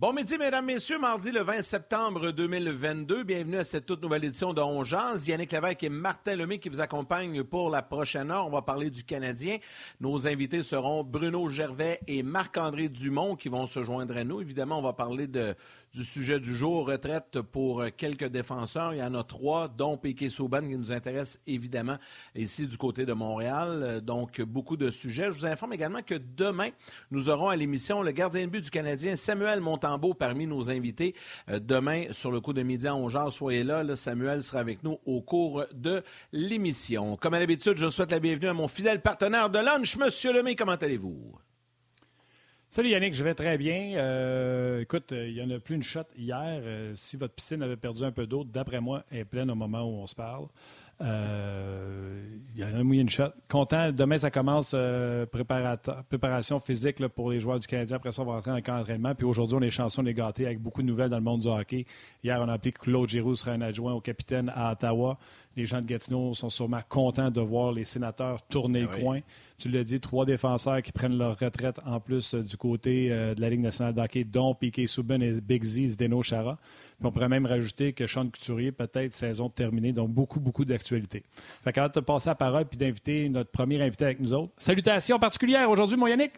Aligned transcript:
Bon 0.00 0.14
midi, 0.14 0.38
mesdames, 0.38 0.64
messieurs. 0.64 0.98
Mardi 0.98 1.30
le 1.30 1.42
20 1.42 1.60
septembre 1.60 2.30
2022. 2.30 3.22
Bienvenue 3.22 3.58
à 3.58 3.64
cette 3.64 3.84
toute 3.84 4.02
nouvelle 4.02 4.24
édition 4.24 4.54
de 4.54 4.62
Ongeance. 4.62 5.26
Yannick 5.26 5.52
Lévesque 5.52 5.82
et 5.82 5.90
Martin 5.90 6.36
Lemay 6.36 6.58
qui 6.58 6.70
vous 6.70 6.80
accompagnent 6.80 7.44
pour 7.44 7.68
la 7.68 7.82
prochaine 7.82 8.30
heure. 8.30 8.46
On 8.46 8.50
va 8.50 8.62
parler 8.62 8.88
du 8.88 9.04
Canadien. 9.04 9.58
Nos 10.00 10.26
invités 10.26 10.62
seront 10.62 11.04
Bruno 11.04 11.50
Gervais 11.50 12.00
et 12.06 12.22
Marc-André 12.22 12.88
Dumont 12.88 13.36
qui 13.36 13.50
vont 13.50 13.66
se 13.66 13.84
joindre 13.84 14.16
à 14.16 14.24
nous. 14.24 14.40
Évidemment, 14.40 14.78
on 14.78 14.82
va 14.82 14.94
parler 14.94 15.26
de, 15.26 15.54
du 15.92 16.04
sujet 16.04 16.38
du 16.38 16.56
jour, 16.56 16.86
retraite 16.86 17.40
pour 17.40 17.84
quelques 17.96 18.28
défenseurs. 18.28 18.94
Il 18.94 18.98
y 18.98 19.02
en 19.02 19.14
a 19.14 19.24
trois, 19.24 19.68
dont 19.68 19.96
Piquet 19.96 20.30
Souban 20.30 20.60
qui 20.60 20.76
nous 20.76 20.92
intéresse 20.92 21.38
évidemment 21.46 21.96
ici 22.36 22.66
du 22.66 22.76
côté 22.76 23.04
de 23.04 23.12
Montréal. 23.12 24.00
Donc, 24.02 24.40
beaucoup 24.40 24.76
de 24.76 24.90
sujets. 24.90 25.24
Je 25.24 25.30
vous 25.38 25.46
informe 25.46 25.72
également 25.72 26.02
que 26.02 26.14
demain, 26.14 26.68
nous 27.10 27.28
aurons 27.28 27.48
à 27.48 27.56
l'émission 27.56 28.02
le 28.02 28.12
gardien 28.12 28.42
de 28.42 28.50
but 28.50 28.62
du 28.62 28.70
Canadien, 28.70 29.16
Samuel 29.16 29.60
Montambeau, 29.60 30.14
parmi 30.14 30.46
nos 30.46 30.70
invités. 30.70 31.14
Euh, 31.48 31.58
demain, 31.58 32.04
sur 32.12 32.30
le 32.30 32.40
coup 32.40 32.52
de 32.52 32.62
midi 32.62 32.86
à 32.86 32.92
11h, 32.92 33.30
soyez 33.30 33.64
là. 33.64 33.84
Samuel 33.96 34.42
sera 34.42 34.60
avec 34.60 34.84
nous 34.84 34.98
au 35.06 35.20
cours 35.20 35.64
de 35.74 36.02
l'émission. 36.32 37.16
Comme 37.16 37.34
à 37.34 37.40
l'habitude, 37.40 37.76
je 37.76 37.90
souhaite 37.90 38.12
la 38.12 38.20
bienvenue 38.20 38.48
à 38.48 38.54
mon 38.54 38.68
fidèle 38.68 39.00
partenaire 39.00 39.50
de 39.50 39.58
lunch, 39.58 39.96
Monsieur 39.96 40.32
Lemay. 40.32 40.54
Comment 40.54 40.72
allez-vous? 40.72 41.34
Salut 42.72 42.90
Yannick, 42.90 43.16
je 43.16 43.24
vais 43.24 43.34
très 43.34 43.58
bien. 43.58 43.96
Euh, 43.96 44.82
écoute, 44.82 45.10
il 45.10 45.34
n'y 45.34 45.42
en 45.42 45.50
a 45.50 45.58
plus 45.58 45.74
une 45.74 45.82
shot 45.82 46.04
hier. 46.16 46.60
Euh, 46.62 46.92
si 46.94 47.16
votre 47.16 47.34
piscine 47.34 47.64
avait 47.64 47.74
perdu 47.74 48.04
un 48.04 48.12
peu 48.12 48.28
d'eau, 48.28 48.44
d'après 48.44 48.80
moi, 48.80 49.02
elle 49.10 49.18
est 49.18 49.24
pleine 49.24 49.50
au 49.50 49.56
moment 49.56 49.82
où 49.82 50.00
on 50.00 50.06
se 50.06 50.14
parle. 50.14 50.46
Euh, 51.02 52.22
il 52.54 52.60
y 52.60 52.62
a 52.62 52.68
un 52.68 52.84
mouillé 52.84 53.02
une 53.02 53.08
shot. 53.08 53.30
Content. 53.48 53.90
Demain, 53.90 54.18
ça 54.18 54.30
commence 54.30 54.76
préparation 55.32 56.60
physique 56.60 57.04
pour 57.08 57.32
les 57.32 57.40
joueurs 57.40 57.58
du 57.58 57.66
Canadien. 57.66 57.96
Après 57.96 58.12
ça, 58.12 58.22
on 58.22 58.26
va 58.26 58.34
rentrer 58.34 58.52
en 58.52 58.60
camp 58.60 58.76
d'entraînement. 58.78 59.16
Puis 59.16 59.26
aujourd'hui, 59.26 59.56
on 59.58 59.62
est 59.62 59.70
chanceux, 59.70 60.02
on 60.02 60.06
est 60.06 60.14
gâtés 60.14 60.46
avec 60.46 60.60
beaucoup 60.60 60.82
de 60.82 60.86
nouvelles 60.86 61.10
dans 61.10 61.18
le 61.18 61.24
monde 61.24 61.40
du 61.40 61.48
hockey. 61.48 61.86
Hier, 62.22 62.38
on 62.40 62.48
a 62.48 62.52
appris 62.52 62.72
que 62.72 62.82
Claude 62.82 63.08
Giroux 63.08 63.34
sera 63.34 63.50
un 63.50 63.62
adjoint 63.62 63.94
au 63.94 64.00
capitaine 64.00 64.48
à 64.54 64.70
Ottawa. 64.70 65.18
Les 65.56 65.66
gens 65.66 65.80
de 65.80 65.86
Gatineau 65.86 66.32
sont 66.32 66.48
sûrement 66.48 66.80
contents 66.88 67.30
de 67.30 67.40
voir 67.40 67.72
les 67.72 67.84
sénateurs 67.84 68.40
tourner 68.46 68.86
Ah 68.88 68.96
le 68.96 69.02
coin. 69.02 69.20
Tu 69.58 69.68
l'as 69.68 69.82
dit, 69.82 69.98
trois 69.98 70.24
défenseurs 70.24 70.80
qui 70.80 70.92
prennent 70.92 71.18
leur 71.18 71.36
retraite 71.36 71.80
en 71.84 71.98
plus 71.98 72.34
euh, 72.34 72.42
du 72.42 72.56
côté 72.56 73.08
euh, 73.10 73.34
de 73.34 73.40
la 73.40 73.50
Ligue 73.50 73.60
nationale 73.60 73.92
de 73.92 74.00
hockey, 74.00 74.22
dont 74.22 74.54
Piquet 74.54 74.86
Souben 74.86 75.20
et 75.22 75.40
Big 75.40 75.64
Z, 75.64 75.94
Zdeno 75.94 76.22
Chara. 76.22 76.56
Puis 76.98 77.06
on 77.06 77.10
pourrait 77.10 77.28
même 77.28 77.46
rajouter 77.46 77.92
que 77.92 78.06
Sean 78.06 78.26
Couturier, 78.26 78.70
peut-être 78.70 79.12
saison 79.12 79.48
terminée, 79.48 79.92
donc 79.92 80.10
beaucoup, 80.10 80.38
beaucoup 80.38 80.64
d'actualités. 80.64 81.24
Fait 81.64 81.72
qu'avant 81.72 81.88
de 81.88 81.94
te 81.94 82.00
passer 82.00 82.28
la 82.28 82.36
parole 82.36 82.64
puis 82.66 82.78
d'inviter 82.78 83.28
notre 83.28 83.50
premier 83.50 83.82
invité 83.82 84.04
avec 84.04 84.20
nous 84.20 84.32
autres, 84.32 84.52
salutations 84.56 85.18
particulières 85.18 85.68
aujourd'hui, 85.68 85.96
mon 85.96 86.06
Yannick. 86.06 86.32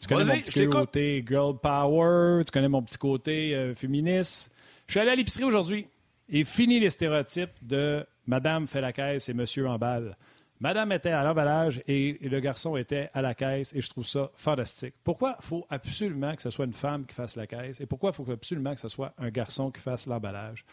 Tu 0.00 0.06
connais 0.06 0.24
mon 0.24 0.40
petit 0.40 0.68
côté 0.68 1.24
girl 1.26 1.58
power, 1.58 2.42
tu 2.44 2.52
connais 2.52 2.68
mon 2.68 2.82
petit 2.82 2.96
côté 2.96 3.54
euh, 3.54 3.74
féministe. 3.74 4.52
Je 4.86 4.92
suis 4.92 5.00
allé 5.00 5.10
à 5.10 5.16
l'épicerie 5.16 5.44
aujourd'hui 5.44 5.86
et 6.30 6.44
fini 6.44 6.80
les 6.80 6.90
stéréotypes 6.90 7.52
de 7.62 8.06
Madame 8.26 8.66
fait 8.66 8.80
la 8.80 8.92
caisse 8.92 9.28
et 9.28 9.34
Monsieur 9.34 9.68
emballe. 9.68 10.16
Madame 10.60 10.92
était 10.92 11.10
à 11.10 11.24
l'emballage 11.24 11.82
et 11.86 12.18
le 12.20 12.38
garçon 12.38 12.76
était 12.76 13.10
à 13.14 13.22
la 13.22 13.34
caisse 13.34 13.74
et 13.74 13.80
je 13.80 13.88
trouve 13.88 14.06
ça 14.06 14.30
fantastique. 14.34 14.94
Pourquoi 15.02 15.36
faut 15.40 15.66
absolument 15.70 16.34
que 16.36 16.42
ce 16.42 16.50
soit 16.50 16.66
une 16.66 16.74
femme 16.74 17.06
qui 17.06 17.14
fasse 17.14 17.36
la 17.36 17.46
caisse 17.46 17.80
et 17.80 17.86
pourquoi 17.86 18.12
faut 18.12 18.30
absolument 18.30 18.74
que 18.74 18.80
ce 18.80 18.88
soit 18.88 19.14
un 19.18 19.30
garçon 19.30 19.70
qui 19.70 19.80
fasse 19.80 20.06
l'emballage? 20.06 20.64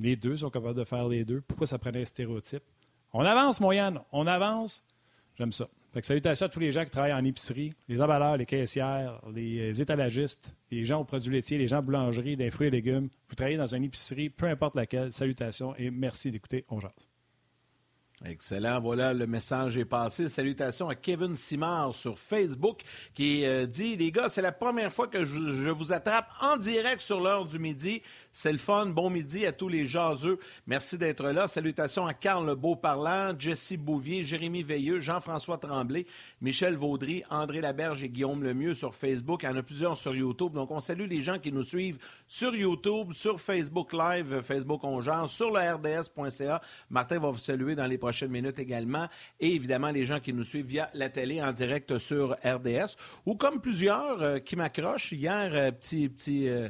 Les 0.00 0.16
deux 0.16 0.36
sont 0.38 0.50
capables 0.50 0.78
de 0.78 0.84
faire 0.84 1.08
les 1.08 1.24
deux. 1.24 1.40
Pourquoi 1.40 1.66
ça 1.66 1.78
prenait 1.78 2.02
un 2.02 2.04
stéréotype? 2.04 2.62
On 3.12 3.24
avance, 3.24 3.60
Moyenne, 3.60 4.00
on 4.12 4.26
avance. 4.26 4.84
J'aime 5.36 5.52
ça. 5.52 5.68
Fait 5.92 6.00
que 6.02 6.06
salutations 6.06 6.46
à 6.46 6.48
tous 6.48 6.60
les 6.60 6.70
gens 6.70 6.84
qui 6.84 6.90
travaillent 6.90 7.14
en 7.14 7.24
épicerie, 7.24 7.72
les 7.88 8.02
emballeurs, 8.02 8.36
les 8.36 8.44
caissières, 8.44 9.20
les 9.34 9.80
étalagistes, 9.80 10.54
les 10.70 10.84
gens 10.84 11.00
aux 11.00 11.04
produits 11.04 11.32
laitiers, 11.32 11.56
les 11.56 11.68
gens 11.68 11.80
de 11.80 11.86
boulangerie, 11.86 12.36
des 12.36 12.50
fruits 12.50 12.66
et 12.66 12.70
légumes. 12.70 13.08
Vous 13.28 13.34
travaillez 13.34 13.56
dans 13.56 13.74
une 13.74 13.84
épicerie, 13.84 14.28
peu 14.28 14.46
importe 14.46 14.76
laquelle. 14.76 15.12
Salutations 15.12 15.74
et 15.76 15.90
merci 15.90 16.30
d'écouter 16.30 16.66
On 16.68 16.78
Jase. 16.78 17.08
Excellent. 18.24 18.80
Voilà, 18.80 19.14
le 19.14 19.26
message 19.28 19.76
est 19.76 19.84
passé. 19.84 20.28
Salutations 20.28 20.88
à 20.88 20.96
Kevin 20.96 21.36
Simard 21.36 21.94
sur 21.94 22.18
Facebook 22.18 22.80
qui 23.14 23.44
euh, 23.44 23.64
dit 23.64 23.94
Les 23.94 24.10
gars, 24.10 24.28
c'est 24.28 24.42
la 24.42 24.50
première 24.50 24.92
fois 24.92 25.06
que 25.06 25.24
je 25.24 25.70
vous 25.70 25.92
attrape 25.92 26.28
en 26.40 26.56
direct 26.56 27.00
sur 27.00 27.20
l'heure 27.20 27.44
du 27.44 27.60
midi. 27.60 28.02
C'est 28.40 28.52
le 28.52 28.58
fun. 28.58 28.86
Bon 28.86 29.10
midi 29.10 29.46
à 29.46 29.50
tous 29.50 29.68
les 29.68 29.84
jaseux. 29.84 30.38
Merci 30.68 30.96
d'être 30.96 31.28
là. 31.32 31.48
Salutations 31.48 32.06
à 32.06 32.14
Carl 32.14 32.54
Beauparlant, 32.54 33.34
Jesse 33.36 33.72
Bouvier, 33.72 34.22
Jérémy 34.22 34.62
Veilleux, 34.62 35.00
Jean-François 35.00 35.58
Tremblay, 35.58 36.06
Michel 36.40 36.76
Vaudry, 36.76 37.24
André 37.30 37.60
Laberge 37.60 38.04
et 38.04 38.08
Guillaume 38.08 38.44
Lemieux 38.44 38.74
sur 38.74 38.94
Facebook. 38.94 39.42
Il 39.42 39.46
y 39.46 39.48
en 39.48 39.56
a 39.56 39.64
plusieurs 39.64 39.96
sur 39.96 40.14
YouTube. 40.14 40.52
Donc, 40.52 40.70
on 40.70 40.78
salue 40.78 41.08
les 41.08 41.20
gens 41.20 41.40
qui 41.40 41.50
nous 41.50 41.64
suivent 41.64 41.98
sur 42.28 42.54
YouTube, 42.54 43.12
sur 43.12 43.40
Facebook 43.40 43.92
Live, 43.92 44.40
Facebook 44.42 44.84
On 44.84 45.00
Jase, 45.00 45.32
sur 45.32 45.50
le 45.50 45.58
RDS.ca. 45.58 46.60
Martin 46.90 47.18
va 47.18 47.30
vous 47.30 47.38
saluer 47.38 47.74
dans 47.74 47.86
les 47.86 47.98
prochaines 47.98 48.30
minutes 48.30 48.60
également. 48.60 49.08
Et 49.40 49.52
évidemment, 49.52 49.90
les 49.90 50.04
gens 50.04 50.20
qui 50.20 50.32
nous 50.32 50.44
suivent 50.44 50.66
via 50.66 50.90
la 50.94 51.08
télé 51.08 51.42
en 51.42 51.50
direct 51.50 51.98
sur 51.98 52.36
RDS. 52.44 52.94
Ou 53.26 53.34
comme 53.34 53.60
plusieurs 53.60 54.22
euh, 54.22 54.38
qui 54.38 54.54
m'accrochent. 54.54 55.10
Hier, 55.10 55.50
euh, 55.52 55.72
petit, 55.72 56.08
petit, 56.08 56.48
euh, 56.48 56.68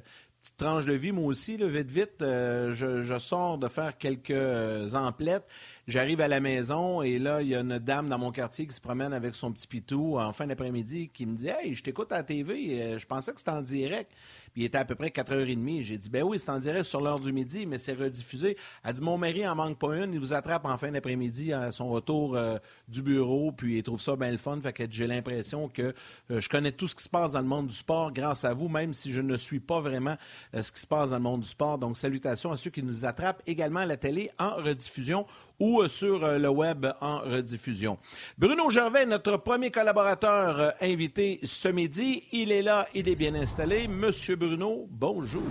petite 0.49 0.57
tranche 0.57 0.85
de 0.87 0.95
vie, 0.95 1.13
moi 1.13 1.27
aussi, 1.27 1.57
là, 1.57 1.67
vite, 1.67 1.91
vite. 1.91 2.23
euh, 2.23 2.73
je, 2.73 3.01
je 3.03 3.19
sors 3.19 3.59
de 3.59 3.69
faire 3.69 3.99
quelques 3.99 4.31
euh, 4.31 4.89
emplettes. 4.95 5.47
J'arrive 5.87 6.21
à 6.21 6.29
la 6.29 6.41
maison 6.41 7.03
et 7.03 7.19
là, 7.19 7.43
il 7.43 7.49
y 7.49 7.55
a 7.55 7.61
une 7.61 7.79
dame 7.79 8.09
dans 8.09 8.19
mon 8.19 8.31
quartier 8.31 8.67
qui 8.67 8.75
se 8.75 8.81
promène 8.81 9.13
avec 9.13 9.35
son 9.35 9.53
petit 9.53 9.67
pitou 9.67 10.19
en 10.19 10.33
fin 10.33 10.47
d'après-midi 10.47 11.09
qui 11.09 11.27
me 11.27 11.37
dit 11.37 11.49
Hey, 11.49 11.75
je 11.75 11.83
t'écoute 11.83 12.13
à 12.13 12.17
la 12.19 12.23
TV, 12.23 12.83
euh, 12.83 12.99
je 12.99 13.07
pensais 13.07 13.33
que 13.33 13.39
c'était 13.39 13.51
en 13.51 13.63
direct. 13.63 14.11
Il 14.59 14.65
était 14.65 14.79
à 14.79 14.85
peu 14.85 14.97
près 14.97 15.11
4h30. 15.11 15.85
J'ai 15.85 15.99
dit 15.99 16.11
Ben 16.11 16.25
oui, 16.25 16.37
c'est 16.41 16.51
en 16.51 16.59
direct 16.59 16.85
sur 16.85 17.01
l'heure 17.01 17.21
du 17.21 17.33
midi, 17.33 17.65
mais 17.65 17.79
c'est 17.79 17.93
rediffusé. 17.93 18.57
Elle 18.83 18.93
dit 18.93 19.03
Mon 19.03 19.17
mari 19.17 19.47
en 19.47 19.55
manque 19.55 19.79
pas 19.79 19.95
une, 19.95 20.13
il 20.13 20.19
vous 20.19 20.33
attrape 20.33 20.65
en 20.65 20.77
fin 20.77 20.91
d'après-midi 20.91 21.53
à 21.53 21.71
son 21.71 21.91
retour 21.91 22.35
euh, 22.35 22.59
du 22.89 23.01
bureau, 23.01 23.53
puis 23.53 23.79
il 23.79 23.85
trouve 23.85 24.01
ça 24.01 24.17
bien 24.17 24.33
le 24.33 24.37
fun. 24.37 24.59
Fait 24.61 24.73
que 24.73 24.83
j'ai 24.91 25.07
l'impression 25.07 25.69
que 25.69 25.95
euh, 26.33 26.41
je 26.41 26.49
connais 26.49 26.73
tout 26.73 26.89
ce 26.89 26.97
qui 26.97 27.05
se 27.05 27.09
passe 27.09 27.33
dans 27.33 27.41
le 27.41 27.47
monde 27.47 27.69
du 27.69 27.75
sport 27.75 28.11
grâce 28.13 28.45
à 28.45 28.53
vous, 28.53 28.69
même 28.69 28.93
si 28.93 29.13
je 29.13 29.21
ne 29.21 29.37
suis 29.37 29.61
pas 29.61 29.79
vraiment 29.79 30.17
euh, 30.57 30.63
ce 30.63 30.73
qui 30.73 30.81
se 30.81 30.89
passe 30.89 31.11
dans 31.11 31.19
le 31.19 31.23
monde 31.23 31.43
du 31.43 31.49
sport. 31.49 31.79
Donc, 31.79 31.97
salutations 31.97 32.51
à 32.51 32.57
ceux 32.57 32.71
qui 32.71 32.83
nous 32.83 33.05
attrapent 33.05 33.45
également 33.47 33.81
à 33.81 33.87
la 33.87 33.97
télé 33.97 34.29
en 34.41 34.57
rediffusion 34.57 35.25
ou 35.61 35.81
euh, 35.83 35.89
sur 35.89 36.25
euh, 36.25 36.39
le 36.39 36.49
web 36.49 36.87
en 37.01 37.19
rediffusion. 37.21 37.99
Bruno 38.37 38.71
Gervais, 38.71 39.07
notre 39.07 39.37
premier 39.39 39.71
collaborateur 39.71 40.59
euh, 40.59 40.71
invité 40.81 41.41
ce 41.43 41.69
midi, 41.69 42.25
il 42.33 42.53
est 42.53 42.63
là, 42.63 42.87
il 42.95 43.09
est 43.09 43.17
bien 43.17 43.35
installé. 43.35 43.89
Monsieur 43.89 44.37
Bruno, 44.37 44.87
bonjour. 44.91 45.43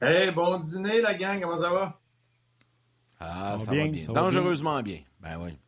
Hey, 0.00 0.30
bon 0.32 0.58
dîner, 0.58 1.00
la 1.00 1.14
gang, 1.14 1.40
comment 1.40 1.56
ça 1.56 1.70
va? 1.70 1.98
Ah, 3.20 3.56
Ça 3.58 3.58
va 3.58 3.58
ça, 3.58 3.70
bien, 3.72 3.84
va 3.86 3.90
bien. 3.90 4.04
ça 4.04 4.12
va 4.12 4.20
Dangereusement 4.20 4.82
bien. 4.82 5.00
Ben 5.20 5.38
oui. 5.40 5.58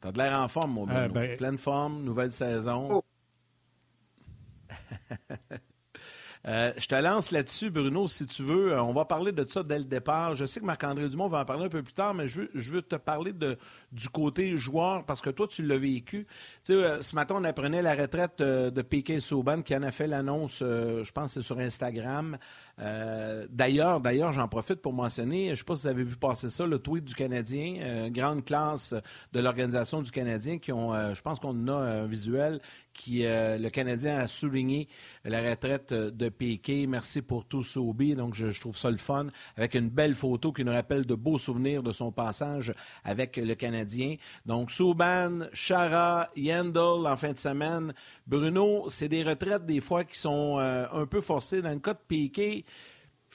T'as 0.00 0.10
de 0.12 0.18
l'air 0.18 0.38
en 0.40 0.48
forme, 0.48 0.72
mon 0.72 0.84
Bruno. 0.86 1.00
Euh, 1.00 1.08
ben- 1.08 1.36
Pleine 1.36 1.58
forme, 1.58 2.02
nouvelle 2.02 2.32
saison. 2.32 2.88
Oh. 2.92 3.04
Euh, 6.48 6.72
je 6.76 6.86
te 6.88 6.94
lance 6.96 7.30
là-dessus, 7.30 7.70
Bruno, 7.70 8.08
si 8.08 8.26
tu 8.26 8.42
veux. 8.42 8.72
Euh, 8.72 8.82
On 8.82 8.92
va 8.92 9.04
parler 9.04 9.30
de 9.30 9.46
ça 9.46 9.62
dès 9.62 9.78
le 9.78 9.84
départ. 9.84 10.34
Je 10.34 10.44
sais 10.44 10.60
que 10.60 10.64
Marc-André 10.64 11.08
Dumont 11.08 11.28
va 11.28 11.40
en 11.40 11.44
parler 11.44 11.66
un 11.66 11.68
peu 11.68 11.82
plus 11.82 11.92
tard, 11.92 12.14
mais 12.14 12.26
je 12.26 12.42
veux, 12.54 12.82
te 12.82 12.96
parler 12.96 13.32
du 13.92 14.08
côté 14.08 14.56
joueur 14.56 15.04
parce 15.04 15.20
que 15.20 15.30
toi, 15.30 15.46
tu 15.46 15.62
l'as 15.62 15.78
vécu. 15.78 16.26
Tu 16.64 16.72
sais, 16.72 16.72
euh, 16.74 17.00
ce 17.00 17.14
matin, 17.14 17.36
on 17.38 17.44
apprenait 17.44 17.82
la 17.82 17.94
retraite 17.94 18.40
de 18.40 18.82
Piquet 18.82 19.20
Souban 19.20 19.62
qui 19.62 19.76
en 19.76 19.82
a 19.82 19.92
fait 19.92 20.08
l'annonce, 20.08 20.58
je 20.60 21.10
pense 21.12 21.34
c'est 21.34 21.42
sur 21.42 21.58
Instagram. 21.58 22.36
Euh, 22.82 23.46
d'ailleurs, 23.48 24.00
d'ailleurs, 24.00 24.32
j'en 24.32 24.48
profite 24.48 24.80
pour 24.80 24.92
mentionner, 24.92 25.46
je 25.46 25.50
ne 25.50 25.54
sais 25.56 25.64
pas 25.64 25.76
si 25.76 25.82
vous 25.82 25.88
avez 25.88 26.02
vu 26.02 26.16
passer 26.16 26.50
ça, 26.50 26.66
le 26.66 26.78
tweet 26.78 27.04
du 27.04 27.14
Canadien, 27.14 27.76
euh, 27.80 28.10
grande 28.10 28.44
classe 28.44 28.94
de 29.32 29.40
l'organisation 29.40 30.02
du 30.02 30.10
Canadien 30.10 30.58
qui 30.58 30.72
ont, 30.72 30.92
euh, 30.92 31.14
je 31.14 31.22
pense 31.22 31.38
qu'on 31.38 31.68
a 31.68 31.74
un 31.74 32.06
visuel 32.06 32.60
qui, 32.92 33.24
euh, 33.24 33.56
le 33.56 33.70
Canadien 33.70 34.18
a 34.18 34.26
souligné 34.26 34.88
la 35.24 35.48
retraite 35.48 35.94
de 35.94 36.28
Piquet. 36.28 36.86
Merci 36.88 37.22
pour 37.22 37.44
tout, 37.44 37.62
Sobi. 37.62 38.14
Donc, 38.14 38.34
je, 38.34 38.58
trouve 38.58 38.76
ça 38.76 38.90
le 38.90 38.96
fun, 38.96 39.28
avec 39.56 39.74
une 39.74 39.88
belle 39.88 40.14
photo 40.14 40.52
qui 40.52 40.64
nous 40.64 40.72
rappelle 40.72 41.06
de 41.06 41.14
beaux 41.14 41.38
souvenirs 41.38 41.82
de 41.82 41.92
son 41.92 42.10
passage 42.10 42.74
avec 43.04 43.36
le 43.36 43.54
Canadien. 43.54 44.16
Donc, 44.44 44.70
Souban, 44.70 45.46
Chara, 45.52 46.26
Yandel 46.36 47.06
en 47.06 47.16
fin 47.16 47.32
de 47.32 47.38
semaine. 47.38 47.94
Bruno, 48.26 48.86
c'est 48.88 49.08
des 49.08 49.22
retraites 49.22 49.64
des 49.64 49.80
fois 49.80 50.04
qui 50.04 50.18
sont 50.18 50.58
un 50.58 51.06
peu 51.06 51.20
forcées. 51.20 51.62
Dans 51.62 51.72
le 51.72 51.80
cas 51.80 51.94
de 51.94 52.00
Piquet, 52.06 52.64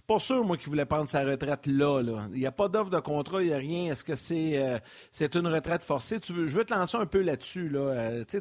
pas 0.07 0.19
sûr, 0.21 0.45
moi, 0.45 0.56
qu'il 0.56 0.69
voulait 0.69 0.86
prendre 0.86 1.07
sa 1.07 1.25
retraite 1.25 1.68
là. 1.68 2.01
Il 2.33 2.39
n'y 2.39 2.45
a 2.45 2.51
pas 2.51 2.69
d'offre 2.69 2.89
de 2.89 3.00
contrat, 3.00 3.44
il 3.44 3.50
n'y 3.50 3.54
a 3.54 3.57
rien. 3.57 3.92
Est-ce 3.92 4.06
que 4.06 4.15
c'est 4.15 4.57
euh, 4.57 4.80
c'est 5.12 5.36
une 5.36 5.48
retraite 5.48 5.83
forcée? 5.83 6.19
Je 6.24 6.33
veux 6.33 6.63
te 6.63 6.74
lancer 6.74 6.95
un 6.95 7.06
peu 7.06 7.21
là-dessus. 7.21 7.68
Là. 7.68 7.80
Euh, 7.80 8.24
tu 8.25 8.38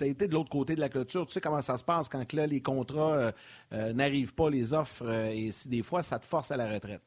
as 0.00 0.06
été 0.06 0.26
de 0.26 0.34
l'autre 0.34 0.50
côté 0.50 0.74
de 0.74 0.80
la 0.80 0.88
clôture. 0.88 1.24
Tu 1.26 1.32
sais 1.32 1.40
comment 1.40 1.60
ça 1.60 1.76
se 1.76 1.84
passe 1.84 2.08
quand 2.08 2.32
là, 2.32 2.48
les 2.48 2.60
contrats 2.60 3.32
euh, 3.72 3.92
n'arrivent 3.92 4.34
pas, 4.34 4.50
les 4.50 4.74
offres, 4.74 5.08
et 5.08 5.52
si 5.52 5.68
des 5.68 5.82
fois, 5.82 6.02
ça 6.02 6.18
te 6.18 6.26
force 6.26 6.50
à 6.50 6.56
la 6.56 6.68
retraite. 6.68 7.02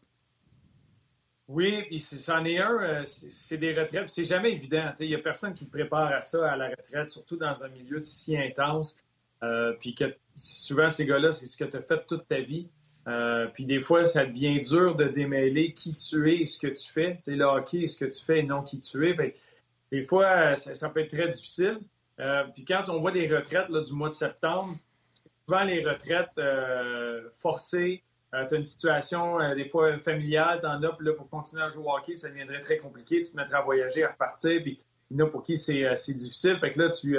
Oui, 1.50 1.84
puis 1.88 2.00
c'en 2.00 2.44
est 2.46 2.60
un, 2.60 3.04
c'est 3.06 3.58
des 3.58 3.74
retraites, 3.74 4.10
c'est 4.10 4.26
jamais 4.26 4.52
évident. 4.52 4.94
Il 5.00 5.08
n'y 5.08 5.16
a 5.16 5.20
personne 5.20 5.54
qui 5.54 5.66
te 5.66 5.72
prépare 5.72 6.14
à 6.14 6.22
ça, 6.22 6.50
à 6.50 6.56
la 6.56 6.70
retraite, 6.70 7.10
surtout 7.10 7.38
dans 7.38 7.64
un 7.64 7.70
milieu 7.70 8.02
si 8.04 8.38
intense. 8.38 8.98
puis 9.82 9.96
que 9.96 10.16
souvent, 10.34 10.88
ces 10.88 11.06
gars-là, 11.06 11.34
c'est 11.34 11.48
ce 11.48 11.58
que 11.58 11.66
tu 11.66 11.76
as 11.76 11.82
fait 11.82 12.06
toute 12.06 12.26
ta 12.28 12.40
vie. 12.40 12.70
Puis 13.54 13.66
des 13.66 13.82
fois, 13.82 14.06
ça 14.06 14.26
devient 14.26 14.62
dur 14.62 14.96
de 14.96 15.06
démêler 15.06 15.74
qui 15.74 15.96
tu 15.96 16.32
es 16.32 16.42
et 16.42 16.46
ce 16.46 16.60
que 16.60 16.68
tu 16.68 16.92
fais. 16.92 17.16
Tu 17.18 17.32
sais, 17.32 17.36
le 17.38 17.46
hockey, 17.46 17.88
ce 17.88 17.98
que 17.98 18.06
tu 18.06 18.24
fais 18.24 18.40
et 18.40 18.44
non 18.44 18.64
qui 18.64 18.80
tu 18.80 19.08
es. 19.08 19.34
des 19.92 20.04
fois, 20.04 20.56
ça, 20.56 20.90
peut 20.90 21.02
être 21.02 21.16
très 21.16 21.30
difficile. 21.30 21.80
puis 22.54 22.66
quand 22.66 22.90
on 22.90 23.00
voit 23.00 23.12
des 23.12 23.28
retraites 23.34 23.70
là, 23.70 23.82
du 23.82 23.94
mois 23.94 24.10
de 24.10 24.14
septembre, 24.14 24.76
souvent 25.46 25.64
les 25.64 25.86
retraites 25.86 26.40
forcées, 27.34 28.04
euh, 28.34 28.46
tu 28.46 28.56
as 28.56 28.58
une 28.58 28.66
situation, 28.66 29.40
euh, 29.40 29.56
des 29.56 29.70
fois, 29.70 29.98
familiale, 30.00 30.60
t'en 30.62 30.82
as, 30.84 30.90
puis 30.94 31.06
là, 31.06 31.14
pour 31.14 31.30
continuer 31.30 31.64
à 31.64 31.70
jouer 31.70 31.86
au 31.86 31.96
hockey, 31.96 32.14
ça 32.14 32.28
deviendrait 32.30 32.60
très 32.60 32.78
compliqué. 32.78 33.22
Tu 33.22 33.32
te 33.32 33.38
mettrais 33.38 33.58
à 33.58 33.62
voyager, 33.62 34.04
à 34.04 34.12
repartir, 34.12 34.62
puis 34.62 34.80
il 35.10 35.18
y 35.18 35.22
en 35.22 35.26
a 35.26 35.30
pour 35.30 35.44
qui 35.44 35.58
c'est 35.58 35.86
euh, 35.86 35.94
difficile. 35.94 36.58
Fait 36.60 36.72
que 36.72 36.82
là, 36.82 36.90
tu 36.90 37.18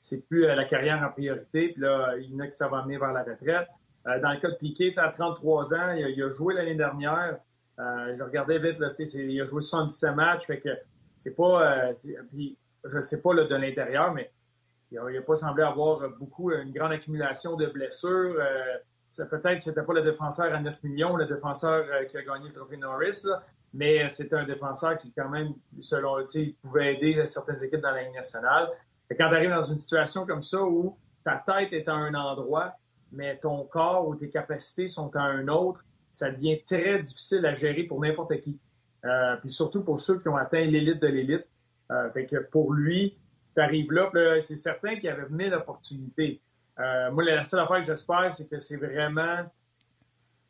c'est 0.00 0.26
plus 0.28 0.42
la 0.42 0.64
carrière 0.64 1.02
en 1.02 1.10
priorité, 1.10 1.70
puis 1.70 1.82
là, 1.82 2.14
il 2.18 2.32
y 2.32 2.34
en 2.36 2.40
a 2.40 2.46
qui 2.46 2.56
ça 2.56 2.68
va 2.68 2.78
amener 2.78 2.98
vers 2.98 3.12
la 3.12 3.24
retraite. 3.24 3.68
Dans 4.04 4.32
le 4.32 4.40
cas 4.40 4.50
de 4.50 4.56
Piquet, 4.56 4.98
à 4.98 5.08
33 5.08 5.74
ans, 5.74 5.92
il 5.92 6.22
a, 6.22 6.30
joué 6.30 6.54
l'année 6.54 6.74
dernière. 6.74 7.38
je 7.78 8.22
regardais 8.22 8.58
vite, 8.58 8.78
il 9.14 9.40
a 9.40 9.44
joué 9.44 9.60
77 9.60 10.14
matchs, 10.14 10.46
c'est 11.16 11.36
pas... 11.36 11.92
puis, 12.30 12.56
je 12.84 13.00
sais 13.02 13.20
pas 13.20 13.34
de 13.34 13.54
l'intérieur, 13.54 14.14
mais 14.14 14.30
il 14.92 14.98
n'a 14.98 15.20
pas 15.20 15.34
semblé 15.34 15.62
avoir 15.62 16.08
beaucoup, 16.18 16.52
une 16.52 16.72
grande 16.72 16.92
accumulation 16.92 17.56
de 17.56 17.66
blessures 17.66 18.36
peut-être 19.30 19.60
c'était 19.60 19.82
pas 19.82 19.92
le 19.94 20.02
défenseur 20.02 20.54
à 20.54 20.60
9 20.60 20.82
millions, 20.84 21.16
le 21.16 21.26
défenseur 21.26 21.84
euh, 21.90 22.04
qui 22.04 22.16
a 22.16 22.22
gagné 22.22 22.48
le 22.48 22.54
trophée 22.54 22.76
Norris, 22.76 23.24
mais 23.74 24.08
c'était 24.08 24.36
un 24.36 24.44
défenseur 24.44 24.98
qui, 24.98 25.12
quand 25.12 25.28
même, 25.28 25.54
selon 25.80 26.24
il 26.34 26.54
pouvait 26.54 26.94
aider 26.94 27.24
certaines 27.26 27.62
équipes 27.62 27.80
dans 27.80 27.90
la 27.90 28.02
Ligue 28.02 28.14
nationale. 28.14 28.68
Et 29.10 29.16
quand 29.16 29.28
tu 29.28 29.34
arrives 29.34 29.50
dans 29.50 29.62
une 29.62 29.78
situation 29.78 30.26
comme 30.26 30.42
ça 30.42 30.62
où 30.62 30.96
ta 31.24 31.42
tête 31.44 31.72
est 31.72 31.88
à 31.88 31.94
un 31.94 32.14
endroit, 32.14 32.74
mais 33.12 33.38
ton 33.38 33.64
corps 33.64 34.08
ou 34.08 34.14
tes 34.14 34.28
capacités 34.28 34.88
sont 34.88 35.14
à 35.16 35.22
un 35.22 35.48
autre, 35.48 35.84
ça 36.12 36.30
devient 36.30 36.62
très 36.64 36.98
difficile 36.98 37.44
à 37.46 37.54
gérer 37.54 37.84
pour 37.84 38.00
n'importe 38.00 38.40
qui. 38.40 38.58
Euh, 39.04 39.36
puis 39.36 39.50
surtout 39.50 39.82
pour 39.82 40.00
ceux 40.00 40.18
qui 40.18 40.28
ont 40.28 40.36
atteint 40.36 40.64
l'élite 40.64 41.00
de 41.00 41.06
l'élite. 41.06 41.46
Euh, 41.90 42.10
fait 42.10 42.26
que 42.26 42.36
pour 42.36 42.72
lui, 42.72 43.16
tu 43.54 43.60
arrives 43.60 43.92
là, 43.92 44.10
c'est 44.40 44.56
certain 44.56 44.96
qu'il 44.96 45.08
avait 45.08 45.24
venu 45.24 45.48
l'opportunité. 45.48 46.40
Euh, 46.78 47.10
moi, 47.10 47.24
la 47.24 47.44
seule 47.44 47.60
affaire 47.60 47.78
que 47.78 47.86
j'espère, 47.86 48.30
c'est 48.30 48.48
que 48.48 48.58
c'est 48.58 48.76
vraiment 48.76 49.44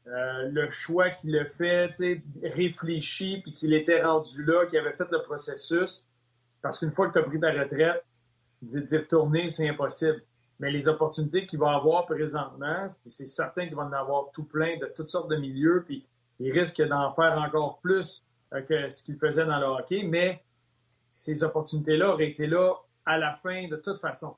euh, 0.08 0.48
le 0.50 0.70
choix 0.70 1.10
qu'il 1.10 1.36
a 1.38 1.44
fait, 1.44 1.92
réfléchi, 2.42 3.40
puis 3.42 3.52
qu'il 3.52 3.72
était 3.74 4.02
rendu 4.02 4.44
là, 4.44 4.66
qu'il 4.66 4.78
avait 4.78 4.92
fait 4.92 5.10
le 5.10 5.22
processus. 5.22 6.06
Parce 6.60 6.78
qu'une 6.78 6.90
fois 6.90 7.08
que 7.08 7.14
tu 7.14 7.18
as 7.18 7.22
pris 7.22 7.40
ta 7.40 7.52
retraite, 7.52 8.04
d'y 8.62 8.96
retourner, 8.96 9.48
c'est 9.48 9.68
impossible. 9.68 10.22
Mais 10.60 10.70
les 10.70 10.88
opportunités 10.88 11.46
qu'il 11.46 11.58
va 11.58 11.74
avoir 11.74 12.06
présentement, 12.06 12.86
c'est 13.06 13.28
certain 13.28 13.66
qu'il 13.66 13.76
va 13.76 13.84
en 13.84 13.92
avoir 13.92 14.30
tout 14.32 14.44
plein 14.44 14.76
de 14.78 14.86
toutes 14.86 15.08
sortes 15.08 15.30
de 15.30 15.36
milieux, 15.36 15.84
puis 15.86 16.04
il 16.40 16.52
risque 16.52 16.82
d'en 16.82 17.12
faire 17.12 17.38
encore 17.38 17.78
plus 17.80 18.24
euh, 18.52 18.62
que 18.62 18.90
ce 18.90 19.02
qu'il 19.02 19.16
faisait 19.16 19.46
dans 19.46 19.58
le 19.58 19.66
hockey, 19.66 20.02
mais 20.02 20.42
ces 21.12 21.44
opportunités-là 21.44 22.12
auraient 22.12 22.30
été 22.30 22.46
là 22.46 22.74
à 23.06 23.18
la 23.18 23.34
fin 23.34 23.68
de 23.68 23.76
toute 23.76 23.98
façon. 23.98 24.36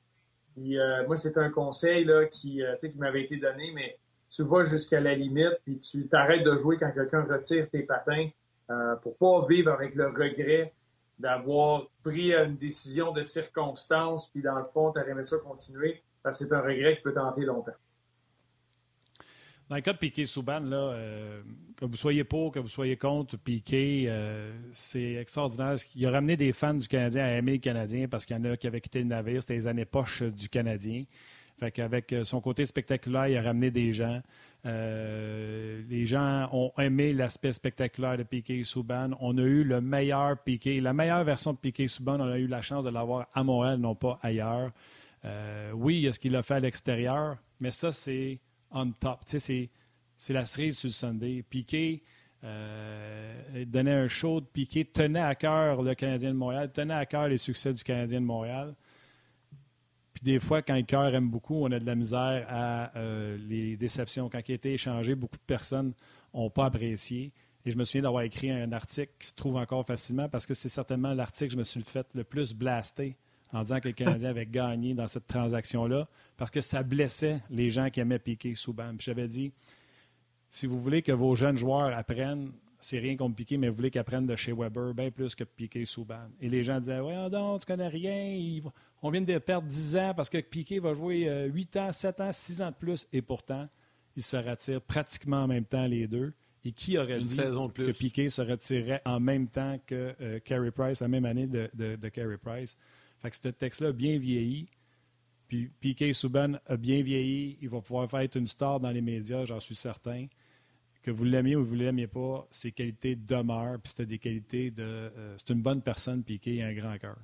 Puis, 0.55 0.77
euh, 0.77 1.05
moi, 1.07 1.15
c'est 1.15 1.37
un 1.37 1.49
conseil 1.49 2.03
là, 2.05 2.25
qui, 2.25 2.63
euh, 2.63 2.75
qui 2.75 2.97
m'avait 2.97 3.23
été 3.23 3.37
donné, 3.37 3.71
mais 3.73 3.97
tu 4.29 4.43
vas 4.43 4.63
jusqu'à 4.63 4.99
la 4.99 5.13
limite, 5.13 5.59
puis 5.63 5.77
tu 5.79 6.07
t'arrêtes 6.07 6.43
de 6.43 6.55
jouer 6.55 6.77
quand 6.77 6.91
quelqu'un 6.91 7.23
retire 7.23 7.69
tes 7.69 7.83
patins 7.83 8.29
euh, 8.69 8.95
pour 8.97 9.17
pas 9.17 9.45
vivre 9.47 9.71
avec 9.71 9.95
le 9.95 10.07
regret 10.07 10.73
d'avoir 11.19 11.87
pris 12.03 12.33
une 12.33 12.55
décision 12.55 13.11
de 13.11 13.21
circonstance, 13.21 14.29
puis 14.29 14.41
dans 14.41 14.57
le 14.57 14.65
fond, 14.65 14.91
tu 14.91 14.99
aimé 14.99 15.23
ça 15.23 15.37
continuer, 15.37 16.01
c'est 16.31 16.51
un 16.51 16.61
regret 16.61 16.97
qui 16.97 17.03
peut 17.03 17.13
tenter 17.13 17.41
longtemps. 17.41 17.71
Dans 19.71 19.77
le 19.77 19.81
cas 19.83 19.93
de 19.93 19.99
Piquet 19.99 20.25
Souban, 20.25 20.59
là, 20.59 20.75
euh, 20.75 21.41
que 21.77 21.85
vous 21.85 21.95
soyez 21.95 22.25
pour, 22.25 22.51
que 22.51 22.59
vous 22.59 22.67
soyez 22.67 22.97
contre 22.97 23.37
Piquet, 23.37 24.03
euh, 24.07 24.51
c'est 24.73 25.13
extraordinaire. 25.13 25.75
Il 25.95 26.05
a 26.05 26.11
ramené 26.11 26.35
des 26.35 26.51
fans 26.51 26.73
du 26.73 26.89
Canadien 26.89 27.23
à 27.23 27.29
aimer 27.29 27.53
le 27.53 27.59
Canadien 27.59 28.09
parce 28.09 28.25
qu'il 28.25 28.35
y 28.35 28.39
en 28.39 28.43
a 28.43 28.57
qui 28.57 28.67
avaient 28.67 28.81
quitté 28.81 28.99
le 28.99 29.05
navire. 29.05 29.39
C'était 29.39 29.53
les 29.53 29.67
années 29.67 29.85
poches 29.85 30.23
du 30.23 30.49
Canadien. 30.49 31.05
Fait 31.57 32.11
euh, 32.11 32.25
son 32.25 32.41
côté 32.41 32.65
spectaculaire, 32.65 33.29
il 33.29 33.37
a 33.37 33.41
ramené 33.43 33.71
des 33.71 33.93
gens. 33.93 34.21
les 34.65 36.05
gens 36.05 36.49
ont 36.51 36.73
aimé 36.77 37.13
l'aspect 37.13 37.53
spectaculaire 37.53 38.17
de 38.17 38.23
Piquet 38.23 38.61
Souban. 38.65 39.11
On 39.21 39.37
a 39.37 39.41
eu 39.43 39.63
le 39.63 39.79
meilleur 39.79 40.37
Piquet, 40.39 40.81
la 40.81 40.91
meilleure 40.91 41.23
version 41.23 41.53
de 41.53 41.57
Piquet 41.57 41.87
Souban. 41.87 42.19
On 42.19 42.29
a 42.29 42.37
eu 42.37 42.47
la 42.47 42.61
chance 42.61 42.83
de 42.83 42.89
l'avoir 42.89 43.29
à 43.33 43.41
Montréal, 43.41 43.79
non 43.79 43.95
pas 43.95 44.19
ailleurs. 44.21 44.71
Oui, 45.73 45.97
il 45.97 46.01
y 46.01 46.07
a 46.07 46.11
ce 46.11 46.19
qu'il 46.19 46.35
a 46.35 46.43
fait 46.43 46.55
à 46.55 46.59
l'extérieur, 46.59 47.37
mais 47.59 47.71
ça, 47.71 47.91
c'est 47.91 48.39
on 48.71 48.91
top. 48.91 49.21
Sais, 49.25 49.69
c'est 50.15 50.33
la 50.33 50.45
cerise 50.45 50.77
sur 50.77 50.87
le 50.87 50.93
Sunday. 50.93 51.43
Piqué 51.43 52.03
euh, 52.43 53.65
donnait 53.65 53.93
un 53.93 54.07
show. 54.07 54.41
Piqué 54.41 54.85
tenait 54.85 55.19
à 55.19 55.35
cœur 55.35 55.81
le 55.81 55.93
Canadien 55.95 56.31
de 56.31 56.37
Montréal, 56.37 56.71
tenait 56.71 56.93
à 56.93 57.05
cœur 57.05 57.27
les 57.27 57.37
succès 57.37 57.73
du 57.73 57.83
Canadien 57.83 58.21
de 58.21 58.25
Montréal. 58.25 58.75
Puis 60.13 60.23
des 60.23 60.39
fois, 60.39 60.61
quand 60.61 60.75
le 60.75 60.83
cœur 60.83 61.13
aime 61.13 61.29
beaucoup, 61.29 61.55
on 61.55 61.71
a 61.71 61.79
de 61.79 61.85
la 61.85 61.95
misère 61.95 62.45
à 62.49 62.95
euh, 62.97 63.37
les 63.47 63.77
déceptions. 63.77 64.29
Quand 64.29 64.47
il 64.47 64.51
a 64.51 64.55
été 64.55 64.73
échangé, 64.73 65.15
beaucoup 65.15 65.37
de 65.37 65.43
personnes 65.45 65.93
n'ont 66.33 66.49
pas 66.49 66.65
apprécié. 66.65 67.31
Et 67.63 67.71
je 67.71 67.77
me 67.77 67.83
souviens 67.83 68.01
d'avoir 68.01 68.23
écrit 68.23 68.49
un 68.49 68.71
article 68.71 69.11
qui 69.19 69.27
se 69.27 69.35
trouve 69.35 69.55
encore 69.55 69.85
facilement 69.85 70.27
parce 70.27 70.47
que 70.47 70.55
c'est 70.55 70.69
certainement 70.69 71.13
l'article 71.13 71.47
que 71.47 71.53
je 71.53 71.57
me 71.57 71.63
suis 71.63 71.81
fait 71.81 72.07
le 72.15 72.23
plus 72.23 72.55
blaster 72.55 73.15
en 73.53 73.63
disant 73.63 73.79
que 73.79 73.87
le 73.87 73.93
Canadien 73.93 74.29
avait 74.29 74.45
gagné 74.45 74.93
dans 74.93 75.07
cette 75.07 75.27
transaction-là 75.27 76.07
parce 76.37 76.51
que 76.51 76.61
ça 76.61 76.83
blessait 76.83 77.39
les 77.49 77.69
gens 77.69 77.89
qui 77.89 77.99
aimaient 77.99 78.19
piquer 78.19 78.55
Souban. 78.55 78.93
J'avais 78.99 79.27
dit, 79.27 79.51
si 80.49 80.67
vous 80.67 80.81
voulez 80.81 81.01
que 81.01 81.11
vos 81.11 81.35
jeunes 81.35 81.57
joueurs 81.57 81.95
apprennent, 81.97 82.51
c'est 82.81 82.99
rien 82.99 83.15
contre 83.15 83.35
Piqué, 83.35 83.57
mais 83.57 83.69
vous 83.69 83.75
voulez 83.75 83.91
qu'ils 83.91 84.01
apprennent 84.01 84.25
de 84.25 84.35
chez 84.35 84.51
Weber 84.51 84.93
bien 84.93 85.11
plus 85.11 85.35
que 85.35 85.43
Piqué 85.43 85.85
Souban. 85.85 86.29
Et 86.41 86.49
les 86.49 86.63
gens 86.63 86.79
disaient 86.79 86.99
Ouais, 86.99 87.29
non, 87.29 87.59
tu 87.59 87.65
connais 87.65 87.87
rien, 87.87 88.59
on 89.01 89.09
vient 89.11 89.21
de 89.21 89.37
perdre 89.37 89.67
10 89.67 89.97
ans 89.97 90.13
parce 90.15 90.29
que 90.29 90.39
Piqué 90.39 90.79
va 90.79 90.93
jouer 90.93 91.49
8 91.53 91.75
euh, 91.75 91.79
ans, 91.87 91.91
7 91.91 92.21
ans, 92.21 92.31
6 92.31 92.61
ans 92.63 92.71
de 92.71 92.75
plus. 92.75 93.07
Et 93.13 93.21
pourtant, 93.21 93.69
il 94.15 94.23
se 94.23 94.37
retire 94.37 94.81
pratiquement 94.81 95.43
en 95.43 95.47
même 95.47 95.65
temps 95.65 95.85
les 95.85 96.07
deux. 96.07 96.33
Et 96.63 96.71
qui 96.71 96.97
aurait 96.97 97.19
dit 97.19 97.37
que 97.37 97.91
Piqué 97.91 98.29
se 98.29 98.41
retirerait 98.41 99.01
en 99.05 99.19
même 99.19 99.47
temps 99.47 99.79
que 99.85 100.13
euh, 100.21 100.39
Carey 100.39 100.71
Price, 100.71 101.01
la 101.01 101.07
même 101.07 101.25
année 101.25 101.47
de, 101.47 101.69
de, 101.73 101.95
de 101.95 102.09
Carey 102.09 102.37
Price? 102.37 102.77
Fait 103.21 103.29
que 103.29 103.35
ce 103.35 103.49
texte-là 103.49 103.89
a 103.89 103.91
bien 103.91 104.17
vieilli. 104.17 104.67
Puis 105.47 105.69
Piquet 105.79 106.13
Souban 106.13 106.53
a 106.65 106.77
bien 106.77 107.01
vieilli. 107.03 107.57
Il 107.61 107.69
va 107.69 107.81
pouvoir 107.81 108.09
faire 108.09 108.21
être 108.21 108.37
une 108.37 108.47
star 108.47 108.79
dans 108.79 108.89
les 108.89 109.01
médias, 109.01 109.45
j'en 109.45 109.59
suis 109.59 109.75
certain. 109.75 110.27
Que 111.03 111.11
vous 111.11 111.23
l'aimiez 111.23 111.55
ou 111.55 111.65
vous 111.65 111.75
ne 111.75 111.83
l'aimiez 111.83 112.07
pas, 112.07 112.47
ses 112.51 112.71
qualités 112.71 113.15
demeurent. 113.15 113.79
Puis 113.79 113.89
c'était 113.89 114.05
des 114.05 114.19
qualités 114.19 114.71
de. 114.71 114.83
Euh, 114.83 115.35
c'est 115.37 115.53
une 115.53 115.61
bonne 115.61 115.81
personne, 115.81 116.23
Piquet, 116.23 116.55
il 116.55 116.61
a 116.61 116.67
un 116.67 116.73
grand 116.73 116.97
cœur. 116.97 117.17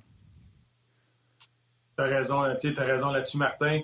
Tu 1.96 2.02
as 2.02 2.06
raison, 2.06 2.40
raison 2.40 3.10
là-dessus, 3.10 3.38
Martin. 3.38 3.80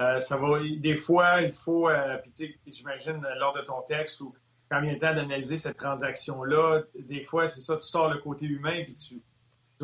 Euh, 0.00 0.18
ça 0.18 0.36
va, 0.36 0.58
des 0.78 0.96
fois, 0.96 1.42
il 1.42 1.52
faut, 1.52 1.88
euh, 1.88 2.18
j'imagine 2.66 3.24
lors 3.38 3.54
de 3.54 3.62
ton 3.62 3.80
texte 3.82 4.20
ou 4.20 4.34
quand 4.70 4.80
vient 4.80 4.92
le 4.92 4.98
temps 4.98 5.14
d'analyser 5.14 5.56
cette 5.56 5.76
transaction-là, 5.76 6.82
des 6.98 7.22
fois, 7.22 7.46
c'est 7.46 7.60
ça, 7.60 7.76
tu 7.76 7.86
sors 7.86 8.12
le 8.12 8.18
côté 8.18 8.46
humain 8.46 8.82
puis 8.84 8.94
tu, 8.96 9.22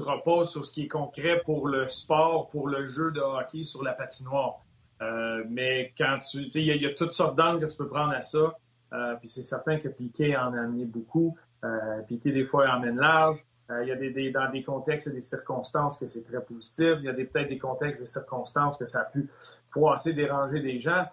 tu 0.01 0.09
reposes 0.09 0.51
sur 0.51 0.65
ce 0.65 0.73
qui 0.73 0.85
est 0.85 0.89
concret 0.89 1.43
pour 1.45 1.69
le 1.69 1.89
sport, 1.89 2.49
pour 2.51 2.69
le 2.69 2.85
jeu 2.87 3.11
de 3.11 3.21
hockey 3.21 3.63
sur 3.63 3.83
la 3.83 3.93
patinoire. 3.93 4.61
Euh, 5.03 5.45
mais 5.49 5.93
quand 5.97 6.19
tu. 6.19 6.43
Il 6.55 6.83
y, 6.83 6.87
a 6.87 6.95
toutes 6.95 7.13
sortes 7.13 7.37
d'angles 7.37 7.67
que 7.67 7.71
tu 7.71 7.77
peux 7.77 7.89
prendre 7.89 8.13
à 8.13 8.23
ça. 8.23 8.55
Euh, 8.93 9.15
puis 9.17 9.29
c'est 9.29 9.43
certain 9.43 9.79
que 9.79 9.89
Piquet 9.89 10.37
en 10.37 10.53
a 10.53 10.61
amené 10.63 10.85
beaucoup. 10.85 11.37
Euh, 11.65 12.03
Piquet, 12.03 12.33
des 12.33 12.45
fois, 12.45 12.69
emmène 12.71 12.97
large. 12.97 13.39
Euh, 13.71 13.85
il 13.85 13.89
y 13.89 13.93
a 13.93 13.97
des, 13.97 14.31
dans 14.31 14.51
des 14.51 14.63
contextes 14.63 15.07
et 15.07 15.13
des 15.13 15.21
circonstances 15.21 15.99
que 15.99 16.07
c'est 16.07 16.25
très 16.25 16.43
positif. 16.43 16.97
Il 16.99 17.05
y 17.05 17.09
a 17.09 17.15
peut-être 17.15 17.49
des 17.49 17.59
contextes 17.59 18.01
et 18.01 18.05
des 18.05 18.11
circonstances 18.11 18.77
que 18.77 18.85
ça 18.85 19.01
a 19.01 19.05
pu 19.05 19.31
froisser, 19.71 20.13
déranger 20.13 20.61
des 20.61 20.81
gens. 20.81 21.05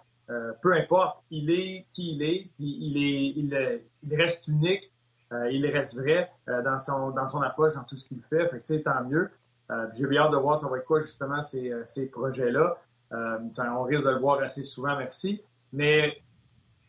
Peu 0.60 0.74
importe, 0.74 1.22
il 1.30 1.50
est 1.50 1.86
qui 1.94 2.12
il 2.12 2.22
est, 2.22 2.50
puis 2.56 2.76
il, 2.80 2.98
est, 2.98 3.32
il, 3.34 3.80
il 4.02 4.14
reste 4.14 4.46
unique 4.48 4.92
euh, 5.32 5.50
il 5.50 5.66
reste 5.66 5.98
vrai 5.98 6.30
euh, 6.48 6.62
dans, 6.62 6.78
son, 6.78 7.10
dans 7.10 7.28
son 7.28 7.42
approche, 7.42 7.74
dans 7.74 7.84
tout 7.84 7.96
ce 7.96 8.08
qu'il 8.08 8.22
fait. 8.22 8.48
Fait 8.48 8.60
que, 8.60 8.82
tant 8.82 9.04
mieux. 9.04 9.30
Euh, 9.70 9.86
j'ai 9.96 10.18
hâte 10.18 10.30
de 10.30 10.36
voir 10.36 10.58
ça 10.58 10.68
va 10.68 10.78
être 10.78 10.86
quoi, 10.86 11.02
justement, 11.02 11.42
ces, 11.42 11.72
ces 11.84 12.08
projets-là. 12.08 12.78
on 13.10 13.82
risque 13.82 14.04
de 14.04 14.10
le 14.10 14.18
voir 14.18 14.40
assez 14.40 14.62
souvent, 14.62 14.96
merci. 14.96 15.42
Mais 15.72 16.22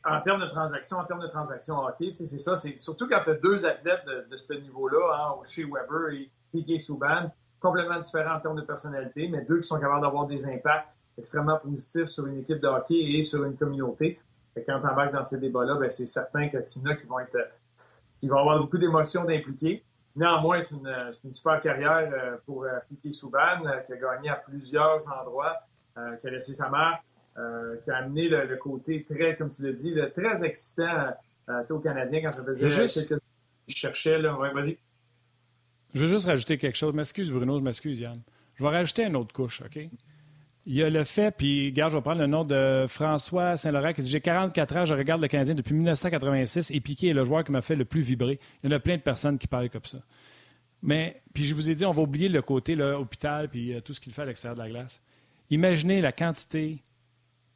en 0.05 0.21
termes 0.21 0.41
de 0.41 0.47
transactions, 0.47 0.97
en 0.97 1.03
termes 1.03 1.21
de 1.21 1.27
transactions 1.27 1.77
hockey, 1.79 2.11
c'est 2.13 2.25
ça, 2.25 2.55
c'est 2.55 2.77
surtout 2.79 3.07
quand 3.09 3.21
tu 3.25 3.31
as 3.31 3.35
deux 3.35 3.65
athlètes 3.65 4.05
de, 4.29 4.37
ce 4.37 4.53
niveau-là, 4.53 4.97
hein, 5.13 5.35
chez 5.47 5.65
Weber 5.65 6.13
et 6.13 6.29
Piquet 6.53 6.79
Souban, 6.79 7.29
complètement 7.59 7.99
différents 7.99 8.35
en 8.35 8.39
termes 8.39 8.55
de 8.55 8.65
personnalité, 8.65 9.27
mais 9.27 9.41
deux 9.41 9.57
qui 9.57 9.67
sont 9.67 9.79
capables 9.79 10.01
d'avoir 10.01 10.25
des 10.25 10.45
impacts 10.45 10.87
extrêmement 11.17 11.57
positifs 11.57 12.07
sur 12.07 12.25
une 12.27 12.39
équipe 12.39 12.61
de 12.61 12.67
hockey 12.67 12.95
et 12.95 13.23
sur 13.23 13.43
une 13.43 13.57
communauté. 13.57 14.19
Et 14.55 14.63
quand 14.63 14.79
tu 14.79 14.87
embarques 14.87 15.13
dans 15.13 15.23
ces 15.23 15.39
débats-là, 15.39 15.75
ben, 15.75 15.91
c'est 15.91 16.05
certain 16.05 16.47
que 16.47 16.57
Tina 16.59 16.95
qui 16.95 17.05
vont 17.05 17.19
être 17.19 17.37
il 18.21 18.29
va 18.29 18.39
avoir 18.39 18.59
beaucoup 18.59 18.77
d'émotions 18.77 19.23
d'impliquer. 19.23 19.83
Néanmoins, 20.15 20.59
c'est 20.61 20.75
une, 20.75 21.11
une, 21.23 21.33
super 21.33 21.59
carrière 21.61 22.09
euh, 22.11 22.37
pour 22.45 22.63
euh, 22.63 22.69
Piquet 22.89 23.13
Souban, 23.13 23.65
euh, 23.65 23.79
qui 23.85 23.93
a 23.93 23.97
gagné 23.97 24.29
à 24.29 24.35
plusieurs 24.35 24.99
endroits, 25.11 25.57
qui 26.21 26.27
a 26.27 26.29
laissé 26.29 26.53
sa 26.53 26.69
marque. 26.69 27.03
qui 27.83 27.91
a 27.91 27.97
amené 27.97 28.29
le, 28.29 28.55
côté 28.55 29.03
très, 29.03 29.35
comme 29.35 29.49
tu 29.49 29.63
l'as 29.63 29.73
dit, 29.73 29.93
très 30.15 30.45
excitant 30.45 31.13
aux 31.69 31.79
Canadiens 31.79 32.21
quand 32.21 32.31
ça 32.31 32.43
faisait 32.43 32.69
juste... 32.69 33.09
quelques 33.09 33.21
cherchaient. 33.67 34.17
Là. 34.17 34.33
vas-y. 34.53 34.77
Je 35.93 35.99
veux 35.99 36.07
juste 36.07 36.25
rajouter 36.25 36.57
quelque 36.57 36.77
chose. 36.77 36.93
M'excuse, 36.93 37.29
Bruno, 37.31 37.57
je 37.59 37.63
m'excuse, 37.63 37.99
Yann. 37.99 38.21
Je 38.55 38.63
vais 38.63 38.69
rajouter 38.69 39.05
une 39.05 39.15
autre 39.17 39.33
couche, 39.33 39.61
OK? 39.61 39.89
Il 40.65 40.75
y 40.75 40.83
a 40.83 40.89
le 40.89 41.03
fait, 41.03 41.35
puis, 41.35 41.67
regarde, 41.67 41.91
je 41.91 41.97
vais 41.97 42.01
prendre 42.01 42.19
le 42.19 42.27
nom 42.27 42.43
de 42.43 42.85
François 42.87 43.57
Saint-Laurent 43.57 43.93
qui 43.93 44.01
dit 44.01 44.09
J'ai 44.09 44.21
44 44.21 44.77
ans, 44.77 44.85
je 44.85 44.93
regarde 44.93 45.21
le 45.21 45.27
Canadien 45.27 45.55
depuis 45.55 45.73
1986 45.73 46.71
et 46.71 46.79
Piqué 46.79 47.07
est 47.09 47.13
le 47.13 47.23
joueur 47.23 47.43
qui 47.43 47.51
m'a 47.51 47.61
fait 47.61 47.75
le 47.75 47.85
plus 47.85 48.01
vibrer. 48.01 48.39
Il 48.61 48.69
y 48.69 48.73
en 48.73 48.75
a 48.75 48.79
plein 48.79 48.97
de 48.97 49.01
personnes 49.01 49.37
qui 49.37 49.47
parlent 49.47 49.69
comme 49.69 49.85
ça. 49.85 49.99
Mais, 50.81 51.21
puis 51.33 51.45
je 51.45 51.55
vous 51.55 51.69
ai 51.69 51.75
dit, 51.75 51.85
on 51.85 51.91
va 51.91 52.01
oublier 52.01 52.29
le 52.29 52.41
côté 52.41 52.75
l'hôpital 52.75 53.49
puis 53.49 53.73
euh, 53.73 53.81
tout 53.81 53.93
ce 53.93 53.99
qu'il 53.99 54.13
fait 54.13 54.21
à 54.21 54.25
l'extérieur 54.25 54.55
de 54.55 54.61
la 54.61 54.69
glace. 54.69 55.01
Imaginez 55.49 56.01
la 56.01 56.11
quantité 56.11 56.83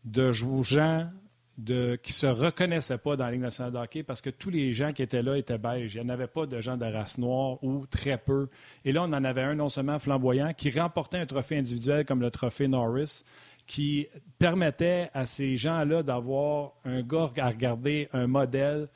de 0.05 0.31
gens 0.31 1.07
qui 1.55 1.72
ne 1.72 1.98
se 2.05 2.25
reconnaissaient 2.25 2.98
pas 2.98 3.15
dans 3.15 3.25
la 3.25 3.31
Ligue 3.31 3.41
nationale 3.41 3.74
de 3.74 3.77
hockey 3.77 4.03
parce 4.03 4.22
que 4.22 4.31
tous 4.31 4.50
les 4.50 4.74
gens 4.74 4.91
qui 4.91 5.03
étaient 5.03 5.22
là 5.22 5.38
étaient 5.38 5.60
beiges. 5.60 5.93
Il 5.93 6.01
n'y 6.01 6.07
en 6.07 6.10
avait 6.10 6.27
pas 6.27 6.45
de 6.48 6.60
gens 6.62 6.77
de 6.77 6.86
race 6.86 7.17
noire 7.17 7.63
ou 7.63 7.86
très 7.86 8.17
peu. 8.17 8.50
Et 8.83 8.91
là, 8.91 9.03
on 9.03 9.13
en 9.13 9.24
avait 9.24 9.43
un 9.43 9.55
non 9.55 9.69
seulement 9.69 10.00
flamboyant 10.00 10.53
qui 10.53 10.72
remportait 10.72 11.19
un 11.19 11.25
trophée 11.25 11.57
individuel 11.57 12.05
comme 12.05 12.22
le 12.22 12.31
trophée 12.31 12.67
Norris, 12.67 13.24
qui 13.67 14.07
permettait 14.39 15.10
à 15.13 15.25
ces 15.25 15.55
gens-là 15.55 16.01
d'avoir 16.01 16.74
un 16.86 17.01
gars 17.01 17.29
à 17.38 17.50
regarder, 17.50 18.10
un 18.13 18.27
modèle. 18.27 18.88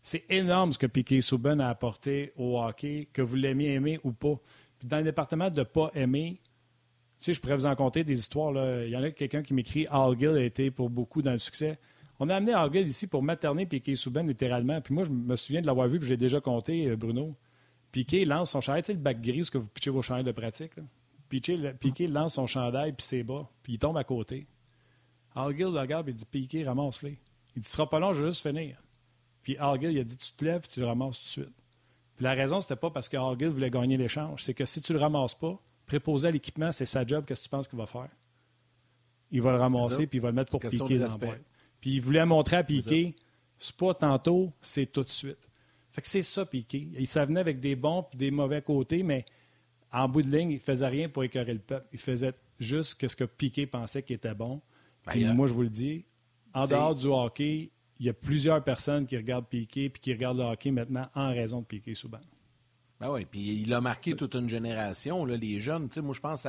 C'est 0.00 0.24
énorme 0.30 0.72
ce 0.72 0.78
que 0.78 0.86
Piquet 0.86 1.20
Souben 1.20 1.60
a 1.60 1.68
apporté 1.68 2.32
au 2.36 2.60
hockey, 2.60 3.08
que 3.12 3.22
vous 3.22 3.36
l'aimiez 3.36 3.72
aimer 3.72 3.98
ou 4.04 4.12
pas. 4.12 4.38
dans 4.84 4.98
le 4.98 5.02
département 5.02 5.50
de 5.50 5.64
pas 5.64 5.90
aimer, 5.94 6.40
sais, 7.20 7.34
je 7.34 7.40
pourrais 7.40 7.56
vous 7.56 7.66
en 7.66 7.74
compter 7.74 8.04
des 8.04 8.18
histoires. 8.18 8.52
Là. 8.52 8.84
Il 8.84 8.90
y 8.90 8.96
en 8.96 9.02
a 9.02 9.10
quelqu'un 9.10 9.42
qui 9.42 9.54
m'écrit 9.54 9.86
Al 9.90 10.18
Gill 10.18 10.36
a 10.36 10.42
été 10.42 10.70
pour 10.70 10.90
beaucoup 10.90 11.22
dans 11.22 11.32
le 11.32 11.38
succès. 11.38 11.78
On 12.20 12.28
a 12.28 12.36
amené 12.36 12.52
Al 12.52 12.74
ici 12.76 13.06
pour 13.06 13.22
materner 13.22 13.66
Piquet 13.66 13.94
Souben, 13.94 14.26
littéralement. 14.26 14.80
Puis 14.80 14.94
moi, 14.94 15.04
je 15.04 15.10
me 15.10 15.36
souviens 15.36 15.60
de 15.60 15.66
l'avoir 15.66 15.88
vu, 15.88 15.98
puis 15.98 16.08
je 16.08 16.14
l'ai 16.14 16.18
déjà 16.18 16.40
compté, 16.40 16.88
euh, 16.88 16.96
Bruno. 16.96 17.36
Piquet 17.92 18.24
lance 18.24 18.50
son 18.50 18.60
chandail, 18.60 18.82
tu 18.82 18.86
sais, 18.88 18.92
le 18.94 18.98
bac 18.98 19.20
gris, 19.20 19.44
ce 19.44 19.50
que 19.50 19.58
vous 19.58 19.68
pitchez 19.68 19.90
vos 19.90 20.02
chandails 20.02 20.24
de 20.24 20.32
pratique. 20.32 20.72
Piquet, 21.28 22.06
lance 22.06 22.34
son 22.34 22.46
chandail, 22.46 22.92
puis 22.92 23.06
c'est 23.06 23.22
bas, 23.22 23.48
puis 23.62 23.74
il 23.74 23.78
tombe 23.78 23.96
à 23.96 24.04
côté. 24.04 24.46
Al 25.34 25.56
Gill 25.56 25.66
le 25.66 25.80
regarde, 25.80 26.08
et 26.08 26.12
dit 26.12 26.24
Piquet, 26.24 26.64
ramasse-les. 26.64 27.18
Il 27.54 27.62
dit 27.62 27.68
Ce 27.68 27.74
sera 27.74 27.88
pas 27.88 27.98
long, 27.98 28.12
je 28.12 28.24
vais 28.24 28.30
juste 28.30 28.46
finir. 28.46 28.82
Puis 29.42 29.56
Al 29.58 29.80
Gill, 29.80 29.92
il 29.92 30.00
a 30.00 30.04
dit 30.04 30.16
Tu 30.16 30.32
te 30.32 30.44
lèves, 30.44 30.62
puis 30.62 30.70
tu 30.70 30.80
le 30.80 30.86
ramasses 30.86 31.18
tout 31.18 31.24
de 31.24 31.46
suite. 31.46 31.56
Puis 32.16 32.24
la 32.24 32.34
raison, 32.34 32.60
c'était 32.60 32.76
pas 32.76 32.90
parce 32.90 33.08
que 33.08 33.16
Al 33.16 33.36
voulait 33.48 33.70
gagner 33.70 33.96
l'échange, 33.96 34.42
c'est 34.42 34.54
que 34.54 34.64
si 34.64 34.82
tu 34.82 34.92
le 34.92 34.98
ramasses 34.98 35.34
pas, 35.34 35.60
préposer 35.88 36.28
à 36.28 36.30
l'équipement, 36.30 36.70
c'est 36.70 36.86
sa 36.86 37.04
job. 37.04 37.24
Qu'est-ce 37.26 37.40
que 37.40 37.44
tu 37.44 37.50
penses 37.50 37.68
qu'il 37.68 37.78
va 37.78 37.86
faire? 37.86 38.08
Il 39.30 39.42
va 39.42 39.52
le 39.52 39.58
ramasser 39.58 40.06
puis 40.06 40.18
il 40.18 40.20
va 40.20 40.28
le 40.28 40.34
mettre 40.34 40.50
pour 40.50 40.60
piquer 40.60 40.98
dans 40.98 41.06
le 41.06 41.38
Puis 41.80 41.96
il 41.96 42.00
voulait 42.00 42.24
montrer 42.24 42.56
à 42.56 42.64
Piqué, 42.64 43.14
c'est 43.58 43.76
pas 43.76 43.94
tantôt, 43.94 44.52
c'est 44.60 44.86
tout 44.86 45.04
de 45.04 45.10
suite. 45.10 45.48
Fait 45.90 46.00
que 46.00 46.08
c'est 46.08 46.22
ça, 46.22 46.46
Piqué. 46.46 46.88
Il 46.96 47.06
venait 47.06 47.40
avec 47.40 47.60
des 47.60 47.74
bons 47.74 48.06
et 48.14 48.16
des 48.16 48.30
mauvais 48.30 48.62
côtés, 48.62 49.02
mais 49.02 49.24
en 49.92 50.08
bout 50.08 50.22
de 50.22 50.34
ligne, 50.34 50.50
il 50.52 50.60
faisait 50.60 50.86
rien 50.86 51.08
pour 51.08 51.24
écœurer 51.24 51.52
le 51.52 51.58
peuple. 51.58 51.86
Il 51.92 51.98
faisait 51.98 52.32
juste 52.58 53.00
ce 53.06 53.16
que 53.16 53.24
Piqué 53.24 53.66
pensait 53.66 54.02
qui 54.02 54.12
était 54.12 54.34
bon. 54.34 54.60
Ben, 55.04 55.12
puis 55.12 55.24
moi, 55.24 55.46
je 55.46 55.54
vous 55.54 55.62
le 55.62 55.70
dis, 55.70 56.04
en 56.54 56.66
dehors 56.66 56.94
du 56.94 57.06
hockey, 57.06 57.70
il 57.98 58.06
y 58.06 58.08
a 58.08 58.14
plusieurs 58.14 58.62
personnes 58.62 59.06
qui 59.06 59.16
regardent 59.16 59.46
Piqué 59.46 59.86
et 59.86 59.90
qui 59.90 60.12
regardent 60.12 60.38
le 60.38 60.44
hockey 60.44 60.70
maintenant 60.70 61.08
en 61.14 61.30
raison 61.30 61.60
de 61.60 61.66
Piqué 61.66 61.94
souvent. 61.94 62.20
Ben 63.00 63.10
oui, 63.12 63.24
puis 63.24 63.62
il 63.62 63.72
a 63.74 63.80
marqué 63.80 64.16
toute 64.16 64.34
une 64.34 64.48
génération, 64.48 65.24
les 65.24 65.60
jeunes. 65.60 65.88
moi, 66.02 66.14
je 66.14 66.20
pense 66.20 66.46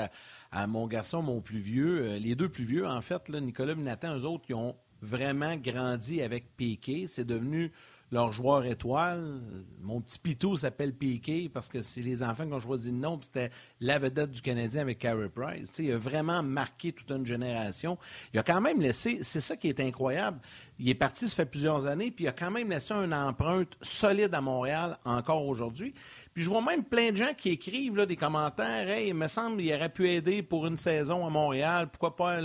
à, 0.51 0.68
mon 0.68 0.88
garçon, 0.88 1.22
mon 1.22 1.41
plus 1.41 1.60
vieux, 1.60 2.01
euh, 2.01 2.20
les 2.20 2.34
deux 2.34 2.50
plus 2.50 2.63
vieux, 2.63 2.88
en 2.88 3.01
fait, 3.01 3.29
là, 3.29 3.39
Nicolas 3.39 3.74
et 3.74 3.75
Nathan, 3.75 4.18
eux 4.18 4.25
autres, 4.25 4.46
qui 4.46 4.56
ont 4.56 4.75
vraiment 5.01 5.56
grandi 5.58 6.22
avec 6.24 6.56
Piqué. 6.58 7.06
C'est 7.08 7.25
devenu 7.25 7.72
leur 8.12 8.32
joueur 8.32 8.65
étoile. 8.65 9.41
Mon 9.82 10.01
petit 10.01 10.20
pitou 10.20 10.58
s'appelle 10.58 10.94
Piqué 10.94 11.50
parce 11.50 11.70
que 11.70 11.82
c'est 11.82 12.01
les 12.01 12.24
enfants 12.24 12.48
qui 12.48 12.53
ont 12.53 12.60
choisi 12.60 12.91
le 12.91 12.98
nom, 12.98 13.20
c'était 13.22 13.51
la 13.79 14.00
vedette 14.00 14.32
du 14.32 14.41
Canadien 14.41 14.82
avec 14.82 15.00
Carey 15.00 15.29
Price. 15.29 15.77
il 15.79 15.91
a 15.91 15.98
vraiment 15.98 16.41
marqué 16.41 16.91
toute 16.91 17.12
une 17.12 17.25
génération. 17.25 17.98
Il 18.34 18.39
a 18.39 18.44
quand 18.44 18.62
même 18.62 18.82
laissé, 18.82 19.20
c'est 19.22 19.41
ça 19.41 19.56
qui 19.56 19.70
est 19.70 19.79
incroyable, 19.79 20.39
il 20.79 20.89
est 20.89 20.96
parti, 20.96 21.27
ça 21.27 21.36
fait 21.36 21.46
plusieurs 21.46 21.86
années, 21.86 22.10
puis 22.10 22.25
il 22.25 22.27
a 22.27 22.32
quand 22.32 22.51
même 22.51 22.70
laissé 22.70 22.94
une 22.94 23.13
empreinte 23.13 23.77
solide 23.82 24.34
à 24.34 24.41
Montréal 24.41 24.98
encore 25.06 25.46
aujourd'hui. 25.46 25.94
Je 26.39 26.48
vois 26.48 26.62
même 26.62 26.86
plein 26.86 27.12
de 27.12 27.17
gens 27.17 27.34
qui 27.38 27.50
écrivent 27.50 27.98
là, 27.98 28.05
des 28.05 28.15
commentaires. 28.15 28.88
Hey, 28.88 29.10
il 29.10 29.13
me 29.13 29.27
semble 29.27 29.58
qu'il 29.58 29.74
aurait 29.74 29.89
pu 29.89 30.08
aider 30.08 30.41
pour 30.41 30.65
une 30.67 30.77
saison 30.77 31.27
à 31.27 31.29
Montréal. 31.29 31.89
Pourquoi 31.91 32.15
pas 32.15 32.39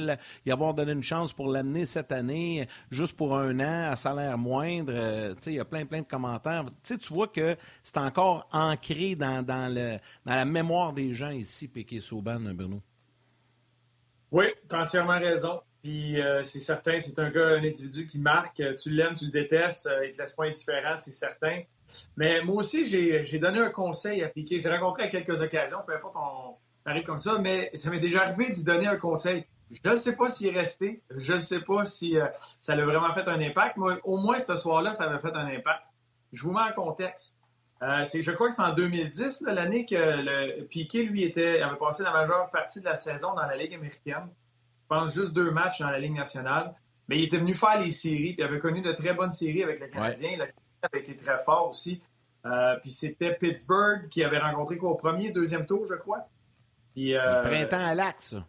y 0.45 0.51
avoir 0.51 0.75
donné 0.75 0.91
une 0.91 1.03
chance 1.03 1.33
pour 1.33 1.47
l'amener 1.47 1.87
cette 1.87 2.11
année, 2.11 2.67
juste 2.91 3.17
pour 3.17 3.37
un 3.37 3.61
an, 3.61 3.93
à 3.93 3.95
salaire 3.95 4.37
moindre. 4.37 4.93
Euh, 4.93 5.35
il 5.47 5.53
y 5.53 5.61
a 5.61 5.65
plein, 5.65 5.87
plein 5.87 6.03
de 6.03 6.09
commentaires. 6.09 6.65
tu 6.83 6.97
vois 7.15 7.29
que 7.29 7.57
c'est 7.85 7.99
encore 7.99 8.49
ancré 8.51 9.15
dans, 9.15 9.47
le, 9.47 9.99
dans 10.27 10.35
la 10.35 10.45
mémoire 10.45 10.93
des 10.93 11.15
gens 11.15 11.31
ici, 11.31 11.69
Péké 11.69 12.01
Souban, 12.01 12.41
Bruno. 12.53 12.83
Oui, 14.33 14.47
tu 14.69 14.75
as 14.75 14.83
entièrement 14.83 15.21
raison. 15.21 15.61
Puis 15.85 16.19
euh, 16.19 16.43
c'est 16.45 16.61
certain, 16.61 16.99
c'est 16.99 17.19
un 17.19 17.29
gars, 17.29 17.47
un 17.47 17.63
individu 17.63 18.07
qui 18.07 18.19
marque. 18.19 18.63
Tu 18.83 18.89
l'aimes, 18.89 19.13
tu 19.13 19.27
le 19.27 19.31
détestes, 19.31 19.87
euh, 19.87 20.07
il 20.07 20.13
te 20.13 20.19
laisse 20.19 20.33
pas 20.33 20.45
indifférent, 20.45 20.97
c'est 20.97 21.13
certain. 21.13 21.61
Mais 22.17 22.41
moi 22.41 22.57
aussi, 22.57 22.87
j'ai 22.87 23.39
donné 23.39 23.59
un 23.59 23.69
conseil 23.69 24.25
à 24.25 24.29
Piqué. 24.29 24.61
Je 24.61 24.67
l'ai 24.67 24.79
rencontré 24.79 25.03
à 25.03 25.09
quelques 25.09 25.43
occasions, 25.43 25.81
peu 25.87 25.95
importe, 25.95 26.17
on 26.17 26.57
arrive 26.87 27.05
comme 27.05 27.19
ça, 27.19 27.37
mais 27.39 27.71
ça 27.75 27.91
m'est 27.91 28.01
déjà 28.01 28.23
arrivé 28.23 28.49
d'y 28.49 28.65
donner 28.65 28.87
un 28.87 28.97
conseil. 28.97 29.45
Je 29.71 29.91
ne 29.91 29.97
sais 29.97 30.17
pas 30.17 30.31
s'il 30.31 30.47
est 30.47 30.59
resté. 30.59 31.03
Je 31.15 31.35
ne 31.35 31.39
sais 31.39 31.61
pas 31.61 31.85
si 31.85 32.19
euh, 32.19 32.29
ça 32.61 32.73
a 32.73 32.83
vraiment 32.83 33.13
fait 33.13 33.29
un 33.29 33.39
impact. 33.43 33.77
mais 33.77 33.93
au 34.05 34.17
moins, 34.17 34.39
ce 34.39 34.55
soir-là, 34.55 34.93
ça 34.93 35.05
avait 35.05 35.21
fait 35.21 35.37
un 35.37 35.47
impact. 35.49 35.83
Je 36.33 36.45
vous 36.45 36.53
mets 36.53 36.63
en 36.63 36.73
contexte. 36.73 37.37
Euh, 37.83 38.05
je 38.05 38.31
crois 38.31 38.49
que 38.49 38.55
c'est 38.55 38.63
en 38.63 38.73
2010, 38.73 39.43
l'année 39.49 39.85
que 39.85 39.97
le 39.97 40.65
Piqué, 40.65 41.03
lui, 41.03 41.25
était, 41.25 41.61
avait 41.61 41.77
passé 41.77 42.05
la 42.05 42.13
majeure 42.13 42.51
partie 42.51 42.81
de 42.81 42.87
la 42.87 42.95
saison 42.95 43.35
dans 43.35 43.45
la 43.45 43.57
Ligue 43.59 43.75
américaine. 43.75 44.31
Je 44.85 44.89
pense 44.89 45.15
juste 45.15 45.33
deux 45.33 45.51
matchs 45.51 45.81
dans 45.81 45.91
la 45.91 45.99
Ligue 45.99 46.15
nationale. 46.15 46.75
Mais 47.09 47.19
il 47.19 47.25
était 47.25 47.39
venu 47.39 47.55
faire 47.55 47.81
les 47.81 47.91
séries, 47.91 48.35
il 48.39 48.45
avait 48.45 48.59
connu 48.59 48.81
de 48.81 48.93
très 48.93 49.13
bonnes 49.13 49.31
séries 49.31 49.63
avec 49.63 49.81
les 49.81 49.91
Canadiens 49.91 50.39
avait 50.93 51.01
été 51.01 51.17
très 51.17 51.43
fort 51.43 51.71
aussi. 51.71 52.01
Euh, 52.47 52.77
puis 52.83 52.91
c'était 52.91 53.33
Pittsburgh 53.35 54.07
qui 54.09 54.23
avait 54.23 54.39
rencontré 54.39 54.77
quoi 54.77 54.91
au 54.91 54.95
premier, 54.95 55.31
deuxième 55.31 55.65
tour, 55.67 55.87
je 55.87 55.95
crois. 55.95 56.29
Puis, 56.95 57.17
euh, 57.17 57.43
printemps 57.43 57.77
à 57.79 58.13
ça. 58.19 58.47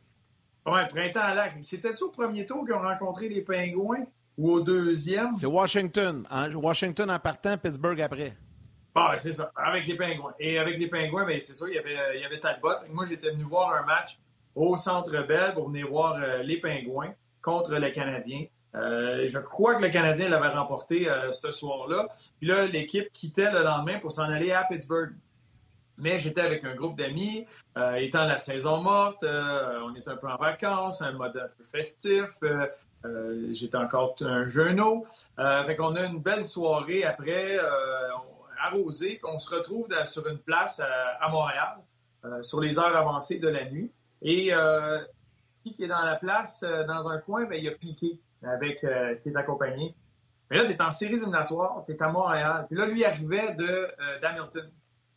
Oui, 0.65 0.79
printemps 0.89 1.21
à 1.21 1.33
lac. 1.33 1.53
C'était-tu 1.61 2.03
au 2.03 2.09
premier 2.09 2.45
tour 2.45 2.65
qu'ils 2.65 2.73
ont 2.73 2.79
rencontré 2.79 3.29
les 3.29 3.41
Pingouins 3.41 4.05
ou 4.37 4.51
au 4.51 4.59
deuxième? 4.59 5.33
C'est 5.33 5.45
Washington. 5.45 6.27
Washington 6.55 7.09
en 7.09 7.19
partant, 7.19 7.57
Pittsburgh 7.57 8.01
après. 8.01 8.33
Ah, 8.95 9.13
c'est 9.17 9.31
ça, 9.31 9.51
avec 9.55 9.85
les 9.87 9.95
Pingouins. 9.95 10.33
Et 10.39 10.57
avec 10.57 10.77
les 10.77 10.87
Pingouins, 10.87 11.25
bien, 11.25 11.39
c'est 11.39 11.53
ça, 11.53 11.65
il 11.67 11.75
y 11.75 11.77
avait, 11.77 11.97
il 12.15 12.21
y 12.21 12.25
avait 12.25 12.39
Talbot. 12.39 12.75
Moi, 12.91 13.05
j'étais 13.05 13.31
venu 13.31 13.43
voir 13.43 13.73
un 13.73 13.85
match 13.85 14.19
au 14.55 14.75
Centre 14.75 15.11
Bell 15.27 15.53
pour 15.53 15.69
venir 15.69 15.87
voir 15.87 16.15
euh, 16.15 16.41
les 16.43 16.59
Pingouins 16.59 17.13
contre 17.41 17.75
les 17.75 17.91
Canadiens. 17.91 18.45
Euh, 18.75 19.27
je 19.27 19.39
crois 19.39 19.75
que 19.75 19.83
le 19.83 19.89
Canadien 19.89 20.29
l'avait 20.29 20.49
remporté 20.49 21.09
euh, 21.09 21.31
ce 21.31 21.51
soir-là. 21.51 22.07
Puis 22.39 22.47
là, 22.47 22.65
l'équipe 22.65 23.09
quittait 23.11 23.51
le 23.51 23.63
lendemain 23.63 23.99
pour 23.99 24.11
s'en 24.11 24.23
aller 24.23 24.51
à 24.51 24.63
Pittsburgh. 24.63 25.13
Mais 25.97 26.19
j'étais 26.19 26.41
avec 26.41 26.65
un 26.65 26.75
groupe 26.75 26.97
d'amis, 26.97 27.45
euh, 27.77 27.93
étant 27.95 28.25
la 28.25 28.37
saison 28.37 28.81
morte, 28.81 29.23
on 29.23 29.95
était 29.95 30.09
un 30.09 30.17
peu 30.17 30.27
en 30.27 30.35
vacances, 30.35 31.01
un 31.01 31.13
mode 31.13 31.37
un 31.37 31.47
peu 31.57 31.63
festif. 31.63 32.37
j'étais 33.51 33.77
encore 33.77 34.15
un 34.19 34.45
jeuneau. 34.45 35.05
fait 35.37 35.75
qu'on 35.77 35.95
a 35.95 36.03
une 36.03 36.19
belle 36.19 36.43
soirée 36.43 37.05
après, 37.05 37.57
arrosée. 38.61 39.21
On 39.23 39.37
se 39.37 39.55
retrouve 39.55 39.87
sur 40.03 40.27
une 40.27 40.39
place 40.39 40.81
à, 40.81 41.29
Montréal, 41.29 41.77
sur 42.41 42.59
les 42.59 42.77
heures 42.77 42.97
avancées 42.97 43.39
de 43.39 43.47
la 43.47 43.63
nuit. 43.63 43.89
Et 44.25 44.51
qui 45.63 45.83
est 45.83 45.87
dans 45.87 46.01
la 46.01 46.15
place, 46.15 46.63
dans 46.87 47.07
un 47.07 47.19
coin, 47.19 47.45
ben, 47.45 47.55
il 47.55 47.67
a 47.67 47.71
Piqué 47.71 48.19
avec 48.45 48.83
euh, 48.83 49.15
tes 49.23 49.35
accompagnés. 49.35 49.95
Mais 50.49 50.57
là, 50.57 50.65
tu 50.65 50.71
es 50.71 50.81
en 50.81 50.91
séries 50.91 51.15
éliminatoires, 51.15 51.83
tu 51.85 51.93
es 51.93 52.01
à 52.01 52.09
Montréal. 52.09 52.65
Puis 52.67 52.77
là, 52.77 52.87
lui 52.87 53.03
arrivait 53.03 53.53
de 53.55 53.65
euh, 53.65 54.19
d'Hamilton. 54.21 54.69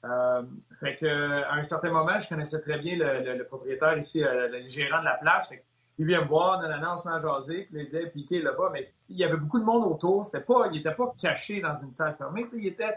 Euh, 0.05 0.43
fait 0.81 0.97
que, 0.97 1.43
à 1.45 1.55
un 1.55 1.63
certain 1.65 1.91
moment, 1.91 2.19
je 2.19 2.29
connaissais 2.29 2.61
très 2.61 2.79
bien 2.79 2.97
le, 2.97 3.43
propriétaire 3.45 3.97
ici, 3.99 4.21
le, 4.21 4.67
gérant 4.69 5.01
de 5.01 5.05
la 5.05 5.15
place. 5.15 5.49
Fait 5.49 5.65
il 6.01 6.07
vient 6.07 6.23
me 6.23 6.29
voir, 6.29 6.61
dans 6.61 6.93
on 6.93 6.97
se 6.97 7.09
met 7.09 7.15
à 7.15 7.65
puis 7.65 7.67
il 7.73 7.85
disait 7.85 8.07
piqué 8.07 8.41
là-bas, 8.41 8.71
mais 8.73 8.93
il 9.09 9.17
y 9.17 9.25
avait 9.25 9.37
beaucoup 9.37 9.59
de 9.59 9.65
monde 9.65 9.85
autour. 9.85 10.25
C'était 10.25 10.45
pas, 10.45 10.69
il 10.69 10.75
n'était 10.75 10.95
pas 10.95 11.13
caché 11.21 11.61
dans 11.61 11.75
une 11.75 11.91
salle 11.91 12.15
fermée. 12.17 12.47
Il 12.53 12.69
était, 12.69 12.95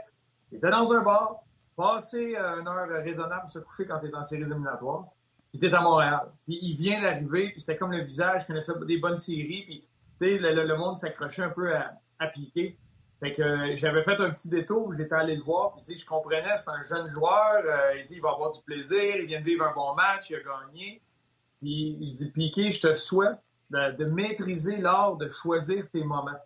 il 0.51 0.59
était 0.59 0.69
dans 0.69 0.93
un 0.93 1.01
bar, 1.01 1.41
passé 1.75 2.35
une 2.35 2.67
heure 2.67 2.87
raisonnable 3.03 3.41
pour 3.41 3.49
se 3.49 3.57
coucher 3.57 3.87
quand 3.87 3.97
tu 3.99 4.05
es 4.05 4.15
en 4.15 4.21
séries 4.21 4.43
éliminatoires. 4.43 5.05
Tu 5.59 5.67
à 5.67 5.81
Montréal. 5.81 6.31
Puis 6.45 6.59
il 6.61 6.77
vient 6.77 7.01
d'arriver, 7.01 7.51
puis 7.51 7.59
c'était 7.59 7.77
comme 7.77 7.91
le 7.91 8.03
visage, 8.03 8.43
je 8.43 8.47
connaissais 8.47 8.73
des 8.85 8.97
bonnes 8.97 9.17
séries, 9.17 9.63
puis 9.65 9.87
le, 10.39 10.75
monde 10.75 10.97
s'accrochait 10.97 11.43
un 11.43 11.49
peu 11.49 11.75
à, 11.75 11.93
à 12.19 12.27
piquer. 12.27 12.77
Fait 13.21 13.33
que 13.33 13.41
euh, 13.43 13.75
j'avais 13.75 14.03
fait 14.03 14.19
un 14.19 14.31
petit 14.31 14.49
détour, 14.49 14.95
j'étais 14.97 15.13
allé 15.13 15.35
le 15.35 15.43
voir, 15.43 15.75
puis 15.75 15.97
je 15.97 16.05
comprenais, 16.05 16.57
c'est 16.57 16.71
un 16.71 16.81
jeune 16.81 17.07
joueur, 17.07 17.61
euh, 17.63 17.99
il, 17.99 18.07
dit, 18.07 18.15
il 18.15 18.21
va 18.21 18.29
avoir 18.31 18.49
du 18.49 18.59
plaisir, 18.63 19.15
il 19.17 19.27
vient 19.27 19.39
de 19.39 19.45
vivre 19.45 19.63
un 19.63 19.73
bon 19.73 19.93
match, 19.93 20.31
il 20.31 20.37
a 20.37 20.39
gagné. 20.39 21.03
Puis 21.61 21.97
il 21.99 22.15
dit 22.15 22.31
Piqué, 22.31 22.71
je 22.71 22.81
te 22.81 22.95
souhaite 22.95 23.37
de, 23.69 24.05
maîtriser 24.05 24.77
l'art 24.77 25.17
de 25.17 25.29
choisir 25.29 25.87
tes 25.91 26.03
moments. 26.03 26.39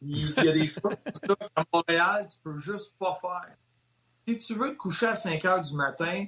Il, 0.00 0.30
y 0.30 0.48
a 0.48 0.52
des 0.52 0.68
choses 0.68 0.94
qu'à 1.04 1.64
Montréal, 1.72 2.28
tu 2.30 2.38
peux 2.44 2.56
juste 2.58 2.96
pas 2.96 3.18
faire. 3.20 3.56
Si 4.26 4.38
tu 4.38 4.54
veux 4.54 4.70
te 4.70 4.76
coucher 4.76 5.06
à 5.06 5.16
5 5.16 5.44
heures 5.44 5.60
du 5.60 5.74
matin, 5.74 6.26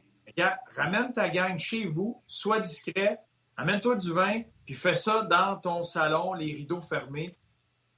ramène 0.77 1.13
ta 1.13 1.29
gang 1.29 1.59
chez 1.59 1.87
vous, 1.87 2.23
sois 2.27 2.61
discret, 2.61 3.19
amène-toi 3.57 3.97
du 3.97 4.13
vin, 4.13 4.43
puis 4.65 4.75
fais 4.75 4.95
ça 4.95 5.23
dans 5.23 5.57
ton 5.57 5.85
salon, 5.85 6.35
les 6.35 6.53
rideaux 6.53 6.81
fermés, 6.81 7.37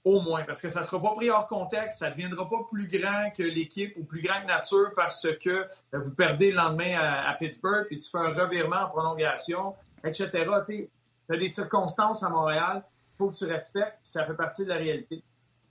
au 0.04 0.20
moins, 0.20 0.42
parce 0.42 0.60
que 0.60 0.68
ça 0.68 0.80
ne 0.80 0.84
sera 0.84 1.00
pas 1.00 1.14
pris 1.14 1.30
hors 1.30 1.46
contexte, 1.46 2.00
ça 2.00 2.06
ne 2.08 2.12
deviendra 2.12 2.48
pas 2.48 2.64
plus 2.68 2.88
grand 2.88 3.30
que 3.36 3.42
l'équipe 3.42 3.96
ou 3.96 4.04
plus 4.04 4.20
grand 4.20 4.40
que 4.42 4.46
nature 4.46 4.90
parce 4.96 5.28
que 5.40 5.50
euh, 5.50 5.66
vous 5.92 6.14
perdez 6.14 6.50
le 6.50 6.56
lendemain 6.56 6.98
à, 6.98 7.32
Pittsburgh, 7.34 7.86
puis 7.86 7.98
tu 7.98 8.10
fais 8.10 8.18
un 8.18 8.34
revirement 8.34 8.84
en 8.84 8.88
prolongation, 8.88 9.74
etc. 10.04 10.30
Tu 10.66 10.88
as 11.30 11.36
des 11.36 11.48
circonstances 11.48 12.22
à 12.24 12.30
Montréal, 12.30 12.82
il 12.84 13.16
faut 13.18 13.30
que 13.30 13.36
tu 13.36 13.44
respectes, 13.44 13.98
ça 14.02 14.26
fait 14.26 14.34
partie 14.34 14.64
de 14.64 14.70
la 14.70 14.76
réalité. 14.76 15.22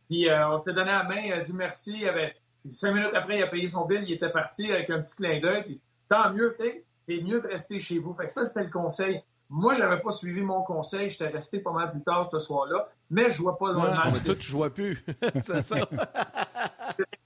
Puis 0.07 0.29
euh, 0.29 0.49
on 0.49 0.57
s'était 0.57 0.73
donné 0.73 0.91
la 0.91 1.03
main, 1.03 1.21
il 1.25 1.33
a 1.33 1.39
dit 1.39 1.53
merci, 1.53 1.99
il 1.99 2.07
avait, 2.07 2.33
cinq 2.69 2.93
minutes 2.93 3.13
après, 3.13 3.37
il 3.37 3.43
a 3.43 3.47
payé 3.47 3.67
son 3.67 3.85
bill, 3.85 4.03
il 4.03 4.13
était 4.13 4.29
parti 4.29 4.71
avec 4.71 4.89
un 4.89 5.01
petit 5.01 5.17
clin 5.17 5.41
d'œil, 5.41 5.81
tant 6.11 6.33
mieux, 6.33 6.53
tu 6.55 6.63
sais, 6.63 6.83
c'est 7.07 7.21
mieux 7.21 7.41
de 7.41 7.47
rester 7.47 7.79
chez 7.79 7.97
vous. 7.97 8.13
Fait 8.13 8.25
que 8.25 8.31
ça, 8.31 8.45
c'était 8.45 8.65
le 8.65 8.69
conseil. 8.69 9.21
Moi, 9.49 9.73
je 9.73 9.79
n'avais 9.79 10.01
pas 10.01 10.11
suivi 10.11 10.41
mon 10.41 10.61
conseil. 10.61 11.09
J'étais 11.09 11.27
resté 11.27 11.59
pas 11.59 11.71
mal 11.71 11.91
plus 11.91 12.01
tard 12.01 12.25
ce 12.25 12.37
soir-là, 12.37 12.89
mais 13.09 13.31
je 13.31 13.41
vois 13.41 13.57
pas 13.57 13.73
dans 13.73 13.85
le 13.85 13.91
match. 13.91 14.23
Toi, 14.25 14.35
tu 14.35 14.51
vois 14.51 14.73
plus. 14.73 15.03
c'est 15.41 15.61
ça. 15.61 15.87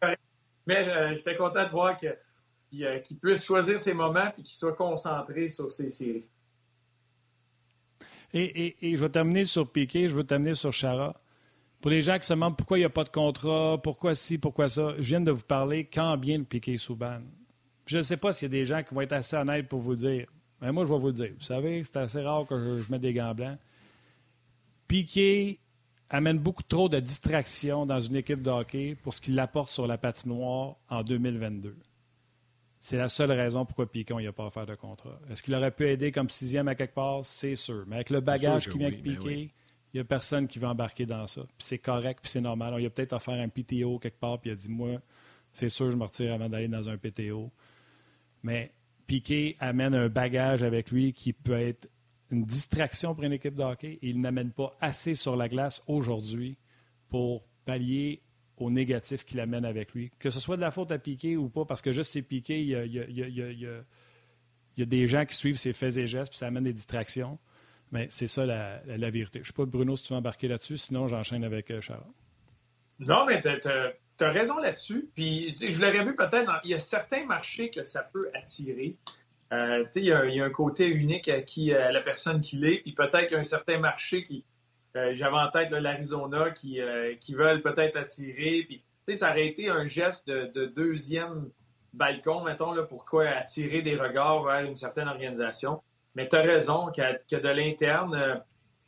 mais 0.67 0.87
euh, 0.87 1.15
j'étais 1.15 1.35
content 1.35 1.65
de 1.65 1.69
voir 1.69 1.97
euh, 2.03 2.99
qu'il 2.99 3.17
puisse 3.17 3.43
choisir 3.43 3.79
ses 3.79 3.93
moments 3.93 4.31
et 4.37 4.41
qu'il 4.43 4.55
soit 4.55 4.73
concentré 4.73 5.47
sur 5.47 5.71
ses 5.71 5.89
séries. 5.89 6.27
Et, 8.33 8.75
je 8.81 8.97
vais 8.97 9.09
terminer 9.09 9.45
sur 9.45 9.71
Piquet, 9.71 10.09
je 10.09 10.15
vais 10.15 10.23
terminer 10.23 10.55
sur 10.55 10.73
Chara. 10.73 11.13
Pour 11.79 11.89
les 11.89 12.01
gens 12.01 12.17
qui 12.19 12.25
se 12.25 12.33
demandent 12.33 12.57
pourquoi 12.57 12.77
il 12.77 12.81
n'y 12.81 12.85
a 12.85 12.89
pas 12.89 13.03
de 13.03 13.09
contrat, 13.09 13.79
pourquoi 13.81 14.13
ci, 14.13 14.37
pourquoi 14.37 14.67
ça, 14.67 14.93
je 14.97 15.03
viens 15.03 15.21
de 15.21 15.31
vous 15.31 15.43
parler 15.43 15.85
quand 15.85 16.17
bien 16.17 16.39
le 16.39 16.43
Piquet 16.43 16.77
Souban. 16.77 17.21
Je 17.85 17.97
ne 17.97 18.01
sais 18.01 18.17
pas 18.17 18.33
s'il 18.33 18.47
y 18.47 18.51
a 18.51 18.57
des 18.59 18.65
gens 18.65 18.83
qui 18.83 18.93
vont 18.93 19.01
être 19.01 19.13
assez 19.13 19.35
honnêtes 19.35 19.67
pour 19.67 19.79
vous 19.79 19.95
dire 19.95 20.27
mais 20.61 20.71
moi, 20.71 20.85
je 20.85 20.93
vais 20.93 20.99
vous 20.99 21.07
le 21.07 21.13
dire. 21.13 21.31
Vous 21.37 21.43
savez, 21.43 21.83
c'est 21.83 21.97
assez 21.97 22.21
rare 22.21 22.45
que 22.47 22.81
je, 22.81 22.91
mette 22.91 23.01
des 23.01 23.13
gants 23.13 23.35
blancs. 23.35 23.57
Piquet 24.87 25.59
amène 26.09 26.37
beaucoup 26.37 26.63
trop 26.63 26.87
de 26.87 26.99
distractions 26.99 27.85
dans 27.85 27.99
une 27.99 28.15
équipe 28.15 28.41
de 28.41 28.49
hockey 28.49 28.95
pour 28.95 29.13
ce 29.13 29.21
qu'il 29.21 29.37
apporte 29.39 29.71
sur 29.71 29.87
la 29.87 29.97
patinoire 29.97 30.77
en 30.89 31.03
2022. 31.03 31.75
C'est 32.79 32.97
la 32.97 33.09
seule 33.09 33.31
raison 33.31 33.65
pourquoi 33.65 33.91
Piquet 33.91 34.13
n'a 34.13 34.31
pas 34.31 34.45
offert 34.45 34.65
de 34.65 34.75
contrat. 34.75 35.19
Est-ce 35.29 35.41
qu'il 35.41 35.55
aurait 35.55 35.71
pu 35.71 35.87
aider 35.87 36.11
comme 36.11 36.29
sixième 36.29 36.67
à 36.67 36.75
quelque 36.75 36.93
part? 36.93 37.25
C'est 37.25 37.55
sûr. 37.55 37.83
Mais 37.87 37.95
avec 37.95 38.11
le 38.11 38.19
bagage 38.21 38.69
qui 38.69 38.77
vient 38.77 38.87
avec 38.87 39.01
Piquet, 39.01 39.51
il 39.93 39.97
n'y 39.97 39.99
a 39.99 40.03
personne 40.03 40.47
qui 40.47 40.59
va 40.59 40.69
embarquer 40.69 41.05
dans 41.05 41.25
ça. 41.25 41.41
Puis 41.41 41.53
c'est 41.59 41.79
correct, 41.79 42.19
puis 42.21 42.29
c'est 42.29 42.41
normal. 42.41 42.73
On, 42.75 42.77
il 42.77 42.85
a 42.85 42.89
peut-être 42.89 43.13
offert 43.13 43.35
un 43.35 43.49
PTO 43.49 43.97
quelque 43.97 44.19
part, 44.19 44.39
puis 44.39 44.51
il 44.51 44.53
a 44.53 44.55
dit 44.55 44.69
Moi, 44.69 45.01
c'est 45.51 45.69
sûr, 45.69 45.89
je 45.89 45.95
me 45.95 46.03
retire 46.03 46.33
avant 46.33 46.49
d'aller 46.49 46.67
dans 46.67 46.89
un 46.89 46.97
PTO. 46.97 47.51
Mais 48.45 48.71
Piquet 49.07 49.55
amène 49.59 49.95
un 49.95 50.07
bagage 50.07 50.61
avec 50.61 50.91
lui 50.91 51.13
qui 51.13 51.33
peut 51.33 51.59
être 51.59 51.89
une 52.29 52.45
distraction 52.45 53.15
pour 53.15 53.23
une 53.23 53.33
équipe 53.33 53.55
de 53.55 53.63
hockey 53.63 53.97
et 54.03 54.07
il 54.07 54.21
n'amène 54.21 54.51
pas 54.51 54.77
assez 54.79 55.15
sur 55.15 55.35
la 55.35 55.49
glace 55.49 55.83
aujourd'hui 55.87 56.55
pour 57.09 57.47
pallier 57.65 58.21
au 58.57 58.69
négatif 58.69 59.25
qu'il 59.25 59.39
amène 59.39 59.65
avec 59.65 59.93
lui. 59.93 60.11
Que 60.19 60.29
ce 60.29 60.39
soit 60.39 60.57
de 60.57 60.61
la 60.61 60.69
faute 60.69 60.91
à 60.91 60.99
Piquet 60.99 61.35
ou 61.35 61.49
pas, 61.49 61.65
parce 61.65 61.81
que 61.81 61.91
juste 61.91 62.11
c'est 62.11 62.21
Piquet, 62.21 62.61
il 62.61 62.67
y, 62.67 62.75
a, 64.83 64.85
des 64.85 65.07
gens 65.07 65.25
qui 65.25 65.35
suivent 65.35 65.57
ses 65.57 65.73
faits 65.73 65.97
et 65.97 66.05
gestes 66.05 66.29
puis 66.31 66.37
ça 66.37 66.45
amène 66.45 66.65
des 66.65 66.73
distractions. 66.73 67.39
Mais 67.91 68.05
c'est 68.11 68.27
ça 68.27 68.45
la, 68.45 69.09
vérité. 69.09 69.39
Je 69.39 69.43
ne 69.43 69.45
sais 69.45 69.53
pas, 69.53 69.65
Bruno, 69.65 69.95
si 69.95 70.03
tu 70.03 70.13
veux 70.13 70.19
embarquer 70.19 70.47
là-dessus, 70.47 70.77
sinon 70.77 71.07
j'enchaîne 71.07 71.43
avec 71.43 71.71
euh, 71.71 71.81
Charles. 71.81 72.03
Non, 72.99 73.25
mais 73.25 73.41
tu 73.41 73.49
raison 74.21 74.57
là-dessus. 74.57 75.09
Puis 75.13 75.49
je 75.49 75.81
l'aurais 75.81 76.03
vu 76.03 76.15
peut-être, 76.15 76.61
il 76.63 76.71
y 76.71 76.73
a 76.73 76.79
certains 76.79 77.25
marchés 77.25 77.69
que 77.69 77.83
ça 77.83 78.03
peut 78.03 78.29
attirer. 78.33 78.95
Euh, 79.53 79.85
il, 79.95 80.03
y 80.03 80.11
a, 80.11 80.45
un 80.45 80.49
côté 80.49 80.87
unique 80.87 81.29
à, 81.29 81.41
qui, 81.41 81.67
la 81.67 82.01
personne 82.01 82.41
qui 82.41 82.57
l'est. 82.57 82.77
Puis 82.77 82.93
peut-être 82.93 83.27
qu'il 83.27 83.33
y 83.33 83.35
a 83.35 83.39
un 83.39 83.43
certain 83.43 83.77
marché 83.77 84.23
qui, 84.23 84.43
euh, 84.95 85.13
j'avais 85.15 85.37
en 85.37 85.49
tête 85.49 85.71
l'Arizona, 85.71 86.51
qui, 86.51 86.79
euh, 86.79 87.15
qui 87.19 87.33
veulent 87.33 87.61
peut-être 87.61 87.97
attirer. 87.97 88.65
Puis, 88.67 88.83
ça 89.15 89.31
aurait 89.31 89.47
été 89.47 89.69
un 89.69 89.85
geste 89.85 90.27
de, 90.27 90.65
deuxième 90.65 91.49
balcon, 91.93 92.43
mettons, 92.43 92.71
là, 92.71 92.83
pourquoi 92.83 93.27
attirer 93.27 93.81
des 93.81 93.95
regards 93.95 94.43
vers 94.43 94.61
une 94.61 94.75
certaine 94.75 95.07
organisation. 95.07 95.81
Mais 96.15 96.27
tu 96.27 96.35
as 96.35 96.41
raison 96.41 96.91
qu'il 96.91 97.03
y, 97.03 97.35
a 97.35 97.39
de 97.39 97.49
l'interne 97.49 98.41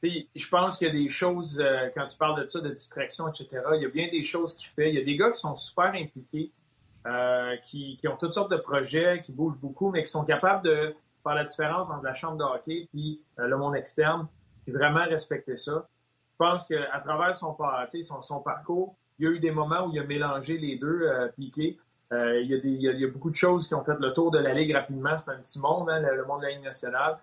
je 0.04 0.50
pense 0.50 0.78
qu'il 0.78 0.88
y 0.88 0.90
a 0.90 0.94
des 0.94 1.10
choses, 1.10 1.60
euh, 1.60 1.90
quand 1.96 2.08
tu 2.08 2.18
parles 2.18 2.42
de 2.42 2.48
ça, 2.48 2.62
de 2.62 2.70
distraction, 2.70 3.28
etc., 3.30 3.64
il 3.76 3.82
y 3.82 3.86
a 3.86 3.90
bien 3.90 4.10
des 4.10 4.24
choses 4.24 4.56
qu'il 4.56 4.70
fait. 4.70 4.90
Il 4.90 4.96
y 4.96 5.02
a 5.02 5.04
des 5.04 5.18
gars 5.18 5.32
qui 5.32 5.40
sont 5.40 5.56
super 5.56 5.94
impliqués, 5.94 6.52
euh, 7.08 7.56
qui, 7.66 8.00
ont 8.08 8.18
toutes 8.18 8.34
sortes 8.34 8.52
de 8.52 8.58
projets, 8.58 9.22
qui 9.24 9.32
bougent 9.32 9.60
beaucoup, 9.60 9.90
mais 9.90 10.04
qui 10.04 10.12
sont 10.12 10.26
capables 10.26 10.64
de 10.64 10.96
faire 11.24 11.36
la 11.36 11.46
différence 11.46 11.90
entre 11.90 12.04
la 12.04 12.14
chambre 12.14 12.38
de 12.38 12.44
hockey 12.44 12.88
et 12.94 13.20
euh, 13.40 13.48
le 13.48 13.58
monde 13.58 13.76
externe, 13.76 14.28
puis 14.64 14.72
vraiment 14.72 15.04
respecter 15.06 15.58
ça. 15.58 15.88
Je 16.34 16.38
pense 16.38 16.68
qu'à 16.68 17.00
travers 17.04 17.34
son, 17.34 17.58
son, 18.22 18.40
parcours, 18.42 18.96
il 19.18 19.26
y 19.26 19.28
a 19.28 19.32
eu 19.32 19.40
des 19.40 19.50
moments 19.50 19.88
où 19.88 19.92
il 19.92 20.00
a 20.00 20.04
mélangé 20.04 20.60
les 20.60 20.76
deux, 20.76 21.10
piqués. 21.36 21.80
il, 22.12 22.46
y 22.46 22.88
a 22.88 22.94
des, 22.94 23.08
beaucoup 23.08 23.32
de 23.32 23.36
choses 23.36 23.68
qui 23.68 23.74
ont 23.74 23.84
fait 23.84 23.98
le 24.00 24.14
tour 24.14 24.30
de 24.30 24.38
la 24.38 24.54
Ligue 24.54 24.76
rapidement. 24.76 25.18
C'est 25.18 25.32
un 25.32 25.40
petit 25.40 25.60
monde, 25.60 25.90
hein, 25.90 26.00
le, 26.00 26.24
monde 26.26 26.42
de 26.42 26.46
la 26.46 26.52
Ligue 26.52 26.64
nationale. 26.64 27.18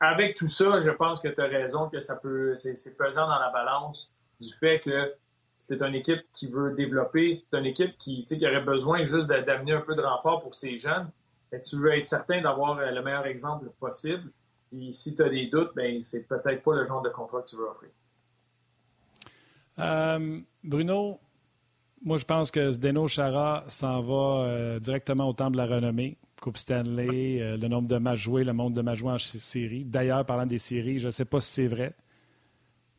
Avec 0.00 0.36
tout 0.36 0.48
ça, 0.48 0.80
je 0.80 0.90
pense 0.90 1.20
que 1.20 1.28
tu 1.28 1.40
as 1.40 1.46
raison 1.46 1.88
que 1.88 1.98
ça 1.98 2.16
peut, 2.16 2.54
c'est 2.56 2.96
pesant 2.96 3.28
dans 3.28 3.38
la 3.38 3.50
balance 3.50 4.12
du 4.40 4.52
fait 4.54 4.80
que 4.80 5.14
c'est 5.58 5.82
une 5.82 5.94
équipe 5.94 6.24
qui 6.32 6.46
veut 6.46 6.74
développer, 6.74 7.32
c'est 7.32 7.58
une 7.58 7.66
équipe 7.66 7.98
qui, 7.98 8.24
qui 8.24 8.46
aurait 8.46 8.62
besoin 8.62 9.04
juste 9.04 9.26
d'amener 9.26 9.72
un 9.72 9.80
peu 9.80 9.94
de 9.94 10.02
renfort 10.02 10.40
pour 10.42 10.54
ces 10.54 10.78
jeunes. 10.78 11.10
Et 11.52 11.60
tu 11.60 11.76
veux 11.76 11.92
être 11.92 12.04
certain 12.04 12.40
d'avoir 12.40 12.78
euh, 12.78 12.90
le 12.90 13.02
meilleur 13.02 13.26
exemple 13.26 13.70
possible. 13.80 14.30
Et 14.78 14.92
si 14.92 15.16
tu 15.16 15.22
as 15.22 15.28
des 15.28 15.46
doutes, 15.46 15.72
ben 15.74 16.02
c'est 16.02 16.24
peut-être 16.28 16.62
pas 16.62 16.74
le 16.74 16.86
genre 16.86 17.02
de 17.02 17.08
contrat 17.08 17.40
que 17.42 17.48
tu 17.48 17.56
veux 17.56 17.68
offrir. 17.68 17.90
Euh, 19.78 20.40
Bruno, 20.62 21.18
moi 22.02 22.18
je 22.18 22.24
pense 22.24 22.50
que 22.50 22.70
Zdeno 22.70 23.08
Chara 23.08 23.64
s'en 23.68 24.02
va 24.02 24.44
euh, 24.44 24.78
directement 24.78 25.28
au 25.28 25.32
temple 25.32 25.52
de 25.52 25.58
la 25.58 25.66
renommée. 25.66 26.18
Coupe 26.40 26.56
Stanley, 26.56 27.40
euh, 27.40 27.56
le 27.56 27.68
nombre 27.68 27.88
de 27.88 27.96
matchs 27.96 28.20
joués, 28.20 28.44
le 28.44 28.52
nombre 28.52 28.76
de 28.76 28.82
matchs 28.82 28.98
joués 28.98 29.12
en 29.12 29.18
série. 29.18 29.84
D'ailleurs, 29.84 30.24
parlant 30.24 30.46
des 30.46 30.58
séries, 30.58 30.98
je 30.98 31.06
ne 31.06 31.10
sais 31.10 31.24
pas 31.24 31.40
si 31.40 31.52
c'est 31.52 31.66
vrai, 31.66 31.94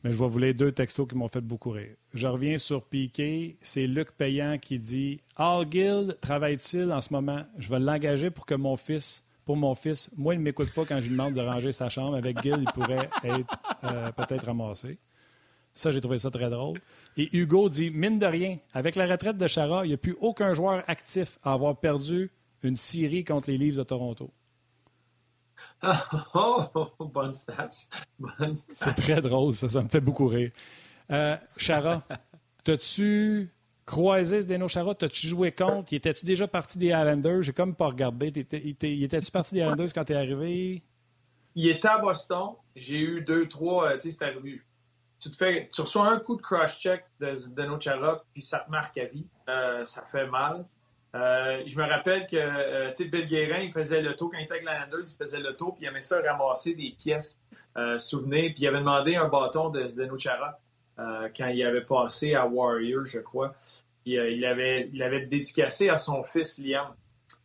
mais 0.03 0.11
je 0.11 0.17
vais 0.17 0.27
vous 0.27 0.39
lire 0.39 0.53
deux 0.55 0.71
textos 0.71 1.07
qui 1.07 1.15
m'ont 1.15 1.27
fait 1.27 1.41
beaucoup 1.41 1.71
rire. 1.71 1.95
Je 2.13 2.27
reviens 2.27 2.57
sur 2.57 2.83
Piqué. 2.83 3.57
C'est 3.61 3.85
Luc 3.85 4.11
Payan 4.11 4.57
qui 4.57 4.77
dit 4.77 5.19
All 5.35 5.65
Guild 5.65 6.17
travaille-t-il 6.21 6.91
en 6.91 7.01
ce 7.01 7.13
moment? 7.13 7.43
Je 7.57 7.69
vais 7.69 7.79
l'engager 7.79 8.29
pour 8.29 8.45
que 8.45 8.55
mon 8.55 8.77
fils, 8.77 9.25
pour 9.45 9.57
mon 9.57 9.75
fils, 9.75 10.09
moi, 10.15 10.35
il 10.35 10.37
ne 10.37 10.43
m'écoute 10.43 10.71
pas 10.73 10.85
quand 10.85 11.01
je 11.01 11.07
lui 11.07 11.11
demande 11.11 11.33
de 11.33 11.41
ranger 11.41 11.73
sa 11.73 11.89
chambre. 11.89 12.15
Avec 12.15 12.37
Guild, 12.41 12.59
il 12.61 12.71
pourrait 12.71 13.09
être 13.23 13.57
euh, 13.83 14.11
peut-être 14.13 14.45
ramassé. 14.45 14.97
Ça, 15.73 15.91
j'ai 15.91 16.01
trouvé 16.01 16.17
ça 16.17 16.31
très 16.31 16.49
drôle. 16.49 16.79
Et 17.17 17.29
Hugo 17.35 17.67
dit 17.67 17.89
Mine 17.89 18.19
de 18.19 18.25
rien, 18.25 18.57
avec 18.73 18.95
la 18.95 19.05
retraite 19.05 19.37
de 19.37 19.47
Chara, 19.47 19.85
il 19.85 19.89
n'y 19.89 19.93
a 19.93 19.97
plus 19.97 20.15
aucun 20.21 20.53
joueur 20.53 20.83
actif 20.87 21.39
à 21.43 21.53
avoir 21.53 21.77
perdu 21.77 22.31
une 22.63 22.75
série 22.75 23.23
contre 23.23 23.49
les 23.49 23.57
Leafs 23.57 23.77
de 23.77 23.83
Toronto. 23.83 24.31
Oh, 26.33 26.65
bonne 26.99 27.33
stats. 27.33 27.87
C'est 28.53 28.93
très 28.93 29.21
drôle, 29.21 29.53
ça. 29.53 29.67
Ça 29.67 29.81
me 29.81 29.87
fait 29.87 30.01
beaucoup 30.01 30.27
rire. 30.27 30.51
Euh, 31.11 31.35
Chara, 31.57 32.03
t'as-tu 32.63 33.49
croisé 33.85 34.41
Zdeno 34.41 34.67
Chara? 34.67 34.93
T'as-tu 34.93 35.27
joué 35.27 35.51
contre? 35.51 35.93
Étais-tu 35.93 36.25
déjà 36.25 36.47
parti 36.47 36.77
des 36.77 36.87
Islanders? 36.87 37.41
J'ai 37.41 37.53
comme 37.53 37.75
pas 37.75 37.87
regardé. 37.87 38.27
Étais-tu 38.27 39.31
parti 39.31 39.55
des 39.55 39.61
Islanders 39.61 39.93
quand 39.93 40.05
t'es 40.05 40.15
arrivé? 40.15 40.83
Il 41.55 41.67
était 41.67 41.87
à 41.87 41.97
Boston. 41.97 42.55
J'ai 42.75 42.99
eu 42.99 43.21
deux, 43.21 43.47
trois. 43.47 43.89
Euh, 43.89 43.97
tu 43.97 44.11
sais, 44.11 44.17
c'est 44.17 44.25
arrivé. 44.25 44.59
Tu, 45.19 45.31
te 45.31 45.35
fais, 45.35 45.67
tu 45.73 45.81
reçois 45.81 46.09
un 46.09 46.19
coup 46.19 46.37
de 46.37 46.41
cross-check 46.41 47.03
de 47.19 47.33
Zdeno 47.33 47.79
Chara, 47.79 48.23
puis 48.33 48.41
ça 48.41 48.59
te 48.59 48.71
marque 48.71 48.97
à 48.97 49.05
vie. 49.05 49.27
Euh, 49.49 49.85
ça 49.85 50.03
fait 50.03 50.27
mal. 50.27 50.65
Euh, 51.15 51.63
je 51.65 51.75
me 51.75 51.87
rappelle 51.87 52.27
que 52.27 52.37
euh, 52.37 52.91
Bill 52.99 53.27
Guérin, 53.27 53.59
il 53.61 53.71
faisait 53.71 54.01
le 54.01 54.15
tour 54.15 54.31
quand 54.31 54.37
il 54.37 54.43
était 54.43 54.53
avec 54.53 54.65
Landers, 54.65 55.09
il 55.11 55.17
faisait 55.17 55.39
le 55.39 55.55
tour, 55.55 55.73
puis 55.73 55.85
il 55.85 55.87
aimait 55.87 56.01
ça 56.01 56.21
ramasser 56.21 56.75
des 56.75 56.93
pièces 56.97 57.39
euh, 57.77 57.97
souvenirs, 57.97 58.51
puis 58.53 58.63
il 58.63 58.67
avait 58.67 58.79
demandé 58.79 59.15
un 59.15 59.27
bâton 59.27 59.69
de 59.69 59.87
Zdeno 59.87 60.17
Chara 60.19 60.59
euh, 60.99 61.29
quand 61.35 61.47
il 61.47 61.63
avait 61.65 61.81
passé 61.81 62.35
à 62.35 62.45
Warrior, 62.45 63.05
je 63.05 63.19
crois. 63.19 63.55
Puis 64.03 64.13
il 64.13 64.45
avait, 64.45 64.89
il 64.93 65.01
avait 65.01 65.25
dédicacé 65.25 65.89
à 65.89 65.97
son 65.97 66.23
fils 66.23 66.57
Liam. 66.59 66.87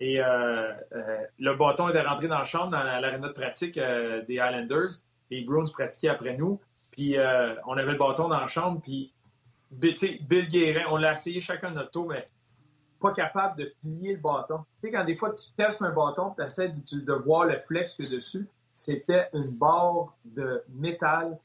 Et 0.00 0.18
le 0.18 1.54
bâton 1.56 1.88
était 1.88 2.00
rentré 2.00 2.28
dans 2.28 2.38
la 2.38 2.44
chambre, 2.44 2.70
dans 2.70 2.82
l'aréna 2.82 3.28
de 3.28 3.32
pratique 3.32 3.74
des 3.76 4.34
Islanders. 4.34 4.90
Les 5.30 5.42
Bruins 5.42 5.64
pratiquaient 5.72 6.08
après 6.08 6.36
nous. 6.36 6.60
Puis 6.92 7.16
on 7.66 7.76
avait 7.76 7.92
le 7.92 7.98
bâton 7.98 8.28
dans 8.28 8.38
la 8.38 8.46
chambre, 8.46 8.80
puis 8.82 9.12
Bill 9.72 10.48
Guérin, 10.48 10.84
on 10.90 10.96
l'a 10.96 11.12
essayé 11.12 11.40
chacun 11.40 11.70
de 11.70 11.76
notre 11.76 11.90
tour, 11.90 12.06
mais 12.08 12.28
pas 13.04 13.12
capable 13.12 13.58
de 13.58 13.72
plier 13.80 14.14
le 14.14 14.20
bâton. 14.20 14.64
Tu 14.80 14.88
sais, 14.88 14.92
quand 14.92 15.04
des 15.04 15.16
fois 15.16 15.30
tu 15.32 15.52
testes 15.56 15.82
un 15.82 15.90
bâton, 15.90 16.34
tu 16.36 16.42
essaies 16.44 16.68
de, 16.68 17.12
voir 17.12 17.44
le 17.44 17.58
flex 17.66 17.94
que 17.94 18.04
dessus, 18.04 18.46
c'était 18.74 19.28
une 19.32 19.50
barre 19.50 20.16
de 20.24 20.62
métal 20.74 21.38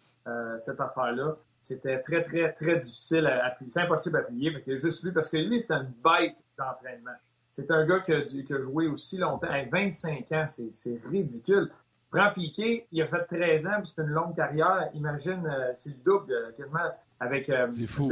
cette 0.59 0.79
affaire-là. 0.79 1.35
C'était 1.61 2.01
très, 2.01 2.23
très, 2.23 2.53
très 2.53 2.77
difficile 2.77 3.25
à, 3.27 3.49
plier. 3.51 3.69
C'est 3.69 3.81
impossible 3.81 4.17
à 4.17 4.21
plier. 4.21 4.61
Que 4.61 4.77
juste 4.77 5.03
lui, 5.03 5.11
parce 5.11 5.27
que 5.27 5.37
lui, 5.37 5.59
c'était 5.59 5.73
une 5.73 5.91
bête 6.03 6.35
d'entraînement. 6.57 7.17
C'est 7.51 7.69
un 7.71 7.85
gars 7.85 7.99
qui 7.99 8.13
a, 8.13 8.21
qui 8.21 8.53
a, 8.53 8.61
joué 8.61 8.87
aussi 8.87 9.17
longtemps. 9.17 9.47
À 9.49 9.63
25 9.65 10.31
ans, 10.31 10.45
c'est 10.47 10.99
ridicule. 11.07 11.71
Prends 12.11 12.31
Piqué, 12.33 12.87
il 12.91 13.01
a 13.01 13.05
fait 13.05 13.23
13 13.25 13.67
ans, 13.67 13.83
c'est 13.83 14.01
une 14.01 14.07
longue 14.07 14.35
carrière. 14.35 14.89
Imagine, 14.93 15.45
euh, 15.45 15.71
c'est 15.75 15.89
le 15.89 16.03
double 16.03 16.31
euh, 16.31 16.51
quasiment 16.57 16.79
avec. 17.19 17.49
Euh, 17.49 17.67
c'est 17.69 17.85
fou. 17.85 18.09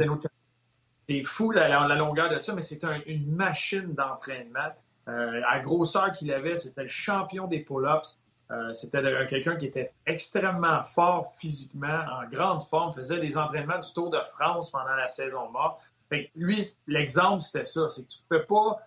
C'est 1.08 1.24
fou 1.24 1.50
la, 1.52 1.94
longueur 1.94 2.28
de 2.28 2.40
ça, 2.40 2.54
mais 2.54 2.60
c'est 2.60 2.82
une 3.06 3.34
machine 3.34 3.94
d'entraînement. 3.94 4.74
Euh, 5.08 5.40
à 5.48 5.58
grosseur 5.60 6.12
qu'il 6.12 6.30
avait, 6.32 6.56
c'était 6.56 6.82
le 6.82 6.88
champion 6.88 7.46
des 7.46 7.60
pull-ups. 7.60 8.20
Euh, 8.50 8.72
c'était 8.74 9.00
quelqu'un 9.28 9.56
qui 9.56 9.66
était 9.66 9.92
extrêmement 10.04 10.82
fort 10.82 11.34
physiquement, 11.38 12.04
en 12.12 12.28
grande 12.28 12.62
forme, 12.62 12.92
faisait 12.92 13.20
des 13.20 13.38
entraînements 13.38 13.78
du 13.78 13.92
Tour 13.94 14.10
de 14.10 14.20
France 14.34 14.70
pendant 14.70 14.94
la 14.94 15.06
saison 15.06 15.50
morte. 15.50 15.80
Fait 16.10 16.30
lui, 16.34 16.66
l'exemple, 16.86 17.42
c'était 17.42 17.64
ça. 17.64 17.88
C'est 17.88 18.02
que 18.02 18.10
tu 18.10 18.18
peux 18.28 18.44
pas. 18.44 18.78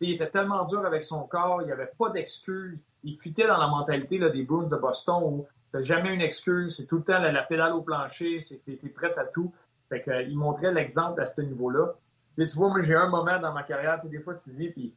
Il 0.00 0.12
était 0.12 0.28
tellement 0.28 0.64
dur 0.64 0.84
avec 0.84 1.04
son 1.04 1.24
corps, 1.24 1.62
il 1.62 1.66
n'y 1.66 1.72
avait 1.72 1.90
pas 1.98 2.10
d'excuses. 2.10 2.82
Il 3.02 3.18
fuitait 3.18 3.46
dans 3.46 3.56
la 3.56 3.68
mentalité 3.68 4.18
des 4.18 4.42
Bruins 4.42 4.68
de 4.68 4.76
Boston 4.76 5.22
où 5.22 5.46
tu 5.72 5.84
jamais 5.84 6.12
une 6.12 6.20
excuse, 6.20 6.76
c'est 6.76 6.86
tout 6.86 6.96
le 6.96 7.04
temps 7.04 7.18
la, 7.18 7.42
pédale 7.42 7.72
au 7.72 7.82
plancher, 7.82 8.38
c'est 8.38 8.62
tu 8.64 8.72
es 8.72 8.88
prêt 8.88 9.14
à 9.16 9.24
tout. 9.24 9.52
Fait 9.88 10.02
que, 10.02 10.10
euh, 10.10 10.22
il 10.22 10.36
montrait 10.36 10.72
l'exemple 10.72 11.20
à 11.20 11.26
ce 11.26 11.40
niveau-là. 11.40 11.94
tu 12.36 12.46
vois, 12.56 12.68
moi, 12.68 12.82
j'ai 12.82 12.94
un 12.94 13.08
moment 13.08 13.38
dans 13.38 13.52
ma 13.52 13.62
carrière, 13.62 13.96
tu 13.98 14.06
sais, 14.06 14.08
des 14.08 14.20
fois, 14.20 14.34
tu 14.34 14.50
dis, 14.50 14.68
puis 14.68 14.94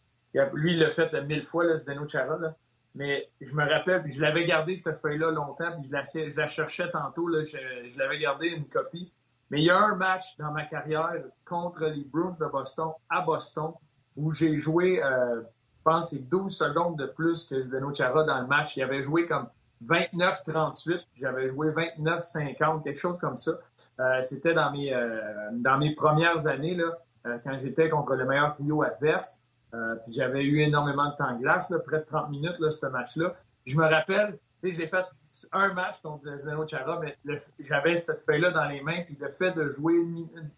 lui, 0.54 0.74
il 0.74 0.80
l'a 0.80 0.92
fait 0.92 1.12
mille 1.24 1.46
fois, 1.46 1.64
là, 1.64 1.78
Zdeno 1.78 2.08
Chara, 2.08 2.38
là. 2.38 2.56
Mais 2.96 3.30
je 3.40 3.54
me 3.54 3.64
rappelle, 3.64 4.02
puis 4.02 4.12
je 4.12 4.22
l'avais 4.22 4.46
gardé 4.46 4.76
cette 4.76 4.98
feuille-là 4.98 5.32
longtemps, 5.32 5.72
puis 5.80 5.90
je 5.90 6.36
la, 6.36 6.48
cherchais 6.48 6.90
tantôt, 6.90 7.28
là, 7.28 7.44
je, 7.44 7.58
je 7.92 7.98
l'avais 8.00 8.20
gardé 8.20 8.48
une 8.48 8.66
copie. 8.66 9.14
Mais 9.50 9.62
il 9.62 9.66
y 9.66 9.70
a 9.70 9.78
un 9.78 9.96
match 9.96 10.38
dans 10.38 10.52
ma 10.52 10.66
carrière 10.66 11.24
contre 11.46 11.86
les 11.86 12.04
Bruins 12.04 12.36
de 12.40 12.46
Boston 12.46 12.92
à 13.10 13.22
Boston 13.22 13.74
où 14.16 14.32
j'ai 14.32 14.58
joué, 14.58 15.04
euh, 15.04 15.42
je 15.42 15.84
pense, 15.84 16.12
c'est 16.12 16.30
12 16.30 16.56
secondes 16.56 16.98
de 16.98 17.08
plus 17.08 17.46
que 17.46 17.62
Zdeno 17.62 17.94
Chara 17.94 18.24
dans 18.24 18.42
le 18.42 18.48
match. 18.48 18.78
Il 18.78 18.84
avait 18.84 19.02
joué 19.02 19.28
comme 19.28 19.48
29-38, 19.86 21.02
j'avais 21.20 21.50
joué 21.50 21.70
29-50, 21.70 22.84
quelque 22.84 23.00
chose 23.00 23.18
comme 23.18 23.38
ça. 23.38 23.54
Euh, 24.00 24.22
c'était 24.22 24.54
dans 24.54 24.72
mes 24.72 24.94
euh, 24.94 25.50
dans 25.54 25.78
mes 25.78 25.96
premières 25.96 26.48
années, 26.48 26.76
là, 26.76 26.98
euh, 27.26 27.38
quand 27.44 27.58
j'étais 27.60 27.90
contre 27.90 28.16
le 28.16 28.26
meilleur 28.26 28.56
trio 28.56 28.84
adverse. 28.84 29.40
Euh, 29.74 29.96
puis 30.04 30.14
j'avais 30.14 30.44
eu 30.44 30.62
énormément 30.62 31.10
de 31.10 31.16
temps 31.16 31.34
de 31.34 31.42
glace, 31.42 31.70
là, 31.70 31.80
près 31.80 32.00
de 32.00 32.06
30 32.06 32.30
minutes, 32.30 32.58
là, 32.60 32.72
ce 32.72 32.86
match-là. 32.88 33.36
Je 33.66 33.76
me 33.76 33.84
rappelle, 33.86 34.40
tu 34.62 34.70
sais, 34.70 34.72
je 34.72 34.80
l'ai 34.80 34.88
fait 34.88 35.06
un 35.52 35.74
match 35.74 36.02
contre 36.02 36.36
Zdeno 36.38 36.66
Chara, 36.68 37.00
mais 37.00 37.18
j'avais 37.60 37.96
cette 37.98 38.20
feuille-là 38.26 38.52
dans 38.52 38.66
les 38.66 38.82
mains, 38.82 39.04
puis 39.06 39.16
le 39.20 39.30
fait 39.30 39.52
de 39.52 39.70
jouer 39.70 39.96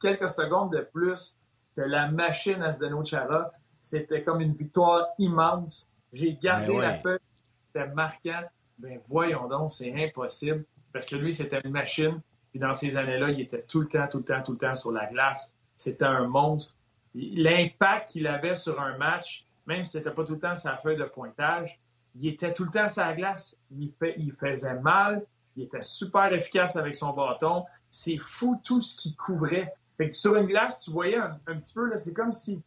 quelques 0.01 0.29
secondes 0.29 0.71
de 0.71 0.87
plus 0.93 1.35
que 1.75 1.81
la 1.81 2.09
machine 2.09 2.61
à 2.63 2.71
Zdeno 2.71 3.03
Chara, 3.03 3.51
c'était 3.81 4.23
comme 4.23 4.39
une 4.39 4.53
victoire 4.53 5.07
immense. 5.17 5.89
J'ai 6.13 6.33
gardé 6.33 6.73
ben 6.73 6.81
la 6.81 6.93
feuille, 6.93 7.19
c'était 7.67 7.87
marquant. 7.89 8.43
Ben 8.81 8.99
voyons 9.07 9.47
donc, 9.47 9.71
c'est 9.71 9.93
impossible. 9.93 10.65
Parce 10.91 11.05
que 11.05 11.15
lui, 11.15 11.31
c'était 11.31 11.61
une 11.63 11.71
machine. 11.71 12.19
Puis 12.49 12.59
dans 12.59 12.73
ces 12.73 12.97
années-là, 12.97 13.29
il 13.29 13.39
était 13.39 13.61
tout 13.61 13.81
le 13.81 13.87
temps, 13.87 14.07
tout 14.07 14.17
le 14.17 14.23
temps, 14.23 14.41
tout 14.43 14.53
le 14.53 14.57
temps 14.57 14.73
sur 14.73 14.91
la 14.91 15.05
glace. 15.05 15.53
C'était 15.75 16.05
un 16.05 16.27
monstre. 16.27 16.75
L'impact 17.13 18.09
qu'il 18.09 18.27
avait 18.27 18.55
sur 18.55 18.81
un 18.81 18.97
match, 18.97 19.45
même 19.67 19.83
si 19.83 19.91
c'était 19.91 20.11
pas 20.11 20.23
tout 20.23 20.33
le 20.33 20.39
temps 20.39 20.55
sa 20.55 20.77
feuille 20.77 20.97
de 20.97 21.03
pointage, 21.03 21.79
il 22.15 22.27
était 22.27 22.53
tout 22.53 22.63
le 22.65 22.71
temps 22.71 22.87
sur 22.87 23.03
la 23.03 23.13
glace. 23.13 23.55
Il, 23.71 23.93
faisait 24.33 24.79
mal. 24.79 25.23
Il 25.55 25.63
était 25.63 25.81
super 25.81 26.33
efficace 26.33 26.75
avec 26.75 26.95
son 26.95 27.13
bâton. 27.13 27.65
C'est 27.91 28.17
fou 28.17 28.59
tout 28.63 28.81
ce 28.81 28.97
qu'il 28.97 29.15
couvrait. 29.15 29.73
Fait 29.97 30.09
que 30.09 30.15
sur 30.15 30.35
une 30.35 30.47
glace, 30.47 30.79
tu 30.79 30.91
voyais 30.91 31.17
un, 31.17 31.37
petit 31.45 31.73
peu, 31.73 31.95
c'est 31.95 32.13
comme 32.13 32.33
si 32.33 32.61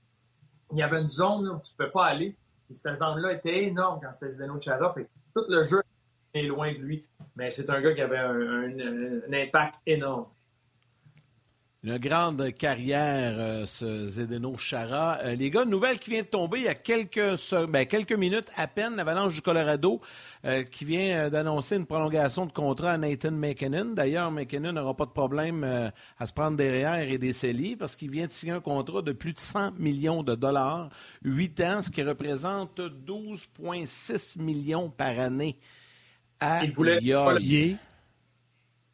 il 0.70 0.78
y 0.78 0.82
avait 0.82 1.00
une 1.00 1.08
zone 1.08 1.48
où 1.48 1.60
tu 1.60 1.72
ne 1.72 1.84
peux 1.84 1.90
pas 1.90 2.06
aller. 2.06 2.36
Et 2.70 2.74
cette 2.74 2.96
zone-là 2.96 3.32
était 3.32 3.64
énorme 3.64 4.00
quand 4.02 4.12
c'était 4.12 4.30
Zdeno 4.30 4.60
Chara. 4.60 4.94
Fait 4.94 5.08
tout 5.34 5.44
le 5.48 5.62
jeu 5.64 5.82
loin 6.42 6.72
de 6.72 6.78
lui. 6.78 7.04
Mais 7.36 7.50
c'est 7.50 7.70
un 7.70 7.80
gars 7.80 7.94
qui 7.94 8.00
avait 8.00 8.18
un, 8.18 9.32
impact 9.32 9.76
énorme. 9.86 10.26
Une 11.82 11.98
grande 11.98 12.50
carrière, 12.54 13.34
euh, 13.36 13.66
ce 13.66 14.08
Zdeno 14.08 14.56
Chara. 14.56 15.18
Euh, 15.22 15.34
les 15.34 15.50
gars, 15.50 15.66
nouvelle 15.66 15.98
qui 15.98 16.08
vient 16.08 16.22
de 16.22 16.26
tomber 16.26 16.60
il 16.60 16.64
y 16.64 16.68
a 16.68 16.74
quelques, 16.74 17.18
ben, 17.68 17.86
minutes 18.16 18.48
à 18.56 18.66
peine, 18.68 18.96
l'Avalanche 18.96 19.34
du 19.34 19.42
Colorado 19.42 20.00
euh, 20.46 20.62
qui 20.62 20.86
vient 20.86 21.28
d'annoncer 21.28 21.76
une 21.76 21.84
prolongation 21.84 22.46
de 22.46 22.52
contrat 22.52 22.92
à 22.92 22.96
Nathan 22.96 23.32
McKinnon. 23.32 23.92
D'ailleurs, 23.92 24.30
McKinnon 24.30 24.72
n'aura 24.72 24.96
pas 24.96 25.04
de 25.04 25.10
problème 25.10 25.92
à 26.18 26.26
se 26.26 26.32
prendre 26.32 26.56
derrière 26.56 27.02
et 27.02 27.18
des 27.18 27.34
parce 27.78 27.96
qu'il 27.96 28.10
vient 28.10 28.28
de 28.28 28.32
signer 28.32 28.52
un 28.52 28.60
contrat 28.60 29.02
de 29.02 29.12
plus 29.12 29.34
de 29.34 29.38
100 29.38 29.72
millions 29.72 30.22
de 30.22 30.34
dollars, 30.34 30.88
8 31.22 31.60
ans, 31.60 31.82
ce 31.82 31.90
qui 31.90 32.02
représente 32.02 32.80
12,6 32.80 34.40
millions 34.40 34.88
par 34.88 35.18
année 35.18 35.58
il 36.62 36.72
voulait 36.72 37.00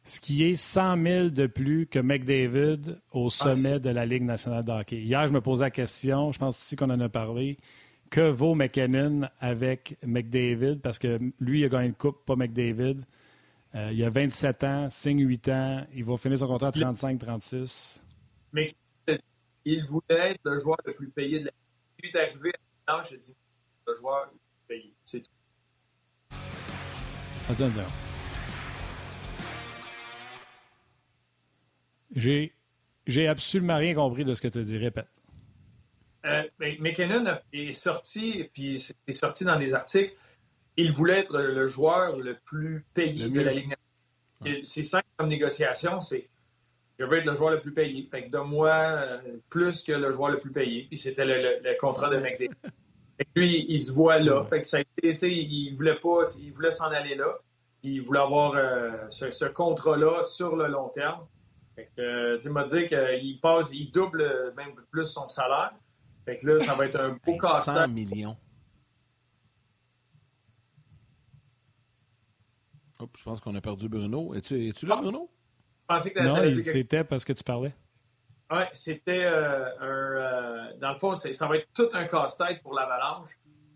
ce 0.03 0.19
qui 0.19 0.43
est 0.43 0.55
100 0.55 1.03
000 1.03 1.29
de 1.29 1.47
plus 1.47 1.85
que 1.85 1.99
McDavid 1.99 2.97
au 3.11 3.27
ah, 3.27 3.29
sommet 3.29 3.79
de 3.79 3.89
la 3.89 4.05
Ligue 4.05 4.23
nationale 4.23 4.63
de 4.63 4.71
hockey. 4.71 4.97
Hier, 4.97 5.27
je 5.27 5.33
me 5.33 5.41
posais 5.41 5.65
la 5.65 5.71
question, 5.71 6.31
je 6.31 6.39
pense 6.39 6.61
ici 6.61 6.75
qu'on 6.75 6.89
en 6.89 6.99
a 6.99 7.09
parlé, 7.09 7.57
que 8.09 8.29
vaut 8.29 8.55
McKinnon 8.55 9.29
avec 9.39 9.97
McDavid? 10.03 10.81
Parce 10.81 10.99
que 10.99 11.19
lui, 11.39 11.59
il 11.59 11.65
a 11.65 11.69
gagné 11.69 11.87
une 11.87 11.93
coupe, 11.93 12.25
pas 12.25 12.35
McDavid. 12.35 13.05
Euh, 13.75 13.91
il 13.93 14.03
a 14.03 14.09
27 14.09 14.63
ans, 14.63 14.89
signe 14.89 15.25
8 15.25 15.49
ans, 15.49 15.87
il 15.93 16.03
va 16.03 16.17
finir 16.17 16.37
son 16.37 16.47
contrat 16.47 16.67
à 16.67 16.71
35-36. 16.71 18.01
Mais 18.51 18.73
il 19.63 19.85
voulait 19.85 20.31
être 20.31 20.41
le 20.43 20.59
joueur 20.59 20.77
le 20.85 20.93
plus 20.93 21.09
payé 21.09 21.39
de 21.39 21.45
la 21.45 21.51
Ligue. 21.51 22.03
Il 22.03 22.09
est 22.09 22.19
arrivé 22.19 22.51
à 22.87 23.01
j'ai 23.09 23.17
dit 23.17 23.37
le 23.87 23.93
joueur 23.93 24.25
le 24.25 24.31
plus 24.31 24.39
payé. 24.67 24.93
C'est 25.05 25.21
tout. 25.21 25.29
Attends, 27.49 27.65
attends. 27.65 27.93
J'ai, 32.15 32.53
j'ai 33.07 33.27
absolument 33.27 33.77
rien 33.77 33.93
compris 33.93 34.25
de 34.25 34.33
ce 34.33 34.41
que 34.41 34.47
tu 34.47 34.63
dis. 34.63 34.77
Répète. 34.77 35.07
Euh, 36.25 36.43
ben, 36.59 36.75
McKinnon 36.79 37.39
est 37.51 37.71
sorti, 37.71 38.49
puis 38.53 38.79
c'est 38.79 39.13
sorti 39.13 39.43
dans 39.43 39.57
les 39.57 39.73
articles. 39.73 40.13
Il 40.77 40.91
voulait 40.91 41.19
être 41.19 41.37
le 41.37 41.67
joueur 41.67 42.17
le 42.17 42.37
plus 42.45 42.85
payé 42.93 43.29
de 43.29 43.41
la 43.41 43.53
Ligue 43.53 43.73
nationale. 44.39 44.65
C'est 44.65 44.83
simple 44.83 45.05
comme 45.17 45.29
négociation, 45.29 46.01
c'est 46.01 46.27
je 47.01 47.05
veux 47.05 47.17
être 47.17 47.25
le 47.25 47.33
joueur 47.33 47.51
le 47.51 47.61
plus 47.61 47.73
payé. 47.73 48.07
Fait 48.11 48.25
que 48.25 48.29
donne-moi 48.29 48.69
euh, 48.69 49.19
plus 49.49 49.81
que 49.81 49.91
le 49.91 50.11
joueur 50.11 50.29
le 50.29 50.39
plus 50.39 50.51
payé. 50.51 50.85
Puis 50.87 50.97
c'était 50.97 51.25
le, 51.25 51.75
contrat 51.79 52.11
de 52.11 52.17
McDavid. 52.17 52.51
lui, 53.35 53.65
il 53.69 53.79
se 53.79 53.91
voit 53.91 54.19
là. 54.19 54.43
Fait 54.45 54.61
que 54.61 54.67
ça 54.67 54.77
a 54.77 54.81
été, 55.03 55.31
il 55.31 55.75
voulait 55.75 55.99
pas, 55.99 56.23
il 56.39 56.51
voulait 56.53 56.71
s'en 56.71 56.85
aller 56.85 57.15
là. 57.15 57.37
Il 57.83 58.01
voulait 58.01 58.19
avoir 58.19 58.53
euh, 58.55 58.91
ce, 59.09 59.45
contrat-là 59.45 60.23
sur 60.25 60.55
le 60.55 60.67
long 60.67 60.89
terme. 60.89 61.25
Fait 61.75 61.89
que, 61.95 62.01
euh, 62.01 62.39
il 62.43 62.51
m'a 62.51 62.65
dit 62.65 62.87
qu'il 62.87 63.39
passe, 63.41 63.69
il 63.73 63.91
double 63.91 64.53
même 64.55 64.73
plus 64.91 65.05
son 65.05 65.27
salaire. 65.29 65.73
Fait 66.25 66.35
que 66.35 66.47
là, 66.47 66.59
ça 66.59 66.75
va 66.75 66.85
être 66.85 66.99
un 66.99 67.17
beau 67.25 67.37
casse 67.37 67.65
100 67.65 67.87
millions. 67.87 68.37
je 73.17 73.23
pense 73.23 73.39
qu'on 73.39 73.55
a 73.55 73.61
perdu 73.61 73.89
Bruno. 73.89 74.33
Es-tu 74.35 74.69
es 74.69 74.85
là, 74.85 74.95
ah. 74.97 75.01
Bruno? 75.01 75.29
non, 76.23 76.53
c'était 76.63 77.03
parce 77.03 77.25
que 77.25 77.33
tu 77.33 77.43
parlais. 77.43 77.73
Oui, 78.51 78.63
c'était 78.73 79.23
euh, 79.23 79.65
un. 79.79 79.87
Euh, 79.87 80.77
dans 80.79 80.91
le 80.91 80.97
fond, 80.97 81.15
ça 81.15 81.47
va 81.47 81.57
être 81.57 81.69
tout 81.73 81.87
un 81.93 82.05
casse-tête 82.05 82.61
pour 82.61 82.73
l'Avalanche 82.73 83.29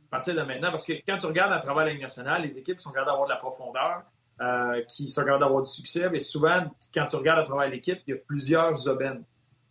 à 0.07 0.17
partir 0.17 0.35
de 0.35 0.41
maintenant, 0.41 0.69
parce 0.69 0.85
que 0.85 0.93
quand 1.07 1.17
tu 1.17 1.25
regardes 1.27 1.53
à 1.53 1.59
travers 1.59 1.85
la 1.85 1.91
Ligue 1.91 2.01
nationale, 2.01 2.41
les 2.41 2.57
équipes 2.57 2.79
sont 2.79 2.91
capables 2.91 3.07
d'avoir 3.07 3.27
de 3.27 3.33
la 3.33 3.37
profondeur, 3.37 4.03
euh, 4.41 4.81
qui 4.83 5.07
sont 5.07 5.21
capables 5.21 5.39
d'avoir 5.39 5.63
du 5.63 5.69
succès, 5.69 6.09
mais 6.09 6.19
souvent, 6.19 6.69
quand 6.93 7.05
tu 7.05 7.15
regardes 7.15 7.39
à 7.39 7.43
travers 7.43 7.69
l'équipe, 7.69 7.99
il 8.05 8.11
y 8.11 8.17
a 8.17 8.21
plusieurs 8.27 8.87
aubaines. 8.87 9.23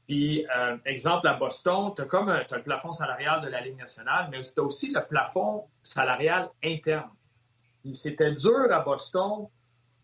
Puis, 0.07 0.47
exemple, 0.85 1.27
à 1.29 1.35
Boston, 1.35 1.93
tu 1.97 2.03
as 2.03 2.05
comme 2.05 2.29
as 2.29 2.45
le 2.51 2.63
plafond 2.63 2.93
salarial 2.93 3.41
de 3.41 3.49
la 3.49 3.63
Ligue 3.63 3.79
nationale, 3.79 4.29
mais 4.31 4.41
tu 4.41 4.61
as 4.61 4.63
aussi 4.63 4.93
le 4.93 5.03
plafond 5.03 5.65
salarial 5.83 6.51
interne. 6.63 7.11
C'était 7.91 8.33
dur 8.33 8.71
à 8.71 8.81
Boston 8.81 9.49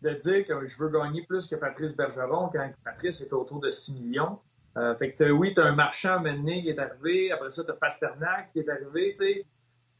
de 0.01 0.09
dire 0.11 0.45
que 0.47 0.67
je 0.67 0.77
veux 0.77 0.89
gagner 0.89 1.23
plus 1.23 1.45
que 1.45 1.55
Patrice 1.55 1.95
Bergeron 1.95 2.49
quand 2.49 2.71
Patrice 2.83 3.21
était 3.21 3.33
autour 3.33 3.59
de 3.59 3.69
6 3.69 3.99
millions. 3.99 4.39
Euh, 4.77 4.95
fait 4.95 5.11
que 5.11 5.29
oui, 5.31 5.53
tu 5.53 5.59
as 5.59 5.65
un 5.65 5.75
marchand 5.75 6.19
mené 6.21 6.61
qui 6.61 6.69
est 6.69 6.79
arrivé, 6.79 7.31
après 7.31 7.51
ça, 7.51 7.63
tu 7.63 7.71
as 7.71 7.73
Pasternak 7.73 8.51
qui 8.53 8.59
est 8.59 8.69
arrivé, 8.69 9.13
tu 9.17 9.25
sais. 9.25 9.45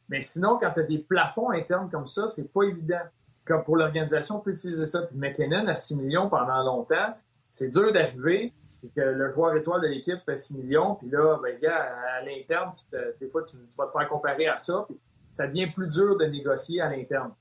Mais 0.08 0.20
sinon, 0.20 0.58
quand 0.58 0.70
tu 0.72 0.80
as 0.80 0.84
des 0.84 0.98
plafonds 0.98 1.50
internes 1.50 1.90
comme 1.90 2.06
ça, 2.06 2.26
c'est 2.26 2.52
pas 2.52 2.62
évident. 2.64 3.00
Comme 3.44 3.64
pour 3.64 3.76
l'organisation, 3.76 4.36
on 4.36 4.40
peut 4.40 4.50
utiliser 4.50 4.84
ça. 4.86 5.02
Puis 5.02 5.16
McKinnon 5.16 5.66
à 5.68 5.74
6 5.74 5.96
millions 5.96 6.28
pendant 6.28 6.62
longtemps, 6.62 7.16
c'est 7.50 7.68
dur 7.68 7.92
d'arriver 7.92 8.52
et 8.84 8.88
que 8.88 9.00
le 9.00 9.30
joueur 9.30 9.54
étoile 9.56 9.80
de 9.82 9.86
l'équipe 9.86 10.18
fait 10.24 10.36
6 10.36 10.58
millions, 10.58 10.96
puis 10.96 11.08
là, 11.08 11.38
ben, 11.42 11.56
gars, 11.60 11.88
à 12.16 12.22
l'interne, 12.22 12.72
des 13.20 13.28
fois, 13.28 13.42
tu, 13.44 13.56
vas 13.78 13.86
te 13.86 13.92
faire 13.92 14.08
comparer 14.08 14.48
à 14.48 14.58
ça, 14.58 14.84
puis 14.88 14.98
ça 15.32 15.46
devient 15.46 15.68
plus 15.68 15.88
dur 15.88 16.16
de 16.16 16.24
négocier 16.24 16.80
à 16.80 16.88
l'interne. 16.88 17.32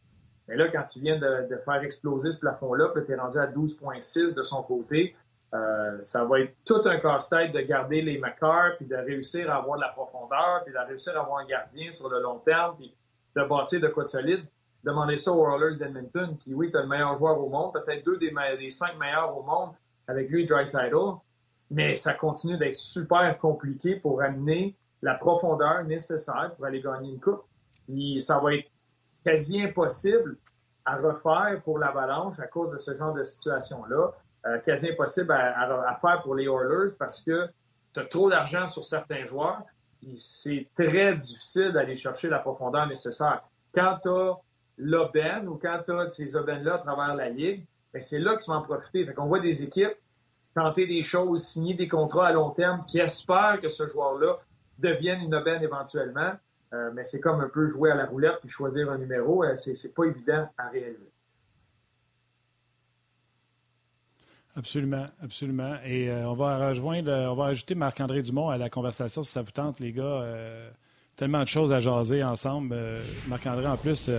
Mais 0.48 0.56
là, 0.56 0.68
quand 0.68 0.84
tu 0.84 1.00
viens 1.00 1.18
de, 1.18 1.58
faire 1.66 1.82
exploser 1.84 2.32
ce 2.32 2.38
plafond-là, 2.40 2.90
puis 2.94 3.04
tu 3.06 3.12
es 3.12 3.16
rendu 3.16 3.38
à 3.38 3.48
12,6 3.48 4.36
de 4.36 4.44
son 4.44 4.62
côté, 4.64 5.16
euh, 5.54 5.98
ça 6.02 6.24
va 6.24 6.40
être 6.40 6.56
tout 6.66 6.82
un 6.86 6.98
casse-tête 7.00 7.52
de 7.52 7.62
garder 7.62 8.02
les 8.02 8.18
McCarr, 8.18 8.78
puis 8.78 8.86
de 8.86 8.96
réussir 8.96 9.52
à 9.52 9.58
avoir 9.58 9.78
de 9.78 9.82
la 9.82 9.90
profondeur, 9.90 10.62
puis 10.64 10.74
de 10.74 10.80
réussir 10.80 11.18
à 11.18 11.22
avoir 11.22 11.40
un 11.40 11.46
gardien 11.46 11.92
sur 11.92 12.10
le 12.10 12.22
long 12.22 12.40
terme, 12.40 12.76
puis 12.78 12.96
de 13.36 13.44
bâtir 13.44 13.82
de 13.82 13.88
quoi 13.88 14.04
de 14.04 14.10
solide. 14.10 14.46
Demandez 14.84 15.18
ça 15.18 15.32
aux 15.32 15.46
Oilers 15.46 15.78
d'Edmonton, 15.78 16.38
qui, 16.38 16.54
oui, 16.54 16.72
est 16.74 16.78
le 16.78 16.88
meilleur 16.88 17.16
joueur 17.16 17.40
au 17.40 17.50
monde, 17.50 17.74
peut-être 17.74 18.06
deux 18.06 18.18
des, 18.18 18.34
des, 18.58 18.70
cinq 18.70 18.98
meilleurs 18.98 19.38
au 19.38 19.44
monde, 19.44 19.72
avec 20.08 20.30
lui, 20.30 20.46
Dreisaitl, 20.46 20.96
mais 21.70 21.96
ça 21.96 22.14
continue 22.14 22.58
d'être 22.58 22.76
super 22.76 23.38
compliqué 23.38 23.96
pour 23.96 24.22
amener 24.22 24.76
la 25.02 25.16
profondeur 25.16 25.84
nécessaire 25.84 26.52
pour 26.56 26.66
aller 26.66 26.82
gagner 26.82 27.12
une 27.12 27.20
coupe. 27.20 27.44
Puis 27.88 28.20
ça 28.20 28.40
va 28.40 28.56
être 28.56 28.70
quasi 29.24 29.62
impossible 29.62 30.38
à 30.86 30.98
refaire 30.98 31.62
pour 31.64 31.78
l'Avalanche 31.78 32.40
à 32.40 32.48
cause 32.48 32.72
de 32.72 32.78
ce 32.78 32.96
genre 32.96 33.14
de 33.14 33.24
situation-là. 33.24 34.12
Euh, 34.48 34.58
quasi 34.60 34.90
impossible 34.90 35.32
à, 35.32 35.98
faire 36.02 36.22
pour 36.24 36.34
les 36.34 36.46
Oilers 36.46 36.96
parce 36.98 37.22
que 37.22 37.48
tu 37.94 38.00
as 38.00 38.06
trop 38.06 38.30
d'argent 38.30 38.66
sur 38.66 38.84
certains 38.84 39.24
joueurs. 39.26 39.62
C'est 40.14 40.68
très 40.74 41.14
difficile 41.14 41.72
d'aller 41.74 41.96
chercher 41.96 42.28
la 42.28 42.40
profondeur 42.40 42.88
nécessaire. 42.88 43.44
Quand 43.74 44.00
tu 44.02 44.10
as 44.10 44.38
l'aubaine 44.78 45.48
ou 45.48 45.60
quand 45.62 45.82
tu 45.86 45.92
as 45.92 46.10
ces 46.10 46.36
aubaines-là 46.36 46.76
à 46.76 46.80
travers 46.80 47.14
la 47.14 47.30
Ligue, 47.30 47.64
ben, 47.94 48.02
c'est 48.02 48.18
là 48.18 48.36
que 48.36 48.44
tu 48.44 48.50
vas 48.50 48.58
en 48.58 48.62
profiter. 48.64 49.06
Fait 49.06 49.14
voit 49.16 49.40
des 49.40 49.62
équipes 49.62 49.96
tenter 50.56 50.88
des 50.88 51.04
choses, 51.04 51.44
signer 51.44 51.76
des 51.76 51.88
contrats 51.88 52.28
à 52.28 52.32
long 52.32 52.50
terme 52.50 52.84
qui 52.88 53.00
espèrent 53.00 53.60
que 53.62 53.70
ce 53.70 53.88
joueur-là 53.88 54.40
devienne 54.80 55.22
une 55.22 55.36
aubaine 55.36 55.62
éventuellement. 55.62 56.34
Euh, 56.74 56.90
mais 56.94 57.04
c'est 57.04 57.20
comme 57.20 57.42
un 57.42 57.50
peu 57.50 57.68
jouer 57.68 57.92
à 57.92 57.96
la 57.96 58.06
roulette 58.06 58.40
puis 58.40 58.50
choisir 58.50 58.90
un 58.90 58.98
numéro. 58.98 59.44
Euh, 59.44 59.56
c'est 59.56 59.94
pas 59.94 60.06
évident 60.06 60.50
à 60.58 60.70
réaliser. 60.70 61.11
Absolument, 64.56 65.06
absolument. 65.24 65.76
Et 65.86 66.10
euh, 66.10 66.30
on 66.30 66.34
va 66.34 66.68
rejoindre, 66.70 67.12
on 67.32 67.36
va 67.36 67.46
ajouter 67.46 67.74
Marc-André 67.76 68.22
Dumont 68.22 68.50
à 68.50 68.58
la 68.58 68.70
conversation 68.70 69.24
si 69.24 69.32
ça 69.32 69.42
vous 69.42 69.52
tente, 69.52 69.80
les 69.80 69.94
gars. 69.94 70.26
tellement 71.16 71.42
de 71.44 71.48
choses 71.48 71.72
à 71.72 71.80
jaser 71.80 72.24
ensemble. 72.24 72.76
Marc-André, 73.28 73.68
en 73.68 73.78
plus, 73.78 74.12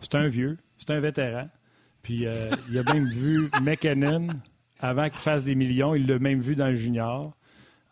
c'est 0.00 0.14
un 0.14 0.28
vieux, 0.28 0.58
c'est 0.78 0.90
un 0.90 1.00
vétéran. 1.00 1.48
Puis 2.02 2.26
il 2.70 2.78
a 2.78 2.92
même 2.92 3.06
vu 3.08 3.50
McKinnon 3.62 4.28
avant 4.80 5.08
qu'il 5.08 5.20
fasse 5.20 5.44
des 5.44 5.54
millions. 5.54 5.94
Il 5.94 6.06
l'a 6.06 6.18
même 6.18 6.40
vu 6.40 6.54
dans 6.54 6.68
le 6.68 6.74
junior. 6.74 7.32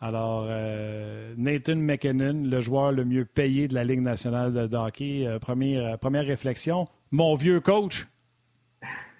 Alors, 0.01 0.45
euh, 0.47 1.33
Nathan 1.37 1.75
McKinnon, 1.75 2.43
le 2.45 2.61
joueur 2.61 2.93
le 2.93 3.03
mieux 3.03 3.25
payé 3.25 3.67
de 3.67 3.75
la 3.75 3.83
Ligue 3.83 3.99
nationale 4.01 4.53
de 4.53 4.77
hockey, 4.77 5.27
euh, 5.27 5.39
première, 5.39 5.97
première 5.99 6.25
réflexion. 6.25 6.87
Mon 7.11 7.35
vieux 7.35 7.59
coach. 7.59 8.07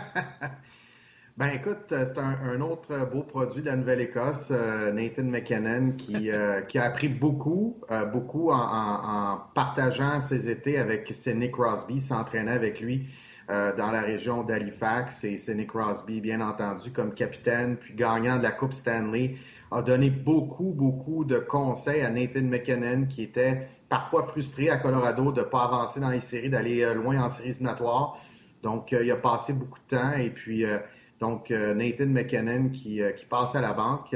ben 1.39 1.49
écoute, 1.55 1.93
euh, 1.93 2.05
c'est 2.05 2.19
un, 2.19 2.61
autre 2.61 3.11
beau 3.13 3.23
produit 3.23 3.63
de 3.63 3.67
la 3.67 3.77
Nouvelle-Écosse, 3.77 4.51
Nathan 4.51 5.25
McKinnon, 5.25 5.93
qui, 5.93 6.31
qui, 6.69 6.79
a 6.79 6.85
appris 6.85 7.09
beaucoup, 7.09 7.81
beaucoup 8.13 8.51
en, 8.51 9.39
partageant 9.55 10.21
ses 10.21 10.51
étés 10.51 10.79
avec 10.79 11.09
Sidney 11.13 11.51
Crosby, 11.51 12.01
s'entraînant 12.01 12.53
avec 12.53 12.81
lui 12.81 13.07
dans 13.49 13.91
la 13.91 14.03
région 14.03 14.43
d'Halifax. 14.43 15.25
Et 15.25 15.37
Sidney 15.39 15.67
Crosby, 15.67 16.21
bien 16.21 16.41
entendu, 16.41 16.91
comme 16.91 17.15
capitaine, 17.15 17.77
puis 17.77 17.95
gagnant 17.95 18.37
de 18.39 18.43
la 18.43 18.51
Coupe 18.51 18.75
Stanley 18.75 19.37
a 19.71 19.83
donné 19.83 20.11
beaucoup, 20.11 20.73
beaucoup 20.75 21.25
de 21.25 21.39
conseils 21.39 22.03
à 22.03 22.11
Nathan 22.11 22.43
McKinnon, 22.43 23.07
qui 23.07 23.23
était 23.23 23.69
parfois 23.89 24.27
frustré 24.27 24.71
à 24.71 24.79
Colorado 24.79 25.33
de 25.33 25.41
ne 25.41 25.45
pas 25.45 25.65
avancer 25.65 26.01
dans 26.01 26.11
les 26.11 26.21
séries, 26.21 26.51
d'aller 26.51 26.83
euh, 26.83 26.95
loin 26.95 27.23
en 27.23 27.29
séries 27.29 27.51
éliminatoires. 27.51 28.19
Donc, 28.63 28.93
euh, 28.93 29.05
il 29.05 29.11
a 29.11 29.17
passé 29.17 29.53
beaucoup 29.53 29.79
de 29.79 29.97
temps. 29.97 30.13
Et 30.13 30.31
puis, 30.31 30.65
euh, 30.65 30.79
donc, 31.21 31.51
Nathan 31.51 32.07
McKinnon 32.07 32.69
qui, 32.71 33.01
qui 33.17 33.25
passe 33.27 33.55
à 33.55 33.61
la 33.61 33.73
banque. 33.73 34.15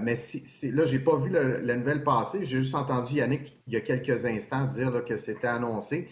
mais 0.00 0.16
si, 0.16 0.70
là, 0.70 0.86
j'ai 0.86 0.98
pas 0.98 1.16
vu 1.16 1.30
la 1.30 1.76
nouvelle 1.76 2.04
passer. 2.04 2.44
J'ai 2.44 2.58
juste 2.58 2.74
entendu 2.74 3.14
Yannick, 3.14 3.52
il 3.66 3.74
y 3.74 3.76
a 3.76 3.80
quelques 3.80 4.24
instants, 4.24 4.64
dire 4.66 5.04
que 5.04 5.16
c'était 5.16 5.48
annoncé. 5.48 6.08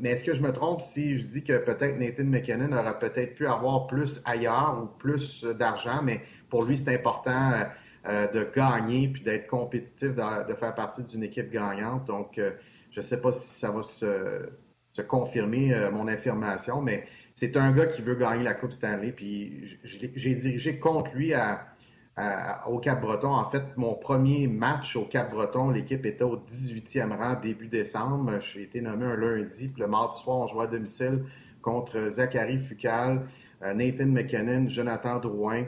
mais 0.00 0.10
est-ce 0.10 0.24
que 0.24 0.34
je 0.34 0.40
me 0.40 0.52
trompe 0.52 0.80
si 0.80 1.16
je 1.16 1.26
dis 1.26 1.44
que 1.44 1.58
peut-être 1.58 1.98
Nathan 1.98 2.24
McKinnon 2.24 2.72
aurait 2.72 2.98
peut-être 2.98 3.34
pu 3.34 3.46
avoir 3.46 3.86
plus 3.86 4.22
ailleurs 4.24 4.80
ou 4.82 4.86
plus 4.98 5.44
d'argent, 5.44 6.00
mais 6.02 6.22
pour 6.50 6.64
lui, 6.64 6.76
c'est 6.76 6.92
important 6.92 7.52
euh, 7.52 7.64
euh, 8.08 8.26
de 8.32 8.46
gagner 8.54 9.08
puis 9.08 9.22
d'être 9.22 9.46
compétitif, 9.46 10.14
de, 10.14 10.54
faire 10.54 10.74
partie 10.74 11.02
d'une 11.04 11.22
équipe 11.22 11.50
gagnante. 11.50 12.04
Donc, 12.06 12.36
euh, 12.36 12.50
je 12.90 12.98
ne 12.98 13.02
sais 13.02 13.20
pas 13.20 13.32
si 13.32 13.48
ça 13.48 13.70
va 13.70 13.82
se, 13.82 14.48
confirmer, 15.08 15.88
mon 15.92 16.08
affirmation, 16.08 16.82
mais 16.82 17.06
c'est 17.40 17.56
un 17.56 17.72
gars 17.72 17.86
qui 17.86 18.02
veut 18.02 18.16
gagner 18.16 18.42
la 18.42 18.52
Coupe 18.52 18.72
Stanley. 18.72 19.12
Puis 19.12 19.78
j'ai 19.82 20.34
dirigé 20.34 20.78
contre 20.78 21.10
lui 21.14 21.32
au 22.66 22.78
Cap-Breton. 22.80 23.32
En 23.32 23.50
fait, 23.50 23.62
mon 23.78 23.94
premier 23.94 24.46
match 24.46 24.94
au 24.94 25.06
Cap-Breton, 25.06 25.70
l'équipe 25.70 26.04
était 26.04 26.22
au 26.22 26.36
18e 26.36 27.16
rang 27.16 27.40
début 27.40 27.68
décembre. 27.68 28.38
J'ai 28.40 28.64
été 28.64 28.82
nommé 28.82 29.06
un 29.06 29.16
lundi. 29.16 29.68
Puis 29.68 29.80
le 29.80 29.86
mardi 29.86 30.20
soir, 30.20 30.36
on 30.36 30.46
jouait 30.48 30.64
à 30.64 30.66
domicile 30.66 31.24
contre 31.62 32.10
Zachary 32.10 32.58
Fucal, 32.58 33.26
Nathan 33.62 34.08
McKinnon, 34.08 34.68
Jonathan 34.68 35.18
Drouin, 35.18 35.64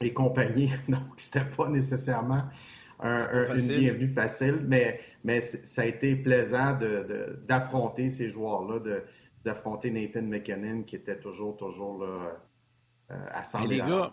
et 0.00 0.12
compagnie. 0.12 0.72
Donc, 0.88 1.02
c'était 1.16 1.44
pas 1.44 1.68
nécessairement 1.68 2.42
un, 2.98 3.54
une 3.54 3.68
bienvenue 3.68 4.12
facile, 4.12 4.64
mais, 4.66 4.98
mais 5.22 5.42
ça 5.42 5.82
a 5.82 5.84
été 5.84 6.16
plaisant 6.16 6.76
d'affronter 7.46 8.06
de, 8.06 8.10
ces 8.10 8.30
joueurs-là, 8.30 8.80
d'affronter 9.44 9.90
Nathan 9.90 10.22
McKinnon 10.22 10.82
qui 10.82 10.96
était 10.96 11.18
toujours, 11.18 11.56
toujours 11.56 12.04
là, 12.04 12.40
euh, 13.10 13.26
à 13.30 13.44
100 13.44 13.66
les 13.66 13.78
gars, 13.78 14.12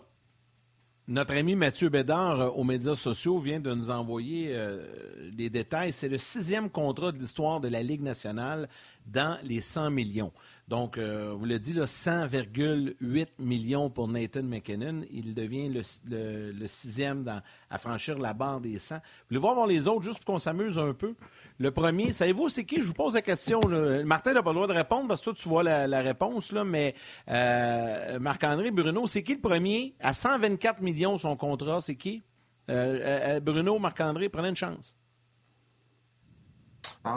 notre 1.08 1.36
ami 1.36 1.54
Mathieu 1.54 1.88
Bédard 1.88 2.40
euh, 2.40 2.48
aux 2.48 2.64
médias 2.64 2.96
sociaux 2.96 3.38
vient 3.38 3.60
de 3.60 3.72
nous 3.72 3.90
envoyer 3.90 4.50
euh, 4.50 5.30
des 5.30 5.50
détails. 5.50 5.92
C'est 5.92 6.08
le 6.08 6.18
sixième 6.18 6.68
contrat 6.68 7.12
de 7.12 7.18
l'histoire 7.18 7.60
de 7.60 7.68
la 7.68 7.80
Ligue 7.80 8.02
nationale 8.02 8.68
dans 9.06 9.38
les 9.44 9.60
100 9.60 9.90
millions. 9.90 10.32
Donc, 10.66 10.98
euh, 10.98 11.32
vous 11.38 11.44
le 11.44 11.60
dit, 11.60 11.74
100,8 11.74 13.28
millions 13.38 13.88
pour 13.88 14.08
Nathan 14.08 14.42
McKinnon. 14.42 15.02
Il 15.12 15.34
devient 15.34 15.72
le, 16.04 16.66
sixième 16.66 17.40
à 17.70 17.78
franchir 17.78 18.18
la 18.18 18.32
barre 18.32 18.60
des 18.60 18.80
100. 18.80 18.96
Vous 18.96 19.00
voulez 19.28 19.40
voir 19.40 19.64
les 19.68 19.86
autres, 19.86 20.02
juste 20.02 20.24
pour 20.24 20.34
qu'on 20.34 20.40
s'amuse 20.40 20.76
un 20.76 20.92
peu? 20.92 21.14
Le 21.58 21.70
premier, 21.70 22.12
savez-vous, 22.12 22.50
c'est 22.50 22.64
qui? 22.64 22.82
Je 22.82 22.88
vous 22.88 22.92
pose 22.92 23.14
la 23.14 23.22
question. 23.22 23.60
Martin 24.04 24.34
n'a 24.34 24.42
pas 24.42 24.50
le 24.50 24.56
droit 24.56 24.66
de 24.66 24.74
répondre 24.74 25.08
parce 25.08 25.20
que 25.20 25.26
toi, 25.26 25.34
tu 25.34 25.48
vois 25.48 25.62
la, 25.62 26.00
réponse, 26.02 26.52
là, 26.52 26.64
mais 26.64 26.94
euh, 27.30 28.18
Marc-André 28.18 28.70
Bruno, 28.70 29.06
c'est 29.06 29.22
qui 29.22 29.34
le 29.34 29.40
premier? 29.40 29.94
À 30.00 30.12
124 30.12 30.82
millions, 30.82 31.16
son 31.16 31.34
contrat, 31.34 31.80
c'est 31.80 31.96
qui? 31.96 32.22
Euh, 32.70 33.40
Bruno, 33.40 33.78
Marc-André, 33.78 34.28
prenez 34.28 34.50
une 34.50 34.56
chance. 34.56 34.96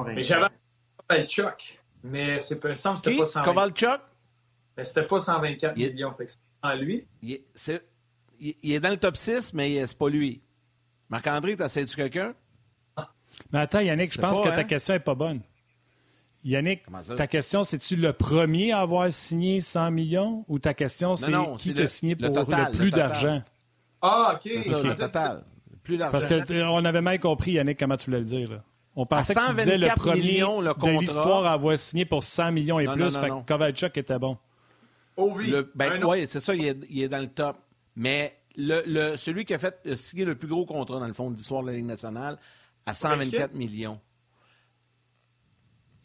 Mais 0.06 0.24
j'avais 0.24 0.48
Chuck. 1.28 1.80
Mais 2.04 2.40
c'est 2.40 2.60
pas, 2.60 2.74
semble 2.76 2.98
c'était 2.98 3.18
pas 3.18 3.26
124. 3.26 3.44
Kovalchuk? 3.44 4.02
Mais 4.78 4.86
c'était 4.86 5.04
pas 5.04 5.20
124 5.20 5.76
millions. 5.76 6.14
Fait 6.14 6.26
que 6.26 6.32
c'est 6.32 6.40
en 6.64 6.76
lui. 6.76 7.06
Il 7.22 7.34
est, 7.34 7.44
il 8.40 8.72
est, 8.72 8.80
dans 8.80 8.92
le 8.92 8.98
top 8.98 9.18
6, 9.18 9.54
mais 9.54 9.86
c'est 9.86 9.98
pas 9.98 10.08
lui. 10.08 10.42
Marc-André, 11.10 11.58
t'as 11.58 11.70
tu 11.70 11.86
quelqu'un? 11.96 12.34
Mais 13.52 13.60
attends, 13.60 13.80
Yannick, 13.80 14.14
je 14.14 14.20
pense 14.20 14.40
que 14.40 14.48
ta 14.48 14.56
hein? 14.56 14.64
question 14.64 14.94
n'est 14.94 15.00
pas 15.00 15.16
bonne. 15.16 15.42
Yannick, 16.44 16.84
ta 17.18 17.28
question, 17.28 17.64
c'est-tu 17.64 17.96
le 17.96 18.14
premier 18.14 18.72
à 18.72 18.80
avoir 18.80 19.12
signé 19.12 19.60
100 19.60 19.92
millions 19.92 20.46
ou 20.48 20.58
ta 20.58 20.74
question, 20.74 21.16
c'est 21.16 21.34
qui 21.58 21.74
t'a 21.74 21.88
signé 21.88 22.16
pour 22.16 22.30
le, 22.30 22.78
plus 22.78 22.92
d'argent? 22.92 23.42
Ah, 24.02 24.36
OK. 24.36 24.52
C'est 24.54 24.64
ça, 24.64 24.82
le 24.82 24.96
total. 24.96 25.44
Plus 25.84 25.98
d'argent. 25.98 26.12
Parce 26.12 26.28
qu'on 26.28 26.86
avait 26.86 27.02
mal 27.02 27.20
compris, 27.20 27.54
Yannick, 27.54 27.78
comment 27.78 27.98
tu 27.98 28.06
voulais 28.06 28.20
le 28.20 28.26
dire. 28.26 28.52
Là. 28.52 28.64
On 28.96 29.06
pensait 29.06 29.34
que 29.34 29.50
tu 29.50 29.56
disais 29.56 29.78
le 29.78 29.88
premier 29.96 30.40
de 30.40 31.00
l'histoire 31.00 31.46
à 31.46 31.54
avoir 31.54 31.78
signé 31.78 32.06
pour 32.06 32.24
100 32.24 32.52
millions 32.52 32.80
et 32.80 32.88
plus. 32.88 33.18
fait 33.18 33.30
que 33.30 33.46
Kovalchuk 33.46 33.98
était 33.98 34.20
bon. 34.20 34.38
Oh 35.18 35.34
oui. 35.36 35.54
Ben, 35.76 36.04
oui, 36.04 36.26
c'est 36.28 36.40
ça, 36.40 36.56
il 36.56 36.66
est, 36.66 37.10
dans 37.10 37.20
le 37.20 37.28
top. 37.28 37.58
Mais 37.96 38.34
le, 38.56 39.18
celui 39.18 39.44
qui 39.44 39.54
a 39.54 39.60
fait 39.60 39.96
signer 39.96 40.26
le 40.26 40.36
plus 40.36 40.48
gros 40.48 40.66
contrat, 40.66 41.00
dans 41.00 41.08
le 41.08 41.14
fond, 41.14 41.30
de 41.30 41.36
l'histoire 41.36 41.62
de 41.64 41.68
la 41.68 41.74
Ligue 41.74 41.86
nationale, 41.86 42.38
à 42.86 42.94
124 42.94 43.54
millions. 43.54 44.00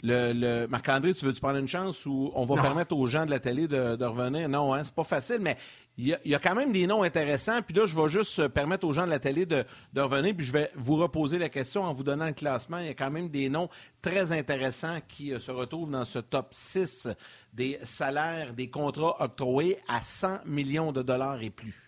Le, 0.06 0.66
Marc-André, 0.66 1.14
tu 1.14 1.24
veux-tu 1.24 1.40
prendre 1.40 1.58
une 1.58 1.68
chance 1.68 2.04
ou 2.04 2.30
on 2.34 2.44
va 2.44 2.60
permettre 2.60 2.94
aux 2.94 3.06
gens 3.06 3.24
de 3.24 3.30
la 3.30 3.40
télé 3.40 3.66
de, 3.66 4.04
revenir? 4.04 4.50
Non, 4.50 4.74
hein, 4.74 4.84
c'est 4.84 4.94
pas 4.94 5.04
facile, 5.04 5.38
mais 5.40 5.56
il 5.96 6.18
y, 6.24 6.34
a, 6.34 6.38
quand 6.38 6.54
même 6.54 6.72
des 6.72 6.86
noms 6.86 7.04
intéressants. 7.04 7.62
Puis 7.62 7.74
là, 7.74 7.86
je 7.86 7.96
vais 7.96 8.08
juste 8.10 8.48
permettre 8.48 8.86
aux 8.86 8.92
gens 8.92 9.06
de 9.06 9.10
la 9.10 9.18
télé 9.18 9.46
de, 9.46 9.64
revenir. 9.96 10.34
Puis 10.36 10.44
je 10.44 10.52
vais 10.52 10.70
vous 10.74 10.96
reposer 10.96 11.38
la 11.38 11.48
question 11.48 11.84
en 11.84 11.94
vous 11.94 12.02
donnant 12.02 12.26
le 12.26 12.32
classement. 12.32 12.78
Il 12.78 12.86
y 12.86 12.90
a 12.90 12.94
quand 12.94 13.10
même 13.10 13.30
des 13.30 13.48
noms 13.48 13.70
très 14.02 14.32
intéressants 14.32 14.98
qui 15.08 15.32
euh, 15.32 15.38
se 15.38 15.50
retrouvent 15.50 15.90
dans 15.90 16.04
ce 16.04 16.18
top 16.18 16.48
6 16.50 17.08
des 17.54 17.78
salaires, 17.82 18.52
des 18.52 18.68
contrats 18.68 19.16
octroyés 19.20 19.78
à 19.88 20.02
100 20.02 20.40
millions 20.44 20.92
de 20.92 21.00
dollars 21.00 21.40
et 21.42 21.50
plus. 21.50 21.83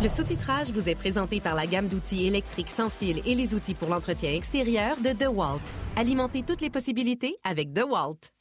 Le 0.00 0.08
sous-titrage 0.08 0.70
vous 0.70 0.88
est 0.88 0.94
présenté 0.94 1.40
par 1.40 1.56
la 1.56 1.66
gamme 1.66 1.88
d'outils 1.88 2.26
électriques 2.26 2.70
sans 2.70 2.88
fil 2.88 3.20
et 3.26 3.34
les 3.34 3.54
outils 3.54 3.74
pour 3.74 3.88
l'entretien 3.88 4.32
extérieur 4.32 4.96
de 4.98 5.10
DeWalt. 5.10 5.60
Alimentez 5.96 6.44
toutes 6.44 6.60
les 6.60 6.70
possibilités 6.70 7.36
avec 7.42 7.72
DeWalt. 7.72 8.32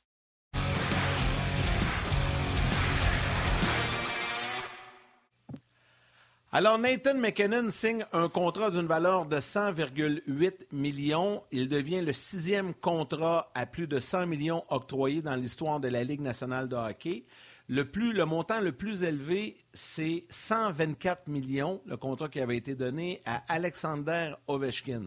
Alors, 6.53 6.79
Nathan 6.79 7.15
McKinnon 7.15 7.69
signe 7.69 8.05
un 8.13 8.29
contrat 8.29 8.71
d'une 8.71 8.87
valeur 8.87 9.25
de 9.25 9.35
100,8 9.35 10.53
millions. 10.71 11.43
Il 11.51 11.67
devient 11.67 12.01
le 12.01 12.13
sixième 12.13 12.73
contrat 12.73 13.51
à 13.53 13.65
plus 13.65 13.85
de 13.85 13.99
100 13.99 14.27
millions 14.27 14.63
octroyé 14.69 15.21
dans 15.21 15.35
l'histoire 15.35 15.79
de 15.79 15.89
la 15.89 16.03
Ligue 16.03 16.21
nationale 16.21 16.69
de 16.69 16.75
hockey. 16.75 17.25
Le, 17.69 17.83
plus, 17.83 18.13
le 18.13 18.25
montant 18.25 18.61
le 18.61 18.71
plus 18.71 19.03
élevé, 19.03 19.57
c'est 19.73 20.25
124 20.29 21.27
millions, 21.27 21.81
le 21.85 21.97
contrat 21.97 22.29
qui 22.29 22.39
avait 22.39 22.57
été 22.57 22.75
donné 22.75 23.21
à 23.25 23.43
Alexander 23.53 24.33
Ovechkin. 24.47 25.03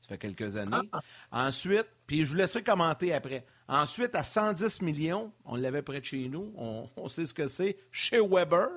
Ça 0.00 0.08
fait 0.08 0.18
quelques 0.18 0.56
années. 0.56 0.88
Ensuite, 1.30 1.86
puis 2.06 2.24
je 2.24 2.30
vous 2.30 2.36
laisserai 2.36 2.62
commenter 2.62 3.12
après. 3.12 3.44
Ensuite, 3.68 4.14
à 4.14 4.22
110 4.22 4.82
millions, 4.82 5.32
on 5.44 5.56
l'avait 5.56 5.82
près 5.82 6.00
de 6.00 6.04
chez 6.04 6.28
nous, 6.28 6.52
on, 6.56 6.88
on 6.96 7.08
sait 7.08 7.24
ce 7.24 7.32
que 7.32 7.46
c'est, 7.46 7.78
chez 7.90 8.20
Weber, 8.20 8.68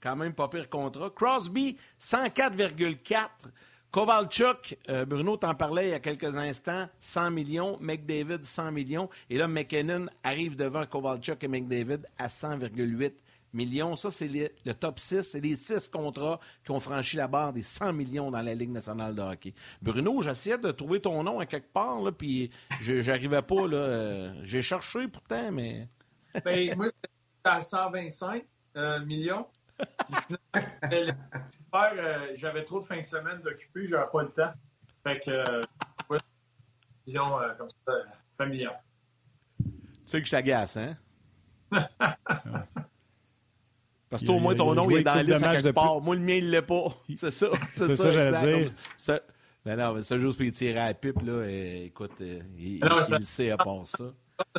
quand 0.00 0.16
même 0.16 0.34
pas 0.34 0.48
pire 0.48 0.68
contrat. 0.68 1.10
Crosby, 1.10 1.76
104,4. 2.00 3.28
Kovalchuk, 3.92 4.78
euh, 4.88 5.04
Bruno 5.04 5.36
t'en 5.36 5.54
parlait 5.54 5.88
il 5.88 5.90
y 5.90 5.94
a 5.94 6.00
quelques 6.00 6.34
instants, 6.34 6.88
100 6.98 7.30
millions. 7.30 7.76
McDavid, 7.78 8.42
100 8.42 8.72
millions. 8.72 9.10
Et 9.28 9.36
là, 9.36 9.46
McKinnon 9.48 10.06
arrive 10.24 10.56
devant 10.56 10.86
Kovalchuk 10.86 11.44
et 11.44 11.48
McDavid 11.48 11.98
à 12.16 12.26
100,8 12.26 13.12
millions. 13.52 13.94
Ça, 13.96 14.10
c'est 14.10 14.28
le 14.28 14.72
top 14.72 14.98
6. 14.98 15.20
C'est 15.20 15.40
les 15.40 15.56
six 15.56 15.90
contrats 15.90 16.40
qui 16.64 16.70
ont 16.70 16.80
franchi 16.80 17.18
la 17.18 17.28
barre 17.28 17.52
des 17.52 17.62
100 17.62 17.92
millions 17.92 18.30
dans 18.30 18.40
la 18.40 18.54
Ligue 18.54 18.70
nationale 18.70 19.14
de 19.14 19.20
hockey. 19.20 19.52
Bruno, 19.82 20.22
j'essayais 20.22 20.56
de 20.56 20.70
trouver 20.70 21.00
ton 21.00 21.22
nom 21.22 21.38
à 21.38 21.44
quelque 21.44 21.70
part, 21.70 22.00
là, 22.00 22.12
puis 22.12 22.50
j'arrivais 22.80 23.42
pas. 23.42 23.66
Là, 23.66 23.76
euh, 23.76 24.40
J'ai 24.42 24.62
cherché 24.62 25.06
pourtant, 25.06 25.52
mais... 25.52 25.86
ben, 26.46 26.74
moi, 26.76 26.86
c'était 26.86 27.10
à 27.44 27.60
125 27.60 28.42
euh, 28.74 29.04
millions. 29.04 29.46
Euh, 31.74 32.32
j'avais 32.34 32.64
trop 32.64 32.80
de 32.80 32.84
fins 32.84 33.00
de 33.00 33.06
semaine 33.06 33.40
d'occuper, 33.42 33.88
j'avais 33.88 34.10
pas 34.10 34.22
le 34.22 34.28
temps. 34.28 34.52
Fait 35.04 35.20
que, 35.20 35.30
euh, 35.30 35.62
vision 37.06 37.40
euh, 37.40 37.54
comme 37.54 37.68
ça, 37.86 37.92
familiale. 38.36 38.78
Tu 39.58 39.70
sais 40.06 40.20
que 40.20 40.26
je 40.26 40.30
t'agace, 40.30 40.76
hein? 40.76 40.96
Parce 44.10 44.24
que 44.24 44.30
au 44.30 44.38
moins 44.38 44.54
ton 44.54 44.74
nom 44.74 44.90
il 44.90 44.98
est 44.98 45.02
dans 45.02 45.14
la 45.14 45.22
liste 45.22 45.42
à 45.42 45.54
quelque 45.54 45.70
part. 45.70 46.02
Moi, 46.02 46.14
le 46.16 46.20
mien, 46.20 46.34
il 46.34 46.50
l'est 46.50 46.60
pas. 46.60 46.84
C'est 47.16 47.30
ça. 47.30 47.48
C'est 47.70 47.94
ça, 47.94 48.10
j'allais 48.10 48.60
dire. 48.64 48.74
Ça, 48.96 49.20
mais 49.64 49.74
non, 49.74 49.94
mais 49.94 50.02
ça 50.02 50.18
juste 50.18 50.36
pour 50.36 50.44
y 50.44 50.52
tirer 50.52 50.78
à 50.78 50.88
la 50.88 50.94
pipe, 50.94 51.22
là. 51.22 51.44
Et, 51.48 51.86
écoute, 51.86 52.12
il, 52.20 52.80
non, 52.80 53.00
il, 53.08 53.16
il 53.20 53.26
sait 53.26 53.50
à 53.50 53.56
part 53.56 53.86
ça. 53.86 54.12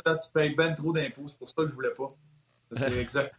Tu 0.04 0.32
payes 0.32 0.56
ben 0.56 0.74
trop 0.74 0.92
d'impôts, 0.92 1.26
c'est 1.26 1.38
pour 1.38 1.48
ça 1.48 1.56
que 1.58 1.68
je 1.68 1.74
voulais 1.74 1.94
pas. 1.96 2.12
C'est 2.74 2.98
exact. 2.98 3.36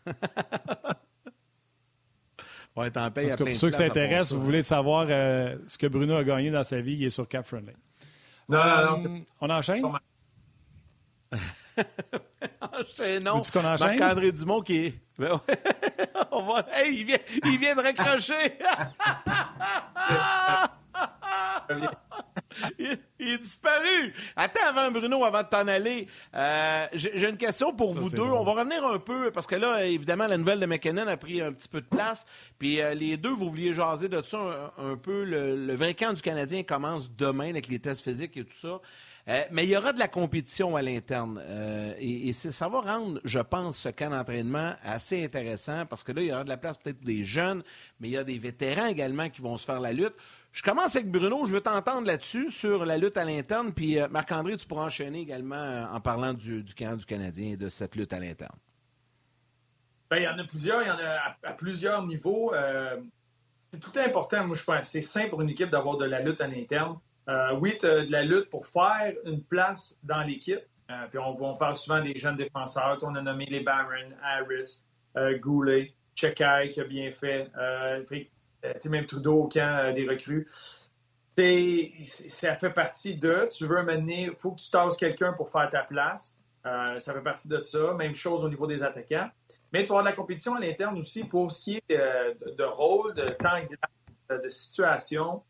Ouais, 2.76 2.92
t'en 2.92 3.10
payes 3.10 3.32
à 3.32 3.38
plein 3.38 3.46
Pour 3.46 3.56
ceux 3.56 3.70
qui 3.70 3.78
s'intéressent, 3.78 4.34
vous 4.34 4.44
voulez 4.44 4.62
savoir 4.62 5.08
euh, 5.10 5.56
ce 5.66 5.78
que 5.78 5.88
Bruno 5.88 6.16
a 6.16 6.24
gagné 6.24 6.52
dans 6.52 6.64
sa 6.64 6.82
vie, 6.82 6.94
il 6.94 7.06
est 7.06 7.10
sur 7.10 7.28
Cap 7.28 7.46
Friendly. 7.46 7.74
Non, 8.50 8.64
non, 8.64 8.96
non. 8.96 9.24
On 9.42 9.50
enchaîne? 9.50 9.84
Enchaînons. 12.62 13.42
qu'on 13.52 13.66
enchaîne? 13.66 14.00
Marc-André 14.00 14.32
Dumont 14.32 14.62
qui 14.62 14.86
est. 14.86 14.94
Ben 15.18 15.32
ouais. 15.34 15.40
On 16.32 16.44
va... 16.44 16.66
hey, 16.74 17.00
il, 17.00 17.06
vient... 17.06 17.18
il 17.46 17.58
vient 17.58 17.76
de 17.76 17.82
raccrocher! 17.82 18.58
il, 22.80 22.98
est 23.20 23.38
disparu. 23.38 24.14
Attends, 24.36 24.68
avant 24.70 24.92
Bruno, 24.92 25.24
avant 25.24 25.42
de 25.42 25.48
t'en 25.48 25.68
aller, 25.68 26.08
euh, 26.34 26.88
j'ai 26.94 27.30
une 27.30 27.38
question 27.38 27.74
pour 27.74 27.94
vous 27.94 28.10
deux. 28.10 28.22
On 28.22 28.44
va 28.44 28.54
revenir 28.54 28.86
un 28.86 29.00
peu, 29.00 29.32
parce 29.32 29.48
que 29.48 29.56
là, 29.56 29.86
évidemment, 29.86 30.28
la 30.28 30.38
nouvelle 30.38 30.60
de 30.60 30.66
McKinnon 30.66 31.08
a 31.08 31.18
pris 31.18 31.42
un 31.42 31.52
petit 31.52 31.68
peu 31.68 31.82
de 31.82 31.86
place. 31.86 32.26
Puis 32.58 32.82
euh, 32.82 32.94
les 32.94 33.18
deux, 33.18 33.32
vous 33.32 33.50
vouliez 33.50 33.74
jaser 33.74 34.10
de 34.10 34.22
ça 34.22 34.74
un, 34.78 34.96
peu. 34.98 35.24
Le, 35.24 35.56
le 35.56 35.76
20 35.76 36.14
du 36.14 36.22
Canadien 36.22 36.64
commence 36.64 37.12
demain 37.12 37.50
avec 37.50 37.68
les 37.68 37.80
tests 37.80 38.04
physiques 38.04 38.38
et 38.38 38.44
tout 38.44 38.54
ça. 38.54 38.80
Euh, 39.28 39.42
mais 39.52 39.64
il 39.64 39.72
y 39.72 39.78
aura 39.78 39.92
de 39.92 39.98
la 39.98 40.08
compétition 40.08 40.76
à 40.76 40.84
l'interne. 40.84 41.42
et, 42.00 42.30
et 42.30 42.34
ça 42.34 42.70
va 42.70 42.82
rendre, 42.82 43.20
je 43.24 43.40
pense, 43.40 43.78
ce 43.78 43.90
camp 43.90 44.12
d'entraînement 44.12 44.76
assez 44.84 45.24
intéressant 45.24 45.88
parce 45.88 46.04
que 46.04 46.12
là, 46.12 46.22
il 46.22 46.28
y 46.28 46.32
aura 46.32 46.44
de 46.44 46.50
la 46.50 46.58
place 46.58 46.78
peut-être 46.78 46.98
pour 46.98 47.08
des 47.08 47.26
jeunes, 47.26 47.64
mais 48.00 48.10
il 48.10 48.12
y 48.12 48.18
a 48.18 48.24
des 48.24 48.38
vétérans 48.38 48.86
également 48.86 49.30
qui 49.30 49.42
vont 49.42 49.58
se 49.58 49.66
faire 49.66 49.80
la 49.80 49.94
lutte. 49.94 50.14
Je 50.56 50.64
commence 50.64 50.96
avec 50.96 51.12
Bruno. 51.12 51.46
Je 51.46 51.52
veux 51.52 51.60
t'entendre 51.60 52.08
là-dessus, 52.08 52.50
sur 52.50 52.86
la 52.86 52.98
lutte 52.98 53.18
à 53.18 53.26
l'interne. 53.26 53.74
Puis 53.74 54.00
euh, 54.00 54.08
Marc-André, 54.08 54.56
tu 54.56 54.66
pourras 54.66 54.86
enchaîner 54.86 55.20
également 55.20 55.56
euh, 55.56 55.84
en 55.92 56.00
parlant 56.00 56.34
du, 56.34 56.64
camp 56.78 56.96
du 56.96 57.06
Canadien 57.06 57.52
et 57.52 57.58
de 57.58 57.68
cette 57.68 57.94
lutte 57.98 58.14
à 58.14 58.22
l'interne. 58.22 58.58
Bien, 60.10 60.20
il 60.20 60.24
y 60.24 60.28
en 60.30 60.40
a 60.40 60.46
plusieurs. 60.46 60.82
Il 60.82 60.88
y 60.88 60.92
en 60.92 60.98
a 60.98 61.36
à, 61.44 61.54
plusieurs 61.54 62.08
niveaux. 62.08 62.54
Euh, 62.54 63.02
c'est 63.70 63.82
tout 63.82 63.92
important, 63.98 64.48
moi, 64.48 64.56
je 64.56 64.64
pense. 64.64 64.88
C'est 64.88 65.02
simple 65.02 65.32
pour 65.32 65.42
une 65.42 65.50
équipe 65.50 65.70
d'avoir 65.70 65.98
de 65.98 66.06
la 66.06 66.22
lutte 66.22 66.40
à 66.40 66.48
l'interne. 66.48 67.00
oui, 67.60 67.78
tu 67.78 67.86
as 67.86 68.06
de 68.06 68.12
la 68.12 68.24
lutte 68.24 68.50
pour 68.50 68.66
faire 68.66 69.14
une 69.26 69.44
place 69.44 70.00
dans 70.04 70.22
l'équipe. 70.22 70.62
puis 71.10 71.20
on, 71.20 71.58
parle 71.58 71.76
souvent 71.76 72.02
des 72.02 72.16
jeunes 72.16 72.38
défenseurs. 72.38 72.98
on 73.04 73.14
a 73.16 73.22
nommé 73.22 73.46
les 73.48 73.60
Barron, 73.60 74.14
Harris, 74.24 74.84
Goulet, 75.42 75.94
Chekai 76.16 76.70
qui 76.72 76.80
a 76.80 76.86
bien 76.86 77.12
fait. 77.12 77.50
Euh, 77.58 78.04
même 78.90 79.06
Trudeau 79.06 79.44
au 79.44 79.48
camp 79.48 79.78
euh, 79.80 79.94
des 79.94 80.08
recrues. 80.08 80.48
Ça 81.38 82.56
fait 82.56 82.70
partie 82.70 83.16
de, 83.16 83.48
tu 83.52 83.68
veux 83.68 83.84
mener, 83.84 84.30
il 84.32 84.36
faut 84.38 84.52
que 84.52 84.62
tu 84.62 84.70
tasses 84.70 84.96
quelqu'un 84.96 85.34
pour 85.34 85.50
faire 85.50 85.70
ta 85.70 85.84
place. 85.84 86.40
Euh, 86.66 86.98
ça 86.98 87.14
fait 87.14 87.22
partie 87.22 87.48
de 87.48 87.62
ça. 87.62 87.94
Même 87.94 88.16
chose 88.16 88.44
au 88.44 88.50
niveau 88.50 88.68
des 88.68 88.84
attaquants. 88.84 89.30
Mais 89.74 89.84
tu 89.84 89.90
vas 89.90 90.00
avoir 90.00 90.04
de 90.04 90.10
la 90.10 90.16
compétition 90.16 90.56
à 90.56 90.60
l'interne 90.60 90.98
aussi 90.98 91.26
pour 91.26 91.52
ce 91.52 91.62
qui 91.62 91.82
est 91.90 91.98
de, 91.98 92.64
rôle, 92.64 93.14
de 93.14 93.26
temps 93.26 93.60
de 94.30 94.50
situation. 94.50 95.44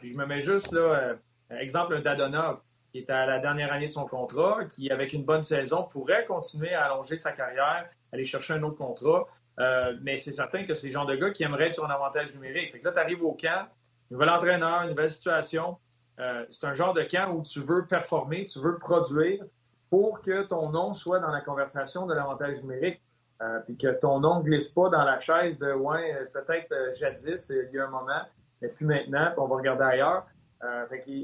puis 0.00 0.08
je 0.08 0.16
me 0.16 0.24
mets 0.24 0.40
juste 0.40 0.72
là, 0.72 1.16
exemple, 1.50 1.96
un 1.96 2.00
Dadonov, 2.00 2.60
qui 2.92 2.98
est 2.98 3.10
à 3.10 3.26
la 3.26 3.38
dernière 3.38 3.72
année 3.72 3.88
de 3.88 3.92
son 3.92 4.06
contrat, 4.06 4.64
qui, 4.64 4.90
avec 4.90 5.12
une 5.12 5.24
bonne 5.24 5.42
saison, 5.42 5.84
pourrait 5.84 6.24
continuer 6.24 6.72
à 6.72 6.86
allonger 6.86 7.16
sa 7.16 7.32
carrière, 7.32 7.88
aller 8.12 8.24
chercher 8.24 8.54
un 8.54 8.62
autre 8.62 8.76
contrat. 8.76 9.26
Euh, 9.58 9.96
mais 10.02 10.16
c'est 10.16 10.32
certain 10.32 10.64
que 10.64 10.74
c'est 10.74 10.88
le 10.88 10.92
genre 10.92 11.06
de 11.06 11.16
gars 11.16 11.30
qui 11.30 11.42
aimerait 11.42 11.66
être 11.66 11.74
sur 11.74 11.86
un 11.86 11.90
avantage 11.90 12.34
numérique. 12.34 12.72
Fait 12.72 12.78
que 12.78 12.84
là, 12.84 12.92
tu 12.92 12.98
arrives 12.98 13.24
au 13.24 13.32
camp, 13.32 13.68
nouvel 14.10 14.28
entraîneur, 14.28 14.86
nouvelle 14.86 15.10
situation. 15.10 15.78
Euh, 16.18 16.44
c'est 16.50 16.66
un 16.66 16.74
genre 16.74 16.94
de 16.94 17.02
camp 17.02 17.32
où 17.34 17.42
tu 17.42 17.60
veux 17.60 17.86
performer, 17.86 18.46
tu 18.46 18.58
veux 18.60 18.78
produire 18.78 19.44
pour 19.90 20.20
que 20.20 20.42
ton 20.42 20.70
nom 20.70 20.94
soit 20.94 21.20
dans 21.20 21.30
la 21.30 21.40
conversation 21.40 22.06
de 22.06 22.14
l'avantage 22.14 22.62
numérique. 22.62 23.00
Euh, 23.42 23.60
puis 23.60 23.76
que 23.76 23.88
ton 24.00 24.20
nom 24.20 24.38
ne 24.38 24.44
glisse 24.44 24.70
pas 24.70 24.88
dans 24.88 25.04
la 25.04 25.20
chaise 25.20 25.58
de 25.58 25.70
ouais, 25.70 26.26
peut-être 26.32 26.74
jadis, 26.94 27.50
il 27.50 27.74
y 27.74 27.78
a 27.78 27.84
un 27.84 27.90
moment, 27.90 28.22
mais 28.62 28.68
plus 28.68 28.86
maintenant, 28.86 29.26
puis 29.26 29.38
on 29.38 29.46
va 29.46 29.56
regarder 29.56 29.84
ailleurs. 29.84 30.26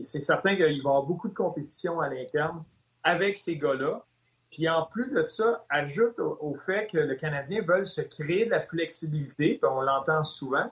c'est 0.03 0.21
certain 0.21 0.55
qu'il 0.55 0.65
va 0.65 0.71
y 0.71 0.79
avoir 0.79 1.05
beaucoup 1.05 1.29
de 1.29 1.35
compétition 1.35 2.03
à 2.03 2.11
l'interne 2.11 2.63
avec 3.03 3.39
ces 3.39 3.57
gars-là. 3.57 4.05
Puis 4.53 4.69
en 4.69 4.85
plus 4.85 5.11
de 5.11 5.25
ça, 5.27 5.65
ajoute 5.71 6.19
au, 6.19 6.55
fait 6.55 6.87
que 6.93 6.99
le 6.99 7.15
Canadien 7.15 7.63
veut 7.63 7.87
se 7.87 8.03
créer 8.03 8.45
de 8.45 8.51
la 8.51 8.61
flexibilité, 8.61 9.59
puis 9.61 9.71
on 9.71 9.81
l'entend 9.81 10.25
souvent. 10.25 10.71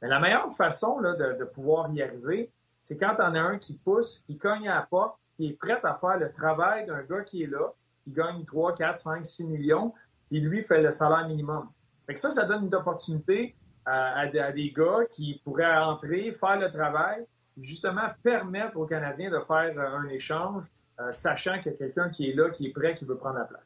Mais 0.00 0.08
la 0.08 0.18
meilleure 0.18 0.52
façon 0.54 0.98
là, 0.98 1.12
de, 1.12 1.44
pouvoir 1.44 1.92
y 1.92 2.02
arriver, 2.02 2.50
c'est 2.80 2.96
quand 2.96 3.16
on 3.18 3.34
a 3.34 3.40
un 3.40 3.58
qui 3.58 3.74
pousse, 3.74 4.20
qui 4.26 4.38
cogne 4.38 4.66
à 4.66 4.76
la 4.76 4.82
porte, 4.82 5.18
qui 5.36 5.48
est 5.48 5.52
prêt 5.52 5.78
à 5.82 5.94
faire 5.94 6.18
le 6.18 6.32
travail 6.32 6.86
d'un 6.86 7.02
gars 7.02 7.20
qui 7.20 7.42
est 7.42 7.46
là, 7.46 7.74
qui 8.02 8.12
gagne 8.12 8.46
3, 8.46 8.74
4, 8.74 8.96
5, 8.96 9.26
6 9.26 9.44
millions, 9.46 9.92
puis 10.30 10.40
lui 10.40 10.62
fait 10.62 10.80
le 10.80 10.90
salaire 10.90 11.28
minimum. 11.28 11.68
Fait 12.06 12.14
que 12.14 12.20
ça, 12.20 12.30
ça 12.30 12.46
donne 12.46 12.64
une 12.64 12.74
opportunité 12.74 13.54
à, 13.84 14.20
à 14.20 14.52
des 14.52 14.72
gars 14.74 15.00
qui 15.12 15.42
pourraient 15.44 15.76
entrer, 15.76 16.32
faire 16.32 16.58
le 16.58 16.72
travail, 16.72 17.26
justement 17.60 18.08
permettre 18.22 18.78
aux 18.78 18.86
Canadiens 18.86 19.30
de 19.30 19.40
faire 19.40 19.78
un 19.78 20.08
échange 20.08 20.64
euh, 21.00 21.12
sachant 21.12 21.60
qu'il 21.60 21.72
y 21.72 21.74
a 21.74 21.78
quelqu'un 21.78 22.10
qui 22.10 22.30
est 22.30 22.34
là, 22.34 22.50
qui 22.50 22.66
est 22.66 22.72
prêt, 22.72 22.96
qui 22.96 23.04
veut 23.04 23.16
prendre 23.16 23.38
la 23.38 23.44
place. 23.44 23.62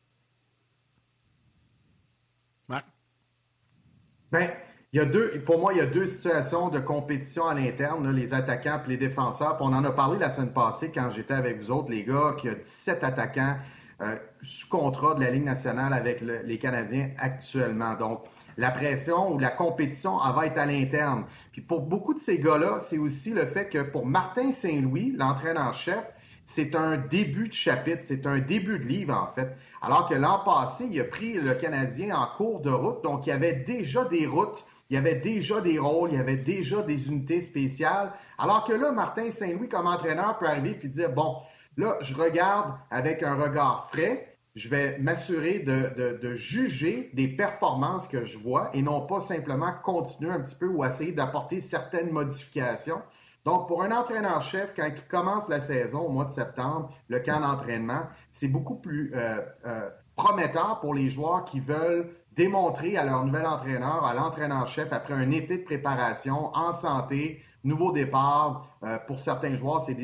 Bien, 4.32 4.50
il 4.94 4.96
y 4.96 5.00
a 5.00 5.04
deux, 5.04 5.42
pour 5.44 5.58
moi, 5.58 5.74
il 5.74 5.78
y 5.78 5.82
a 5.82 5.86
deux 5.86 6.06
situations 6.06 6.70
de 6.70 6.78
compétition 6.78 7.46
à 7.46 7.54
l'interne, 7.54 8.10
les 8.10 8.32
attaquants 8.32 8.80
et 8.86 8.88
les 8.88 8.96
défenseurs. 8.96 9.58
on 9.60 9.74
en 9.74 9.84
a 9.84 9.92
parlé 9.92 10.18
la 10.18 10.30
semaine 10.30 10.54
passée 10.54 10.90
quand 10.90 11.10
j'étais 11.10 11.34
avec 11.34 11.58
vous 11.58 11.70
autres, 11.70 11.90
les 11.90 12.02
gars, 12.02 12.34
qu'il 12.38 12.50
y 12.50 12.52
a 12.54 12.56
17 12.56 13.04
attaquants 13.04 13.58
euh, 14.00 14.16
sous 14.40 14.68
contrat 14.68 15.14
de 15.14 15.20
la 15.20 15.30
Ligue 15.30 15.44
nationale 15.44 15.92
avec 15.92 16.22
les 16.22 16.58
Canadiens 16.58 17.10
actuellement. 17.18 17.94
Donc, 17.94 18.24
la 18.56 18.70
pression 18.70 19.32
ou 19.32 19.38
la 19.38 19.50
compétition, 19.50 20.18
elle 20.26 20.34
va 20.34 20.46
être 20.46 20.58
à 20.58 20.66
l'interne. 20.66 21.24
Puis 21.52 21.60
pour 21.60 21.82
beaucoup 21.82 22.14
de 22.14 22.18
ces 22.18 22.38
gars-là, 22.38 22.78
c'est 22.78 22.98
aussi 22.98 23.30
le 23.32 23.46
fait 23.46 23.68
que 23.68 23.82
pour 23.82 24.06
Martin 24.06 24.50
Saint-Louis, 24.50 25.14
l'entraîneur-chef, 25.16 26.04
c'est 26.54 26.74
un 26.74 26.98
début 26.98 27.48
de 27.48 27.54
chapitre, 27.54 28.00
c'est 28.02 28.26
un 28.26 28.38
début 28.38 28.78
de 28.78 28.84
livre, 28.84 29.14
en 29.14 29.34
fait. 29.34 29.56
Alors 29.80 30.06
que 30.06 30.14
l'an 30.14 30.40
passé, 30.44 30.84
il 30.90 31.00
a 31.00 31.04
pris 31.04 31.32
le 31.32 31.54
Canadien 31.54 32.14
en 32.14 32.26
cours 32.36 32.60
de 32.60 32.70
route, 32.70 33.02
donc 33.02 33.26
il 33.26 33.30
y 33.30 33.32
avait 33.32 33.54
déjà 33.54 34.04
des 34.04 34.26
routes, 34.26 34.64
il 34.90 34.94
y 34.94 34.98
avait 34.98 35.14
déjà 35.14 35.62
des 35.62 35.78
rôles, 35.78 36.10
il 36.12 36.18
y 36.18 36.20
avait 36.20 36.36
déjà 36.36 36.82
des 36.82 37.08
unités 37.08 37.40
spéciales. 37.40 38.12
Alors 38.36 38.64
que 38.64 38.74
là, 38.74 38.92
Martin 38.92 39.30
Saint-Louis, 39.30 39.68
comme 39.68 39.86
entraîneur, 39.86 40.36
peut 40.38 40.46
arriver 40.46 40.78
et 40.82 40.88
dire, 40.88 41.10
bon, 41.10 41.36
là, 41.78 41.96
je 42.02 42.14
regarde 42.14 42.74
avec 42.90 43.22
un 43.22 43.34
regard 43.34 43.88
frais, 43.90 44.36
je 44.54 44.68
vais 44.68 44.98
m'assurer 44.98 45.60
de, 45.60 46.18
de, 46.20 46.34
juger 46.34 47.10
des 47.14 47.28
performances 47.28 48.06
que 48.06 48.26
je 48.26 48.36
vois 48.36 48.70
et 48.74 48.82
non 48.82 49.00
pas 49.00 49.20
simplement 49.20 49.72
continuer 49.82 50.30
un 50.30 50.40
petit 50.40 50.54
peu 50.54 50.66
ou 50.66 50.84
essayer 50.84 51.12
d'apporter 51.12 51.60
certaines 51.60 52.10
modifications. 52.10 53.00
Donc, 53.44 53.66
pour 53.66 53.82
un 53.82 53.90
entraîneur-chef, 53.90 54.72
quand 54.76 54.86
il 54.86 55.02
commence 55.08 55.48
la 55.48 55.60
saison 55.60 56.02
au 56.02 56.10
mois 56.10 56.24
de 56.24 56.30
septembre, 56.30 56.90
le 57.08 57.18
camp 57.18 57.40
d'entraînement, 57.40 58.02
c'est 58.30 58.48
beaucoup 58.48 58.76
plus 58.76 59.12
euh, 59.14 59.40
euh, 59.66 59.90
prometteur 60.14 60.78
pour 60.80 60.94
les 60.94 61.10
joueurs 61.10 61.44
qui 61.44 61.58
veulent 61.58 62.14
démontrer 62.36 62.96
à 62.96 63.04
leur 63.04 63.24
nouvel 63.24 63.46
entraîneur, 63.46 64.04
à 64.04 64.14
l'entraîneur-chef, 64.14 64.92
après 64.92 65.14
un 65.14 65.30
été 65.32 65.58
de 65.58 65.64
préparation, 65.64 66.54
en 66.56 66.72
santé, 66.72 67.42
nouveau 67.64 67.90
départ. 67.90 68.68
Euh, 68.84 68.98
pour 69.08 69.18
certains 69.18 69.56
joueurs, 69.56 69.80
c'est 69.80 69.96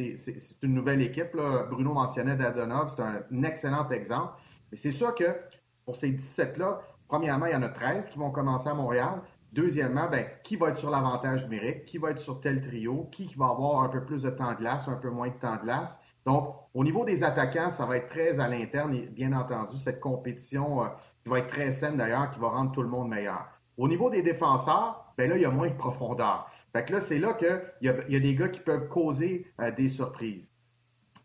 une 0.63 0.75
nouvelle 0.75 1.01
équipe. 1.01 1.37
Bruno 1.71 1.93
mentionnait 1.93 2.37
Dadonov, 2.37 2.93
c'est 2.95 3.03
un, 3.03 3.43
excellent 3.45 3.89
exemple. 3.91 4.33
Mais 4.73 4.77
c'est 4.77 4.93
sûr 4.93 5.15
que 5.15 5.37
pour 5.85 5.95
ces 5.95 6.11
17-là, 6.11 6.81
premièrement, 7.07 7.47
il 7.47 7.53
y 7.53 7.57
en 7.57 7.63
a 7.63 7.69
13 7.69 8.09
qui 8.09 8.19
vont 8.19 8.33
commencer 8.33 8.69
à 8.69 8.75
Montréal. 8.75 9.23
Deuxièmement, 9.59 10.09
ben, 10.09 10.25
qui 10.45 10.55
va 10.55 10.69
être 10.69 10.77
sur 10.77 10.89
l'avantage 10.89 11.43
numérique, 11.43 11.85
qui 11.85 11.99
va 11.99 12.13
être 12.13 12.21
sur 12.21 12.41
tel 12.41 12.61
trio, 12.61 13.09
qui 13.11 13.35
va 13.37 13.47
avoir 13.47 13.83
un 13.83 13.89
peu 13.89 14.05
plus 14.05 14.23
de 14.23 14.31
temps 14.31 14.53
de 14.53 14.59
glace, 14.59 14.87
un 14.87 14.95
peu 14.95 15.11
moins 15.11 15.31
de 15.31 15.35
temps 15.35 15.57
de 15.57 15.63
glace. 15.63 16.01
Donc, 16.25 16.55
au 16.75 16.85
niveau 16.85 17.05
des 17.05 17.25
attaquants, 17.25 17.69
ça 17.69 17.85
va 17.85 17.97
être 17.97 18.09
très 18.09 18.39
à 18.39 18.47
l'interne 18.47 18.97
bien 19.07 19.33
entendu, 19.33 19.77
cette 19.77 19.99
compétition 19.99 20.85
euh, 20.85 20.87
qui 21.25 21.29
va 21.29 21.41
être 21.41 21.49
très 21.49 21.73
saine 21.73 21.97
d'ailleurs, 21.97 22.31
qui 22.31 22.39
va 22.39 22.51
rendre 22.51 22.71
tout 22.71 22.83
le 22.83 22.89
monde 22.89 23.09
meilleur. 23.09 23.49
Au 23.77 23.89
niveau 23.89 24.11
des 24.11 24.23
défenseurs, 24.23 25.13
ben 25.17 25.29
là, 25.29 25.35
il 25.35 25.43
y 25.43 25.45
a 25.45 25.51
moins 25.51 25.71
de 25.71 25.77
profondeur. 25.77 26.49
Fait 26.73 26.85
que 26.85 26.93
là, 26.93 27.01
c'est 27.01 27.19
là 27.19 27.33
qu'il 27.33 27.61
y, 27.81 27.87
y, 27.87 28.17
a 28.17 28.21
des 28.21 28.35
gars 28.37 28.49
qui 28.51 28.61
peuvent 28.61 28.87
causer 28.87 29.45
euh, 29.61 29.73
des 29.73 29.89
surprises. 29.89 30.53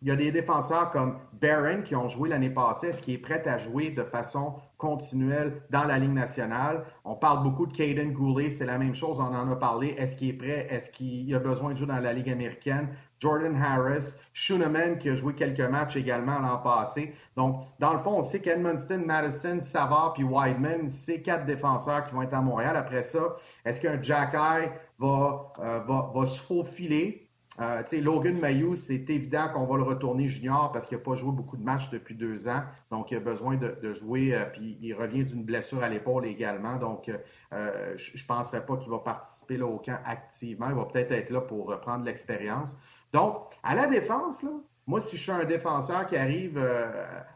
Il 0.03 0.09
y 0.09 0.11
a 0.11 0.17
des 0.17 0.33
défenseurs 0.33 0.91
comme 0.91 1.17
Barron 1.41 1.81
qui 1.81 1.95
ont 1.95 2.09
joué 2.09 2.27
l'année 2.27 2.49
passée. 2.49 2.87
Est-ce 2.87 3.01
qu'il 3.01 3.13
est 3.13 3.19
prêt 3.19 3.41
à 3.47 3.57
jouer 3.57 3.89
de 3.89 4.03
façon 4.03 4.55
continuelle 4.77 5.61
dans 5.69 5.85
la 5.85 5.97
Ligue 5.97 6.11
nationale? 6.11 6.83
On 7.05 7.15
parle 7.15 7.41
beaucoup 7.41 7.65
de 7.65 7.71
Caden 7.71 8.11
Goulet, 8.11 8.49
c'est 8.49 8.65
la 8.65 8.77
même 8.77 8.95
chose, 8.95 9.17
on 9.21 9.33
en 9.33 9.49
a 9.49 9.55
parlé. 9.55 9.95
Est-ce 9.97 10.17
qu'il 10.17 10.27
est 10.27 10.33
prêt? 10.33 10.67
Est-ce 10.69 10.89
qu'il 10.89 11.33
a 11.33 11.39
besoin 11.39 11.71
de 11.71 11.77
jouer 11.77 11.87
dans 11.87 12.01
la 12.01 12.11
Ligue 12.11 12.29
américaine? 12.29 12.89
Jordan 13.21 13.55
Harris, 13.55 14.15
Schooneman 14.33 14.99
qui 14.99 15.07
a 15.07 15.15
joué 15.15 15.35
quelques 15.35 15.61
matchs 15.61 15.95
également 15.95 16.37
l'an 16.37 16.57
passé. 16.57 17.13
Donc, 17.37 17.61
dans 17.79 17.93
le 17.93 17.99
fond, 17.99 18.17
on 18.17 18.23
sait 18.23 18.41
qu'Edmundston, 18.41 19.05
Madison, 19.05 19.61
Savard 19.61 20.15
puis 20.15 20.25
Wideman, 20.25 20.89
c'est 20.89 21.21
quatre 21.21 21.45
défenseurs 21.45 22.03
qui 22.03 22.13
vont 22.13 22.23
être 22.23 22.33
à 22.33 22.41
Montréal. 22.41 22.75
Après 22.75 23.03
ça, 23.03 23.37
est-ce 23.63 23.79
qu'un 23.79 24.01
Jack 24.01 24.33
Eye 24.33 24.69
va, 24.99 25.53
euh, 25.59 25.79
va, 25.87 26.11
va 26.13 26.25
se 26.25 26.37
faufiler? 26.37 27.22
Euh, 27.61 27.83
Logan 28.01 28.39
Mayou, 28.39 28.75
c'est 28.75 29.09
évident 29.09 29.47
qu'on 29.53 29.65
va 29.65 29.77
le 29.77 29.83
retourner 29.83 30.27
junior 30.27 30.71
parce 30.71 30.87
qu'il 30.87 30.97
n'a 30.97 31.03
pas 31.03 31.15
joué 31.15 31.31
beaucoup 31.31 31.57
de 31.57 31.63
matchs 31.63 31.89
depuis 31.91 32.15
deux 32.15 32.47
ans. 32.47 32.63
Donc, 32.89 33.11
il 33.11 33.17
a 33.17 33.19
besoin 33.19 33.57
de, 33.57 33.93
jouer. 33.93 34.33
Euh, 34.33 34.45
puis, 34.45 34.77
il 34.81 34.93
revient 34.93 35.23
d'une 35.23 35.43
blessure 35.43 35.83
à 35.83 35.89
l'épaule 35.89 36.25
également. 36.25 36.77
Donc, 36.77 37.09
euh, 37.53 37.93
je 37.95 38.11
ne 38.17 38.27
penserais 38.27 38.65
pas 38.65 38.77
qu'il 38.77 38.89
va 38.89 38.99
participer 38.99 39.57
là, 39.57 39.67
au 39.67 39.77
camp 39.77 39.99
activement. 40.05 40.69
Il 40.69 40.75
va 40.75 40.85
peut-être 40.85 41.11
être 41.11 41.29
là 41.29 41.41
pour 41.41 41.79
prendre 41.81 42.05
l'expérience. 42.05 42.77
Donc, 43.13 43.37
à 43.61 43.75
la 43.75 43.85
défense, 43.85 44.41
là, 44.41 44.49
moi, 44.87 44.99
si 44.99 45.15
je 45.15 45.21
suis 45.21 45.31
un 45.31 45.45
défenseur 45.45 46.07
qui 46.07 46.17
arrive 46.17 46.61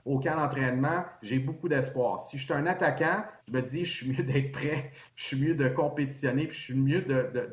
au 0.04 0.20
camp 0.20 0.36
d'entraînement, 0.36 1.06
j'ai 1.22 1.40
beaucoup 1.40 1.70
d'espoir. 1.70 2.20
Si 2.20 2.38
je 2.38 2.44
suis 2.44 2.54
un 2.54 2.66
attaquant, 2.66 3.24
je 3.48 3.54
me 3.54 3.62
dis, 3.62 3.86
je 3.86 3.94
suis 3.94 4.12
mieux 4.12 4.24
d'être 4.24 4.52
prêt, 4.52 4.92
je 5.16 5.24
suis 5.24 5.40
mieux 5.40 5.56
de 5.56 5.70
compétitionner, 5.70 6.48
puis 6.48 6.58
je 6.58 6.64
suis 6.64 6.74
mieux 6.74 7.02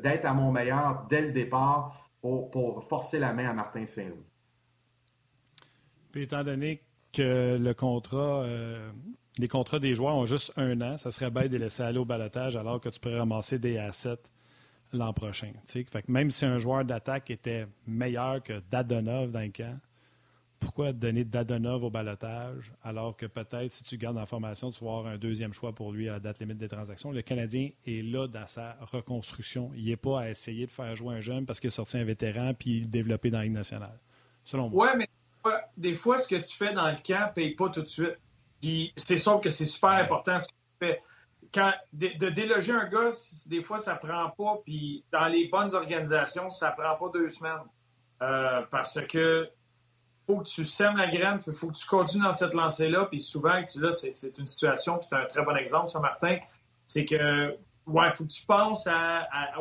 d'être 0.03 0.25
à 0.25 0.33
mon 0.33 0.51
meilleur 0.51 1.05
dès 1.09 1.21
le 1.21 1.31
départ 1.31 2.04
pour, 2.51 2.83
forcer 2.87 3.19
la 3.19 3.33
main 3.33 3.49
à 3.49 3.53
Martin 3.53 3.85
Saint-Louis. 3.85 4.25
Puis 6.11 6.23
étant 6.23 6.43
donné 6.43 6.81
que 7.11 7.21
euh, 7.21 8.91
les 9.37 9.47
contrats 9.47 9.79
des 9.79 9.95
joueurs 9.95 10.15
ont 10.15 10.25
juste 10.25 10.53
un 10.57 10.79
an, 10.81 10.97
ça 10.97 11.11
serait 11.11 11.29
bête 11.29 11.51
de 11.51 11.57
les 11.57 11.65
laisser 11.65 11.83
aller 11.83 11.99
au 11.99 12.05
balotage 12.05 12.55
alors 12.55 12.79
que 12.81 12.89
tu 12.89 12.99
pourrais 12.99 13.19
ramasser 13.19 13.59
des 13.59 13.77
assets 13.77 14.23
l'an 14.93 15.13
prochain. 15.13 15.51
Fait 15.65 15.83
que 15.83 16.11
même 16.11 16.31
si 16.31 16.45
un 16.45 16.57
joueur 16.57 16.85
d'attaque 16.85 17.29
était 17.31 17.67
meilleur 17.85 18.41
que 18.41 18.61
Dadonov 18.69 19.31
dans 19.31 19.41
le 19.41 19.49
camp, 19.49 19.77
pourquoi 20.65 20.93
donner 20.93 21.23
Dadonov 21.23 21.83
au 21.83 21.89
balotage 21.91 22.73
alors 22.83 23.15
que 23.15 23.27
peut-être 23.27 23.71
si 23.71 23.83
tu 23.83 23.97
gardes 23.97 24.17
en 24.17 24.25
formation, 24.25 24.71
tu 24.71 24.83
vas 24.83 24.97
avoir 24.97 25.13
un 25.13 25.17
deuxième 25.17 25.53
choix 25.53 25.73
pour 25.73 25.91
lui 25.91 26.09
à 26.09 26.13
la 26.13 26.19
date 26.19 26.39
limite 26.39 26.57
des 26.57 26.67
transactions? 26.67 27.11
Le 27.11 27.21
Canadien 27.21 27.69
est 27.85 28.01
là 28.03 28.27
dans 28.27 28.47
sa 28.47 28.75
reconstruction. 28.81 29.71
Il 29.75 29.85
n'est 29.85 29.95
pas 29.95 30.21
à 30.21 30.29
essayer 30.31 30.65
de 30.65 30.71
faire 30.71 30.95
jouer 30.95 31.17
un 31.17 31.19
jeune 31.19 31.45
parce 31.45 31.59
qu'il 31.59 31.67
a 31.67 31.71
sorti 31.71 31.99
un 31.99 32.03
vétéran 32.03 32.55
puis 32.57 32.79
le 32.79 32.87
développer 32.87 33.29
dans 33.29 33.37
la 33.37 33.43
Ligue 33.43 33.53
nationale. 33.53 33.99
Selon 34.43 34.69
moi. 34.69 34.87
Oui, 34.87 34.97
mais 34.97 35.53
des 35.77 35.93
fois, 35.93 36.17
ce 36.17 36.27
que 36.27 36.35
tu 36.35 36.57
fais 36.57 36.73
dans 36.73 36.89
le 36.89 36.97
camp 36.97 37.27
ne 37.27 37.33
paye 37.33 37.53
pas 37.53 37.69
tout 37.69 37.83
de 37.83 37.87
suite. 37.87 38.17
Puis 38.59 38.91
c'est 38.97 39.19
sûr 39.19 39.39
que 39.41 39.49
c'est 39.49 39.67
super 39.67 39.91
important 39.91 40.39
ce 40.39 40.47
que 40.47 40.53
tu 40.53 40.87
fais. 40.87 41.03
Quand, 41.53 41.73
de, 41.93 42.29
déloger 42.29 42.71
un 42.71 42.89
gars, 42.89 43.11
des 43.45 43.61
fois, 43.61 43.77
ça 43.77 43.93
prend 43.93 44.31
pas. 44.31 44.61
Puis 44.65 45.03
dans 45.11 45.27
les 45.27 45.47
bonnes 45.47 45.75
organisations, 45.75 46.49
ça 46.49 46.71
prend 46.71 46.95
pas 46.95 47.09
deux 47.13 47.29
semaines. 47.29 47.61
Euh, 48.23 48.63
parce 48.71 48.99
que 49.07 49.47
faut 50.25 50.39
que 50.39 50.47
tu 50.47 50.65
sèmes 50.65 50.97
la 50.97 51.07
graine, 51.07 51.39
il 51.45 51.53
faut 51.53 51.67
que 51.67 51.77
tu 51.77 51.87
continues 51.87 52.23
dans 52.23 52.31
cette 52.31 52.53
lancée-là. 52.53 53.05
Puis 53.05 53.19
souvent, 53.19 53.53
là, 53.53 53.91
c'est 53.91 54.37
une 54.37 54.47
situation, 54.47 54.99
c'est 55.01 55.15
un 55.15 55.25
très 55.25 55.43
bon 55.43 55.55
exemple, 55.55 55.89
ça, 55.89 55.99
Martin, 55.99 56.37
c'est 56.87 57.05
que, 57.05 57.55
ouais, 57.85 58.13
faut 58.15 58.25
que 58.25 58.31
tu 58.31 58.45
penses 58.45 58.87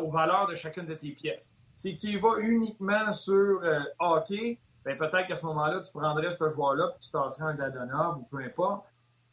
aux 0.00 0.10
valeurs 0.10 0.46
de 0.48 0.54
chacune 0.54 0.86
de 0.86 0.94
tes 0.94 1.10
pièces. 1.10 1.52
Si 1.76 1.94
tu 1.94 2.08
y 2.08 2.16
vas 2.16 2.38
uniquement 2.38 3.12
sur 3.12 3.60
euh, 3.62 3.80
hockey, 3.98 4.58
ben 4.84 4.96
peut-être 4.96 5.26
qu'à 5.26 5.36
ce 5.36 5.44
moment-là, 5.46 5.80
tu 5.80 5.92
prendrais 5.92 6.30
ce 6.30 6.48
joueur-là, 6.48 6.88
puis 6.90 7.00
tu 7.00 7.10
tasserais 7.10 7.52
un 7.52 7.54
Dadonov 7.54 8.18
ou 8.18 8.22
peu 8.30 8.38
importe. 8.38 8.84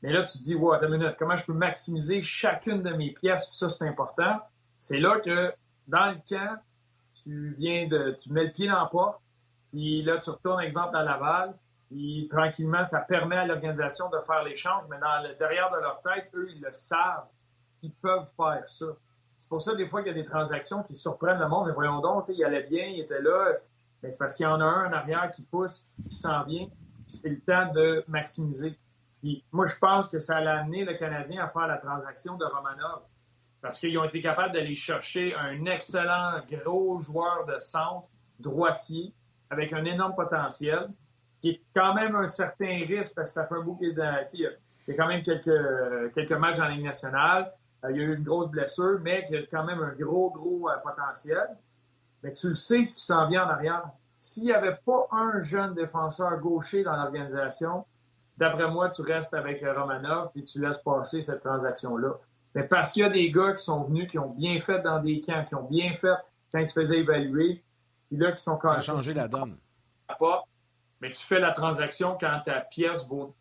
Mais 0.01 0.11
là, 0.11 0.23
tu 0.23 0.39
te 0.39 0.43
dis, 0.43 0.55
ouais, 0.55 0.77
une 0.81 0.97
minute, 0.97 1.15
comment 1.19 1.35
je 1.35 1.45
peux 1.45 1.53
maximiser 1.53 2.23
chacune 2.23 2.81
de 2.81 2.91
mes 2.91 3.11
pièces, 3.11 3.45
puis 3.47 3.57
ça, 3.57 3.69
c'est 3.69 3.87
important. 3.87 4.41
C'est 4.79 4.97
là 4.97 5.19
que, 5.19 5.53
dans 5.87 6.11
le 6.11 6.17
camp, 6.27 6.57
tu 7.23 7.53
viens 7.59 7.87
de, 7.87 8.17
tu 8.21 8.31
mets 8.31 8.45
le 8.45 8.51
pied 8.51 8.67
dans 8.67 8.79
la 8.79 8.85
porte, 8.87 9.21
puis 9.71 10.03
là, 10.03 10.19
tu 10.19 10.29
retournes, 10.29 10.61
exemple, 10.61 10.95
à 10.95 11.03
Laval. 11.03 11.53
Puis 11.89 12.27
tranquillement, 12.31 12.83
ça 12.83 13.01
permet 13.01 13.35
à 13.35 13.45
l'organisation 13.45 14.09
de 14.09 14.17
faire 14.25 14.43
l'échange, 14.43 14.83
mais 14.89 14.97
dans 14.99 15.27
le, 15.27 15.35
derrière 15.35 15.69
de 15.71 15.77
leur 15.81 16.01
tête, 16.01 16.29
eux, 16.35 16.47
ils 16.49 16.61
le 16.61 16.69
savent. 16.73 17.27
Ils 17.81 17.91
peuvent 17.91 18.27
faire 18.37 18.63
ça. 18.67 18.85
C'est 19.39 19.49
pour 19.49 19.61
ça, 19.61 19.75
des 19.75 19.87
fois, 19.87 20.03
qu'il 20.03 20.15
y 20.15 20.19
a 20.19 20.21
des 20.21 20.29
transactions 20.29 20.83
qui 20.83 20.95
surprennent 20.95 21.39
le 21.39 21.47
monde. 21.47 21.67
Mais 21.67 21.73
voyons 21.73 21.99
donc, 21.99 22.25
il 22.29 22.43
allait 22.43 22.63
bien, 22.63 22.85
il 22.85 23.01
était 23.01 23.21
là. 23.21 23.53
Mais 24.01 24.11
c'est 24.11 24.19
parce 24.19 24.35
qu'il 24.35 24.45
y 24.45 24.47
en 24.47 24.61
a 24.61 24.63
un 24.63 24.89
en 24.89 24.93
arrière 24.93 25.31
qui 25.31 25.41
pousse, 25.41 25.85
qui 26.09 26.15
s'en 26.15 26.43
vient. 26.43 26.67
C'est 27.07 27.29
le 27.29 27.41
temps 27.41 27.71
de 27.73 28.03
maximiser. 28.07 28.77
Puis 29.21 29.43
moi, 29.51 29.67
je 29.67 29.77
pense 29.77 30.07
que 30.07 30.19
ça 30.19 30.37
a 30.37 30.59
amené 30.59 30.85
le 30.85 30.93
Canadien 30.93 31.43
à 31.43 31.49
faire 31.49 31.67
la 31.67 31.77
transaction 31.77 32.37
de 32.37 32.45
Romanov. 32.45 33.01
Parce 33.61 33.79
qu'ils 33.79 33.97
ont 33.97 34.03
été 34.03 34.21
capables 34.21 34.53
d'aller 34.53 34.75
chercher 34.75 35.35
un 35.35 35.65
excellent 35.65 36.39
gros 36.49 36.99
joueur 36.99 37.45
de 37.45 37.59
centre, 37.59 38.09
droitier, 38.39 39.13
avec 39.51 39.73
un 39.73 39.85
énorme 39.85 40.15
potentiel, 40.15 40.89
qui 41.41 41.49
est 41.49 41.61
quand 41.75 41.93
même 41.93 42.15
un 42.15 42.27
certain 42.27 42.85
risque 42.87 43.15
parce 43.15 43.31
que 43.31 43.33
ça 43.41 43.47
fait 43.47 43.55
un 43.55 43.61
bout 43.61 43.75
qu'il 43.75 43.95
il 44.87 44.91
y 44.91 44.99
a 44.99 45.03
quand 45.03 45.07
même 45.07 45.21
quelques, 45.21 46.13
quelques 46.15 46.31
matchs 46.31 46.57
la 46.57 46.69
Ligue 46.69 46.85
nationale. 46.85 47.51
Euh, 47.83 47.91
il 47.91 47.97
y 47.97 47.99
a 47.99 48.03
eu 48.03 48.15
une 48.15 48.23
grosse 48.23 48.49
blessure, 48.49 48.99
mais 49.01 49.25
il 49.29 49.35
y 49.35 49.37
a 49.37 49.45
quand 49.45 49.63
même 49.63 49.79
un 49.79 49.93
gros, 49.93 50.31
gros 50.31 50.69
euh, 50.69 50.77
potentiel. 50.83 51.47
Mais 52.23 52.33
tu 52.33 52.49
le 52.49 52.55
sais 52.55 52.83
ce 52.83 52.95
qui 52.95 53.03
s'en 53.03 53.27
vient 53.27 53.45
en 53.45 53.49
arrière. 53.49 53.83
S'il 54.17 54.45
n'y 54.45 54.53
avait 54.53 54.77
pas 54.85 55.07
un 55.11 55.39
jeune 55.41 55.73
défenseur 55.73 56.39
gaucher 56.39 56.83
dans 56.83 56.95
l'organisation, 56.95 57.85
d'après 58.37 58.69
moi, 58.69 58.89
tu 58.89 59.01
restes 59.01 59.33
avec 59.33 59.63
euh, 59.63 59.73
Romanov 59.79 60.31
et 60.35 60.43
tu 60.43 60.61
laisses 60.61 60.79
passer 60.79 61.21
cette 61.21 61.41
transaction-là. 61.41 62.13
Mais 62.53 62.63
parce 62.63 62.91
qu'il 62.91 63.03
y 63.03 63.05
a 63.05 63.09
des 63.09 63.31
gars 63.31 63.53
qui 63.53 63.63
sont 63.63 63.83
venus, 63.83 64.09
qui 64.09 64.19
ont 64.19 64.29
bien 64.29 64.59
fait 64.59 64.81
dans 64.81 64.99
des 64.99 65.21
camps, 65.21 65.45
qui 65.47 65.55
ont 65.55 65.67
bien 65.69 65.93
fait 65.93 66.15
quand 66.51 66.59
ils 66.59 66.67
se 66.67 66.73
faisaient 66.73 66.99
évaluer, 66.99 67.63
puis 68.11 68.19
là, 68.19 68.33
qui 68.33 68.43
sont 68.43 68.57
quand 68.57 68.73
même. 68.73 68.81
changer 68.81 69.13
la 69.13 69.29
donne. 69.29 69.57
Pas, 70.19 70.43
mais 70.99 71.11
tu 71.11 71.23
fais 71.23 71.39
la 71.39 71.51
transaction 71.51 72.17
quand 72.19 72.41
ta 72.45 72.59
pièce 72.59 73.07
vaut 73.07 73.33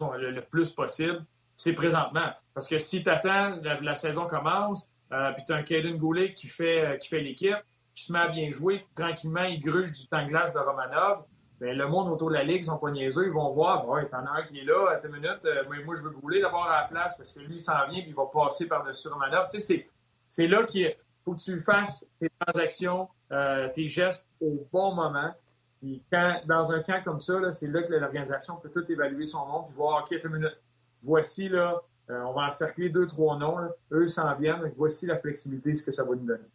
le, 0.00 0.40
plus 0.40 0.72
possible. 0.72 1.24
C'est 1.58 1.74
présentement. 1.74 2.30
Parce 2.54 2.66
que 2.66 2.78
si 2.78 3.02
tu 3.02 3.10
attends, 3.10 3.60
la, 3.62 3.94
saison 3.94 4.26
commence, 4.26 4.88
euh, 5.12 5.32
puis 5.32 5.44
tu 5.46 5.52
as 5.52 5.56
un 5.56 5.62
Caden 5.62 5.98
Goulet 5.98 6.32
qui 6.32 6.48
fait, 6.48 6.86
euh, 6.86 6.96
qui 6.96 7.08
fait 7.08 7.20
l'équipe, 7.20 7.58
qui 7.94 8.04
se 8.04 8.12
met 8.12 8.20
à 8.20 8.28
bien 8.28 8.50
jouer, 8.50 8.86
tranquillement, 8.94 9.42
il 9.42 9.60
gruge 9.60 9.90
du 9.90 10.06
temps 10.06 10.22
de 10.22 10.28
glace 10.28 10.54
de 10.54 10.58
Romanov. 10.58 11.24
Bien, 11.60 11.74
le 11.74 11.88
monde 11.88 12.08
autour 12.08 12.30
de 12.30 12.34
la 12.34 12.44
Ligue 12.44 12.64
sont 12.64 12.78
pas 12.78 12.90
niaiseux. 12.90 13.26
Ils 13.26 13.32
vont 13.32 13.52
voir, 13.52 13.84
bon, 13.84 14.02
t'en 14.10 14.24
as 14.24 14.30
un 14.30 14.42
qui 14.44 14.60
est 14.60 14.64
là, 14.64 14.92
à 14.92 14.96
deux 15.00 15.08
minutes, 15.08 15.44
euh, 15.44 15.62
moi, 15.84 15.96
je 15.96 16.02
veux 16.02 16.10
Goulet 16.10 16.40
d'abord 16.40 16.64
à 16.64 16.82
la 16.82 16.88
place 16.88 17.14
parce 17.16 17.32
que 17.34 17.40
lui, 17.40 17.56
il 17.56 17.60
s'en 17.60 17.86
vient 17.88 18.00
puis 18.00 18.10
il 18.10 18.14
va 18.14 18.24
passer 18.32 18.66
par-dessus 18.68 19.08
Romanov. 19.08 19.48
Tu 19.50 19.60
sais, 19.60 19.86
c'est 20.26 20.46
là 20.46 20.64
qu'il 20.64 20.94
faut 21.24 21.34
que 21.34 21.40
tu 21.40 21.60
fasses 21.60 22.10
tes 22.20 22.30
transactions 22.40 23.08
euh, 23.30 23.68
tes 23.74 23.88
gestes 23.88 24.26
au 24.40 24.66
bon 24.72 24.94
moment. 24.94 25.34
Puis 25.80 26.02
quand, 26.10 26.40
dans 26.46 26.72
un 26.72 26.82
camp 26.82 27.02
comme 27.04 27.20
ça, 27.20 27.52
c'est 27.52 27.68
là 27.68 27.82
que 27.82 27.92
l'organisation 27.92 28.56
peut 28.56 28.70
tout 28.70 28.90
évaluer 28.90 29.26
son 29.26 29.46
nom 29.46 29.62
puis 29.64 29.76
voir, 29.76 30.04
OK, 30.04 30.18
une 30.24 30.32
minute, 30.32 30.58
voici, 31.02 31.48
là, 31.50 31.76
euh, 32.08 32.22
on 32.22 32.32
va 32.32 32.46
encercler 32.46 32.88
deux, 32.88 33.06
trois 33.06 33.36
noms, 33.36 33.58
eux 33.92 34.08
s'en 34.08 34.34
viennent, 34.34 34.72
voici 34.78 35.06
la 35.06 35.18
flexibilité, 35.18 35.74
ce 35.74 35.82
que 35.82 35.90
ça 35.90 36.04
va 36.04 36.14
nous 36.14 36.24
donner. 36.26 36.48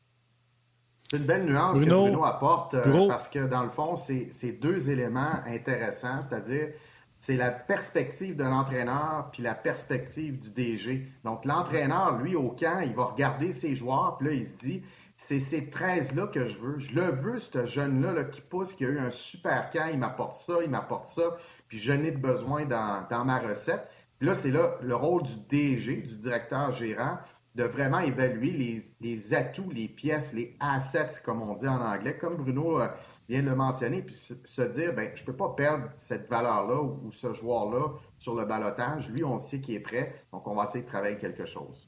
C'est 1.04 1.18
une 1.18 1.26
belle 1.26 1.46
nuance 1.46 1.78
que 1.78 1.86
Bruno 1.86 2.26
apporte, 2.26 2.74
euh, 2.74 3.08
parce 3.08 3.28
que 3.28 3.46
dans 3.46 3.64
le 3.64 3.70
fond, 3.70 3.96
c'est 3.96 4.52
deux 4.60 4.90
éléments 4.90 5.44
intéressants, 5.46 6.24
c'est-à-dire, 6.28 6.70
c'est 7.24 7.38
la 7.38 7.52
perspective 7.52 8.36
de 8.36 8.44
l'entraîneur 8.44 9.30
puis 9.32 9.44
la 9.44 9.56
perspective 9.56 10.42
du 10.42 10.50
DG. 10.50 11.04
Donc, 11.24 11.46
l'entraîneur, 11.46 12.18
lui, 12.18 12.36
au 12.36 12.50
camp, 12.50 12.82
il 12.82 12.94
va 12.94 13.06
regarder 13.06 13.54
ses 13.54 13.78
joueurs, 13.78 14.18
puis 14.18 14.28
là, 14.28 14.34
il 14.34 14.46
se 14.46 14.58
dit, 14.58 14.84
c'est 15.16 15.40
ces 15.40 15.62
13-là 15.62 16.28
que 16.28 16.50
je 16.50 16.58
veux. 16.58 16.80
Je 16.80 16.92
le 16.92 17.12
veux, 17.12 17.40
ce 17.40 17.66
jeune-là 17.66 18.26
qui 18.26 18.42
pousse, 18.42 18.74
qui 18.74 18.84
a 18.84 18.90
eu 18.90 19.00
un 19.00 19.10
super 19.10 19.72
camp, 19.72 19.88
il 19.90 20.00
m'apporte 20.00 20.34
ça, 20.34 20.56
il 20.66 20.70
m'apporte 20.70 21.06
ça, 21.06 21.38
puis 21.70 21.78
je 21.80 21.94
n'ai 21.94 22.12
besoin 22.12 22.66
dans, 22.66 23.24
ma 23.24 23.40
recette. 23.40 23.88
Puis 24.20 24.28
là, 24.28 24.36
c'est 24.36 24.52
là 24.52 24.76
le 24.82 24.94
rôle 24.94 25.24
du 25.24 25.38
DG, 25.50 26.02
du 26.02 26.18
directeur 26.18 26.74
gérant, 26.74 27.20
de 27.56 27.64
vraiment 27.64 28.00
évaluer 28.00 28.52
les, 28.52 28.80
les, 29.00 29.34
atouts, 29.34 29.72
les 29.72 29.88
pièces, 29.88 30.34
les 30.34 30.58
assets, 30.60 31.22
comme 31.24 31.42
on 31.42 31.54
dit 31.54 31.70
en 31.70 31.80
anglais, 31.80 32.18
comme 32.18 32.36
Bruno 32.36 32.82
euh, 32.82 32.90
vient 33.30 33.42
de 33.42 33.50
le 33.50 33.56
mentionner, 33.56 34.02
puis 34.02 34.16
se 34.16 34.62
dire, 34.62 34.94
ben, 34.94 35.12
je 35.16 35.22
ne 35.22 35.26
peux 35.26 35.36
pas 35.36 35.54
perdre 35.56 35.88
cette 35.94 36.30
valeur-là 36.30 36.82
ou, 36.82 37.12
ce 37.12 37.34
joueur-là 37.34 37.94
sur 38.18 38.36
le 38.36 38.46
balotage. 38.46 39.10
Lui, 39.10 39.24
on 39.24 39.38
sait 39.38 39.60
qu'il 39.60 39.76
est 39.76 39.80
prêt, 39.80 40.16
donc 40.32 40.48
on 40.48 40.56
va 40.56 40.64
essayer 40.64 40.84
de 40.84 40.90
travailler 40.90 41.18
quelque 41.18 41.46
chose. 41.46 41.88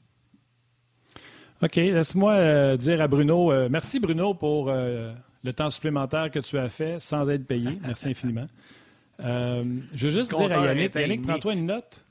OK, 1.62 1.76
laisse-moi 1.76 2.32
euh, 2.32 2.76
dire 2.76 3.00
à 3.00 3.08
Bruno, 3.08 3.50
euh, 3.50 3.68
merci 3.70 3.98
Bruno 3.98 4.34
pour 4.34 4.70
le 4.70 5.52
temps 5.54 5.70
supplémentaire 5.70 6.30
que 6.30 6.38
tu 6.38 6.58
as 6.58 6.68
fait 6.68 7.00
sans 7.00 7.30
être 7.30 7.46
payé. 7.46 7.78
Merci 7.82 8.08
infiniment. 8.08 8.46
je 9.18 10.06
veux 10.06 10.10
juste 10.10 10.34
dire 10.34 10.52
à 10.52 10.66
Yannick, 10.66 10.94
Yannick, 10.94 11.22
prends-toi 11.22 11.54
une 11.54 11.66
note. 11.66 12.04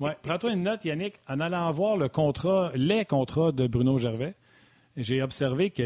Ouais, 0.00 0.16
prends-toi 0.22 0.52
une 0.52 0.62
note, 0.62 0.84
Yannick. 0.84 1.14
En 1.28 1.40
allant 1.40 1.70
voir 1.72 1.96
le 1.96 2.08
contrat, 2.08 2.72
les 2.74 3.04
contrats 3.04 3.52
de 3.52 3.66
Bruno 3.66 3.98
Gervais, 3.98 4.34
j'ai 4.96 5.22
observé 5.22 5.70
que 5.70 5.82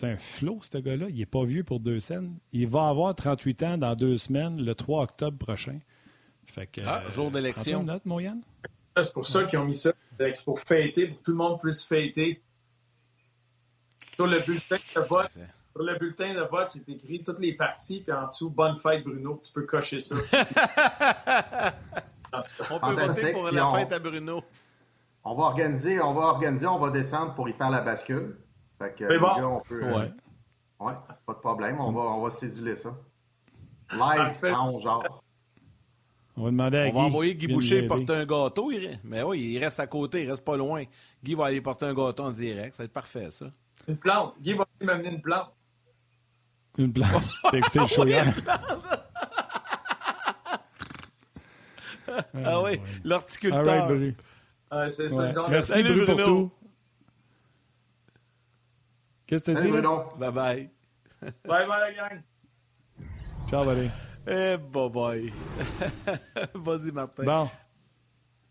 c'est 0.00 0.10
un 0.10 0.16
flot, 0.16 0.60
ce 0.62 0.78
gars-là. 0.78 1.10
Il 1.10 1.18
n'est 1.18 1.26
pas 1.26 1.44
vieux 1.44 1.62
pour 1.62 1.78
deux 1.78 2.00
scènes. 2.00 2.38
Il 2.52 2.66
va 2.68 2.88
avoir 2.88 3.14
38 3.14 3.62
ans 3.64 3.76
dans 3.76 3.94
deux 3.94 4.16
semaines, 4.16 4.62
le 4.62 4.74
3 4.74 5.02
octobre 5.02 5.36
prochain. 5.36 5.78
Fait 6.46 6.66
que, 6.66 6.80
ah, 6.86 7.02
jour 7.12 7.30
d'élection. 7.30 7.82
note, 7.82 8.06
mon 8.06 8.18
Yann? 8.18 8.40
C'est 9.00 9.12
pour 9.12 9.26
ça 9.26 9.44
qu'ils 9.44 9.58
ont 9.58 9.66
mis 9.66 9.74
ça. 9.74 9.92
C'est 10.18 10.42
pour 10.44 10.58
fêter, 10.58 11.06
pour 11.06 11.18
que 11.18 11.22
tout 11.22 11.30
le 11.32 11.36
monde 11.36 11.60
puisse 11.60 11.82
fêter. 11.82 12.42
Sur 14.14 14.26
le 14.26 14.40
bulletin 14.40 14.76
de 14.76 15.06
vote, 15.06 15.30
sur 15.30 15.82
le 15.82 15.98
bulletin 15.98 16.34
de 16.34 16.48
vote, 16.50 16.70
c'est 16.70 16.88
écrit 16.88 17.22
toutes 17.22 17.38
les 17.38 17.54
parties, 17.54 18.00
puis 18.00 18.12
en 18.12 18.26
dessous, 18.26 18.48
bonne 18.48 18.76
fête, 18.76 19.04
Bruno. 19.04 19.38
Tu 19.44 19.52
peux 19.52 19.66
cocher 19.66 20.00
ça. 20.00 20.16
On 22.70 22.78
peut 22.78 23.06
voter 23.06 23.32
pour 23.32 23.50
la 23.50 23.70
fête 23.72 23.92
à 23.92 23.98
Bruno. 23.98 24.42
On 25.24 25.34
va 25.34 25.42
organiser, 25.44 26.00
on 26.00 26.14
va 26.14 26.22
organiser, 26.22 26.66
on 26.66 26.78
va 26.78 26.88
descendre 26.88 27.34
pour 27.34 27.48
y 27.50 27.52
faire 27.52 27.68
la 27.68 27.82
bascule. 27.82 28.38
Fait 28.80 28.94
que, 28.94 29.18
bon. 29.18 29.56
on 29.56 29.60
peut, 29.60 29.84
euh, 29.84 29.92
ouais. 29.92 30.10
ouais. 30.80 30.94
pas 31.26 31.34
de 31.34 31.38
problème. 31.38 31.78
On 31.80 31.92
va, 31.92 32.00
on 32.00 32.22
va 32.22 32.30
céduler 32.30 32.74
ça. 32.76 32.96
Live, 33.92 34.40
on 34.42 34.78
jase. 34.78 35.20
On 36.34 36.44
va 36.44 36.50
demander 36.50 36.78
à 36.78 36.86
On 36.86 36.92
va 36.92 37.00
envoyer 37.00 37.34
Guy 37.34 37.48
Boucher 37.48 37.82
porter 37.86 38.14
un 38.14 38.24
gâteau. 38.24 38.70
Mais 39.04 39.22
oui, 39.22 39.52
il 39.52 39.58
reste 39.62 39.80
à 39.80 39.86
côté, 39.86 40.22
il 40.22 40.30
reste 40.30 40.46
pas 40.46 40.56
loin. 40.56 40.84
Guy 41.22 41.34
va 41.34 41.46
aller 41.46 41.60
porter 41.60 41.84
un 41.86 41.94
gâteau 41.94 42.22
en 42.22 42.30
direct. 42.30 42.74
Ça 42.74 42.82
va 42.82 42.86
être 42.86 42.92
parfait, 42.92 43.30
ça. 43.30 43.52
Une 43.86 43.98
plante. 43.98 44.34
Guy 44.40 44.54
va 44.54 44.64
m'amener 44.80 45.10
une 45.10 45.20
plante. 45.20 45.52
Une 46.78 46.92
plante. 46.92 47.10
T'as 47.50 47.58
écouté 47.58 47.80
le 47.80 47.86
show 47.86 48.06
hier? 48.06 48.24
ah 52.46 52.62
oui, 52.62 52.80
l'horticulteur. 53.04 53.90
c'est 54.88 55.10
ça. 55.10 55.32
Merci 55.50 55.72
Salut, 55.72 56.04
Bruno, 56.04 56.06
pour 56.06 56.24
tout. 56.24 56.50
Qu'est-ce 59.30 59.44
que 59.44 59.60
tu 59.60 59.62
dis? 59.62 59.70
Bye 60.18 60.32
bye. 60.32 60.70
bye 61.22 61.30
bye 61.44 61.68
la 61.68 61.92
gang. 61.92 62.20
Ciao, 63.48 63.64
buddy. 63.64 63.88
Eh, 64.26 64.56
bye 64.56 64.90
bye. 64.90 65.32
Vas-y, 66.54 66.90
Martin. 66.90 67.22
Bon. 67.22 67.48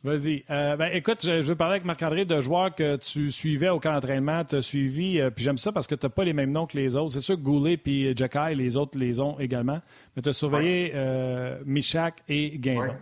Vas-y. 0.05 0.45
Euh, 0.49 0.77
ben, 0.77 0.89
écoute, 0.93 1.17
je, 1.21 1.41
veux 1.41 1.55
parler 1.55 1.73
avec 1.73 1.85
Marc-André 1.85 2.23
de 2.23 2.39
joueurs 2.39 2.73
que 2.73 2.95
tu 2.95 3.29
suivais 3.29 3.67
au 3.67 3.81
camp 3.81 3.91
d'entraînement, 3.91 4.45
tu 4.45 4.55
as 4.55 4.61
suivi, 4.61 5.19
euh, 5.19 5.29
puis 5.29 5.43
j'aime 5.43 5.57
ça 5.57 5.73
parce 5.73 5.85
que 5.85 5.95
tu 5.95 6.05
n'as 6.05 6.09
pas 6.09 6.23
les 6.23 6.31
mêmes 6.31 6.51
noms 6.51 6.65
que 6.65 6.77
les 6.77 6.95
autres. 6.95 7.11
C'est 7.11 7.19
sûr 7.19 7.35
que 7.35 7.41
Goulet 7.41 7.77
et 7.85 8.15
Jacky, 8.15 8.55
les 8.55 8.77
autres 8.77 8.97
les 8.97 9.19
ont 9.19 9.37
également, 9.37 9.81
mais 10.15 10.21
tu 10.21 10.29
as 10.29 10.33
surveillé 10.33 10.93
euh, 10.95 11.59
Michak 11.65 12.23
et 12.29 12.57
Guindon. 12.57 12.95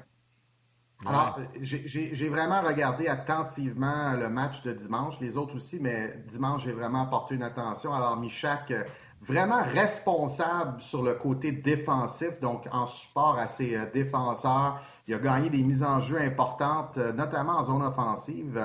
Alors, 1.06 1.40
j'ai 1.62 2.30
vraiment 2.30 2.62
regardé 2.62 3.08
attentivement 3.08 4.14
le 4.14 4.30
match 4.30 4.64
de 4.64 4.74
dimanche, 4.74 5.20
les 5.22 5.38
autres 5.38 5.56
aussi, 5.56 5.80
mais 5.80 6.16
dimanche, 6.28 6.64
j'ai 6.64 6.72
vraiment 6.72 7.04
apporté 7.04 7.36
une 7.36 7.44
attention. 7.44 7.94
Alors, 7.94 8.18
Michak, 8.18 8.72
euh, 8.72 8.84
vraiment 9.22 9.62
responsable 9.62 10.82
sur 10.82 11.04
le 11.04 11.14
côté 11.14 11.52
défensif, 11.52 12.40
donc 12.42 12.68
en 12.72 12.88
support 12.88 13.38
à 13.38 13.48
ses 13.48 13.76
euh, 13.76 13.86
défenseurs. 13.94 14.82
Il 15.08 15.14
a 15.14 15.20
gagné 15.20 15.50
des 15.52 15.62
mises 15.62 15.84
en 15.84 16.02
jeu 16.02 16.20
importantes, 16.20 16.98
euh, 16.98 17.14
notamment 17.14 17.60
en 17.60 17.64
zone 17.64 17.84
offensive. 17.84 18.60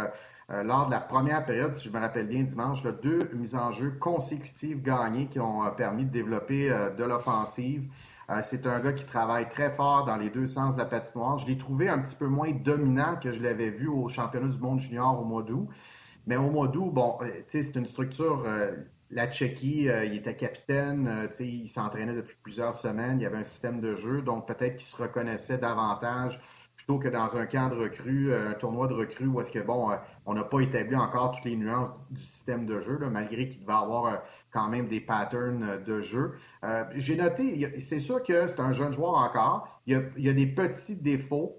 lors 0.49 0.87
de 0.87 0.91
la 0.91 1.01
première 1.01 1.45
période, 1.47 1.75
si 1.75 1.89
je 1.89 1.91
me 1.91 1.99
rappelle 1.99 2.27
bien, 2.29 2.43
dimanche, 2.43 2.83
deux 2.83 3.31
mises 3.33 3.55
en 3.55 3.73
jeu 3.73 3.91
consécutives 3.99 4.83
gagnées 4.83 5.27
qui 5.27 5.41
ont 5.41 5.63
permis 5.77 6.05
de 6.05 6.11
développer 6.11 6.69
de 6.69 7.05
l'offensive. 7.05 7.85
Euh, 8.33 8.41
c'est 8.43 8.67
un 8.67 8.81
gars 8.81 8.93
qui 8.93 9.05
travaille 9.05 9.49
très 9.49 9.71
fort 9.71 10.05
dans 10.05 10.17
les 10.17 10.31
deux 10.31 10.47
sens 10.47 10.75
de 10.75 10.81
la 10.81 10.87
patinoire. 10.87 11.39
Je 11.39 11.47
l'ai 11.47 11.59
trouvé 11.59 11.89
un 11.89 11.99
petit 12.01 12.15
peu 12.17 12.27
moins 12.27 12.51
dominant 12.51 13.17
que 13.17 13.33
je 13.33 13.41
l'avais 13.43 13.71
vu 13.71 13.89
au 13.89 14.09
championnat 14.09 14.49
du 14.49 14.59
monde 14.59 14.81
junior 14.81 15.21
au 15.21 15.25
mois 15.25 15.43
d'août. 15.43 15.69
Mais 16.27 16.37
au 16.37 16.51
mois 16.51 16.69
d'août, 16.69 16.91
bon, 16.93 17.19
euh, 17.23 17.27
c'est 17.49 17.75
une 17.75 17.87
structure. 17.87 18.45
Euh, 18.47 18.73
la 19.11 19.31
Tchéquie, 19.31 19.89
il 20.07 20.15
était 20.15 20.37
capitaine, 20.37 21.29
il 21.39 21.69
s'entraînait 21.69 22.15
depuis 22.15 22.37
plusieurs 22.43 22.73
semaines, 22.75 23.21
il 23.21 23.25
y 23.25 23.27
avait 23.27 23.37
un 23.37 23.45
système 23.45 23.79
de 23.79 23.95
jeu, 23.95 24.23
donc 24.23 24.49
peut-être 24.49 24.79
qu'il 24.79 24.87
se 24.87 24.97
reconnaissait 24.97 25.59
davantage 25.59 26.41
plutôt 26.77 26.99
que 26.99 27.09
dans 27.09 27.37
un 27.37 27.45
camp 27.45 27.69
de 27.69 27.75
recrue, 27.75 28.35
un 28.35 28.55
tournoi 28.55 28.89
de 28.89 28.95
recrue 28.95 29.27
où 29.27 29.39
est-ce 29.43 29.51
que, 29.51 29.59
bon, 29.59 29.91
on 30.25 30.33
n'a 30.33 30.45
pas 30.45 30.61
établi 30.61 30.97
encore 30.97 31.33
toutes 31.33 31.45
les 31.45 31.57
nuances 31.57 31.93
du 32.11 32.23
système 32.23 32.65
de 32.65 32.81
jeu, 32.81 32.99
malgré 33.11 33.51
qu'il 33.51 33.61
devait 33.61 33.75
avoir 33.75 34.23
quand 34.53 34.69
même 34.69 34.89
des 34.89 35.01
patterns 35.01 35.83
de 35.85 36.01
jeu. 36.01 36.35
Euh, 36.65 36.85
j'ai 36.95 37.17
noté, 37.17 37.81
c'est 37.81 38.01
sûr 38.01 38.23
que 38.23 38.47
c'est 38.47 38.61
un 38.61 38.73
jeune 38.73 38.93
joueur 38.93 39.15
encore. 39.15 39.81
Il 39.87 40.11
y 40.17 40.29
a, 40.29 40.33
des 40.33 40.47
petits 40.47 40.97
défauts 40.97 41.57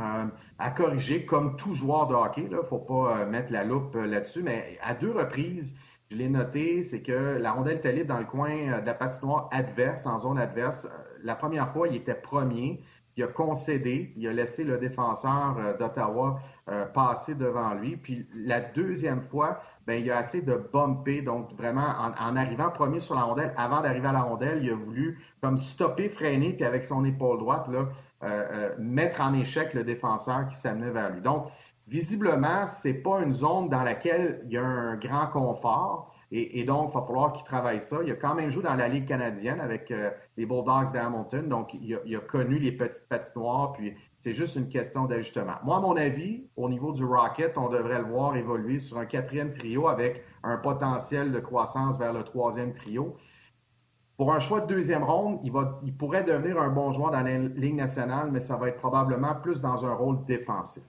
euh, 0.00 0.26
à 0.58 0.70
corriger, 0.70 1.26
comme 1.26 1.56
tout 1.56 1.74
joueur 1.74 2.08
de 2.08 2.14
hockey. 2.14 2.44
Il 2.46 2.56
ne 2.56 2.62
faut 2.62 2.78
pas 2.78 3.20
euh, 3.20 3.26
mettre 3.26 3.52
la 3.52 3.64
loupe 3.64 3.94
là-dessus, 3.94 4.42
mais 4.42 4.78
à 4.82 4.94
deux 4.94 5.12
reprises, 5.12 5.76
je 6.10 6.16
l'ai 6.16 6.28
noté, 6.28 6.82
c'est 6.82 7.02
que 7.02 7.38
la 7.38 7.52
rondelle 7.52 7.76
était 7.76 8.04
dans 8.04 8.18
le 8.18 8.24
coin 8.24 8.80
de 8.80 8.86
la 8.86 8.94
patinoire 8.94 9.48
adverse, 9.52 10.06
en 10.06 10.18
zone 10.18 10.38
adverse. 10.38 10.88
La 11.22 11.34
première 11.34 11.70
fois, 11.70 11.88
il 11.88 11.96
était 11.96 12.14
premier. 12.14 12.82
Il 13.16 13.22
a 13.22 13.28
concédé, 13.28 14.12
il 14.16 14.26
a 14.26 14.32
laissé 14.32 14.64
le 14.64 14.76
défenseur 14.76 15.76
d'Ottawa 15.78 16.40
passer 16.92 17.36
devant 17.36 17.72
lui. 17.74 17.96
Puis 17.96 18.26
la 18.34 18.60
deuxième 18.60 19.22
fois, 19.22 19.60
ben, 19.86 20.02
il 20.02 20.10
a 20.10 20.18
assez 20.18 20.40
de 20.40 20.54
bumper. 20.72 21.22
Donc, 21.22 21.52
vraiment, 21.54 21.86
en, 22.18 22.36
arrivant 22.36 22.70
premier 22.70 23.00
sur 23.00 23.14
la 23.14 23.22
rondelle, 23.22 23.52
avant 23.56 23.82
d'arriver 23.82 24.08
à 24.08 24.12
la 24.12 24.22
rondelle, 24.22 24.60
il 24.62 24.70
a 24.70 24.74
voulu 24.74 25.18
comme 25.40 25.58
stopper, 25.58 26.08
freiner, 26.08 26.52
puis 26.54 26.64
avec 26.64 26.82
son 26.82 27.04
épaule 27.04 27.38
droite, 27.38 27.68
là, 27.68 27.88
euh, 28.22 28.26
euh, 28.26 28.74
mettre 28.78 29.20
en 29.20 29.34
échec 29.34 29.74
le 29.74 29.84
défenseur 29.84 30.48
qui 30.48 30.56
s'amenait 30.56 30.90
vers 30.90 31.10
lui. 31.10 31.20
Donc, 31.20 31.48
visiblement, 31.86 32.66
c'est 32.66 32.94
pas 32.94 33.20
une 33.20 33.34
zone 33.34 33.68
dans 33.68 33.82
laquelle 33.82 34.40
il 34.46 34.52
y 34.52 34.56
a 34.56 34.64
un 34.64 34.96
grand 34.96 35.26
confort. 35.26 36.10
Et, 36.36 36.64
donc, 36.64 36.90
il 36.92 36.98
va 36.98 37.04
falloir 37.04 37.32
qu'il 37.32 37.44
travaille 37.44 37.80
ça. 37.80 37.98
Il 38.04 38.10
a 38.10 38.16
quand 38.16 38.34
même 38.34 38.50
joué 38.50 38.64
dans 38.64 38.74
la 38.74 38.88
Ligue 38.88 39.06
canadienne 39.06 39.60
avec 39.60 39.92
euh, 39.92 40.10
les 40.36 40.46
Bulldogs 40.46 40.90
d'Hamilton. 40.92 41.48
Donc, 41.48 41.74
il 41.74 41.94
a, 41.94 41.98
il 42.04 42.16
a, 42.16 42.18
connu 42.18 42.58
les 42.58 42.72
petites 42.72 43.08
patinoires, 43.08 43.72
puis 43.74 43.94
c'est 44.24 44.32
juste 44.32 44.56
une 44.56 44.70
question 44.70 45.04
d'ajustement. 45.04 45.56
Moi, 45.64 45.76
à 45.76 45.80
mon 45.80 45.96
avis, 45.96 46.48
au 46.56 46.70
niveau 46.70 46.92
du 46.92 47.04
Rocket, 47.04 47.58
on 47.58 47.68
devrait 47.68 47.98
le 47.98 48.06
voir 48.06 48.34
évoluer 48.36 48.78
sur 48.78 48.96
un 48.96 49.04
quatrième 49.04 49.52
trio 49.52 49.86
avec 49.86 50.24
un 50.42 50.56
potentiel 50.56 51.30
de 51.30 51.40
croissance 51.40 51.98
vers 51.98 52.14
le 52.14 52.24
troisième 52.24 52.72
trio. 52.72 53.18
Pour 54.16 54.32
un 54.32 54.38
choix 54.38 54.62
de 54.62 54.66
deuxième 54.66 55.04
ronde, 55.04 55.40
il, 55.44 55.94
pourrait 55.94 56.24
devenir 56.24 56.58
un 56.58 56.70
bon 56.70 56.90
joueur 56.94 57.10
dans 57.10 57.20
la 57.20 57.36
Ligue 57.36 57.74
nationale, 57.74 58.30
mais 58.32 58.40
ça 58.40 58.56
va 58.56 58.68
être 58.68 58.78
probablement 58.78 59.34
plus 59.34 59.60
dans 59.60 59.84
un 59.84 59.92
rôle 59.92 60.24
défensif. 60.24 60.82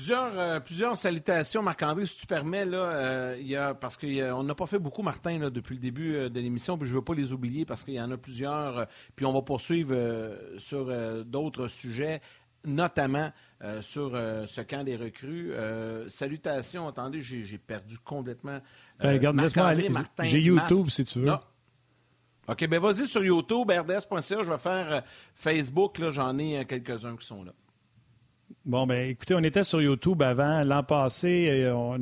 Plusieurs, 0.00 0.40
euh, 0.40 0.60
plusieurs 0.60 0.96
salutations, 0.96 1.62
Marc-André, 1.62 2.06
si 2.06 2.20
tu 2.20 2.26
permets, 2.26 2.64
là, 2.64 2.78
euh, 2.78 3.36
il 3.38 3.46
y 3.46 3.54
a, 3.54 3.74
parce 3.74 3.98
qu'on 3.98 4.42
n'a 4.42 4.54
pas 4.54 4.64
fait 4.64 4.78
beaucoup, 4.78 5.02
Martin, 5.02 5.38
là, 5.38 5.50
depuis 5.50 5.74
le 5.74 5.80
début 5.82 6.14
euh, 6.14 6.30
de 6.30 6.40
l'émission, 6.40 6.78
puis 6.78 6.88
je 6.88 6.94
ne 6.94 7.00
veux 7.00 7.04
pas 7.04 7.12
les 7.12 7.34
oublier 7.34 7.66
parce 7.66 7.84
qu'il 7.84 7.92
y 7.92 8.00
en 8.00 8.10
a 8.10 8.16
plusieurs, 8.16 8.86
puis 9.14 9.26
on 9.26 9.32
va 9.34 9.42
poursuivre 9.42 9.94
sur 10.56 10.90
d'autres 11.26 11.68
sujets, 11.68 12.22
notamment 12.64 13.30
sur 13.82 14.12
ce 14.12 14.60
camp 14.62 14.84
des 14.84 14.96
recrues. 14.96 15.52
salutations, 16.08 16.88
attendez, 16.88 17.20
j'ai 17.20 17.58
perdu 17.58 17.98
complètement. 17.98 18.58
Ben, 19.00 19.12
regarde, 19.12 19.38
laisse-moi 19.38 19.66
aller. 19.66 19.90
J'ai 20.22 20.40
YouTube, 20.40 20.88
si 20.88 21.04
tu 21.04 21.20
veux. 21.20 21.32
OK, 22.48 22.66
ben 22.68 22.80
vas-y 22.80 23.06
sur 23.06 23.22
YouTube, 23.22 23.70
rds.ca, 23.70 24.42
je 24.42 24.50
vais 24.50 24.58
faire 24.58 25.02
Facebook, 25.34 25.98
là, 25.98 26.10
j'en 26.10 26.38
ai 26.38 26.64
quelques-uns 26.64 27.16
qui 27.16 27.26
sont 27.26 27.44
là. 27.44 27.52
Bon, 28.64 28.86
ben 28.86 29.08
écoutez, 29.08 29.34
on 29.34 29.42
était 29.42 29.62
sur 29.62 29.80
YouTube 29.80 30.20
avant. 30.22 30.64
L'an 30.64 30.82
passé, 30.82 31.70
on 31.72 31.98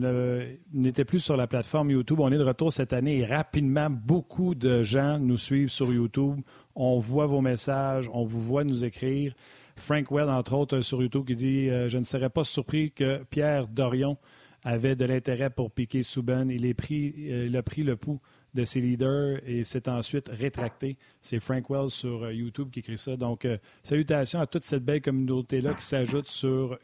n'était 0.73 1.05
plus 1.05 1.19
sur 1.19 1.37
la 1.37 1.47
plateforme 1.47 1.91
YouTube. 1.91 2.21
On 2.21 2.33
est 2.33 2.39
de 2.39 2.43
retour 2.43 2.73
cette 2.73 2.93
année 2.93 3.19
et 3.19 3.25
rapidement, 3.25 3.91
beaucoup 3.91 4.55
de 4.55 4.83
gens 4.83 5.19
nous 5.19 5.37
suivent 5.37 5.69
sur 5.69 5.93
YouTube. 5.93 6.41
On 6.75 6.99
voit 6.99 7.27
vos 7.27 7.41
messages, 7.41 8.09
on 8.13 8.25
vous 8.25 8.41
voit 8.41 8.65
nous 8.65 8.85
écrire. 8.85 9.35
Frank 9.77 10.11
Well, 10.11 10.31
entre 10.31 10.55
autres, 10.55 10.81
sur 10.81 11.03
YouTube, 11.03 11.27
qui 11.27 11.37
dit 11.37 11.69
Je 11.69 11.99
ne 11.99 12.05
serais 12.05 12.31
pas 12.31 12.45
surpris 12.45 12.93
que 12.93 13.23
Pierre 13.25 13.69
Dorion 13.69 14.17
avait 14.65 14.97
de 14.97 15.05
l'intérêt 15.05 15.51
pour 15.51 15.71
piquer 15.71 16.03
Souben. 16.03 16.51
Il, 16.51 16.75
pris, 16.75 17.15
il 17.17 17.57
a 17.57 17.63
pris 17.63 17.83
le 17.83 17.97
pouls 17.97 18.21
de 18.59 18.65
ses 18.65 18.81
leaders 18.81 19.39
et 19.47 19.63
s'est 19.63 19.89
ensuite 19.89 20.29
rétracté. 20.29 20.97
C'est 21.21 21.39
Frank 21.39 21.71
Wells 21.71 21.91
sur 21.91 22.25
euh, 22.25 22.33
YouTube 22.33 22.71
qui 22.71 22.81
écrit 22.81 22.99
ça. 22.99 23.17
Donc, 23.17 23.45
euh, 23.45 23.57
salutations 23.85 24.41
à 24.41 24.47
toute 24.47 24.65
cette 24.65 24.85
belle 24.85 25.01
communauté-là 25.01 25.75
qui 25.75 25.85
s'ajoute 25.85 26.29
sur 26.29 26.77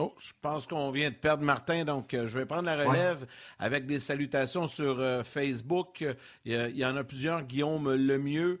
Oh, 0.00 0.14
je 0.16 0.30
pense 0.40 0.68
qu'on 0.68 0.92
vient 0.92 1.10
de 1.10 1.16
perdre 1.16 1.42
Martin, 1.42 1.84
donc 1.84 2.14
euh, 2.14 2.28
je 2.28 2.38
vais 2.38 2.46
prendre 2.46 2.66
la 2.66 2.76
relève 2.76 3.26
avec 3.58 3.84
des 3.84 3.98
salutations 3.98 4.68
sur 4.68 5.02
Facebook. 5.26 6.04
Il 6.44 6.76
y, 6.76 6.84
en 6.84 6.94
a 6.94 7.02
plusieurs. 7.02 7.42
Guillaume 7.42 7.92
Lemieux, 7.92 8.60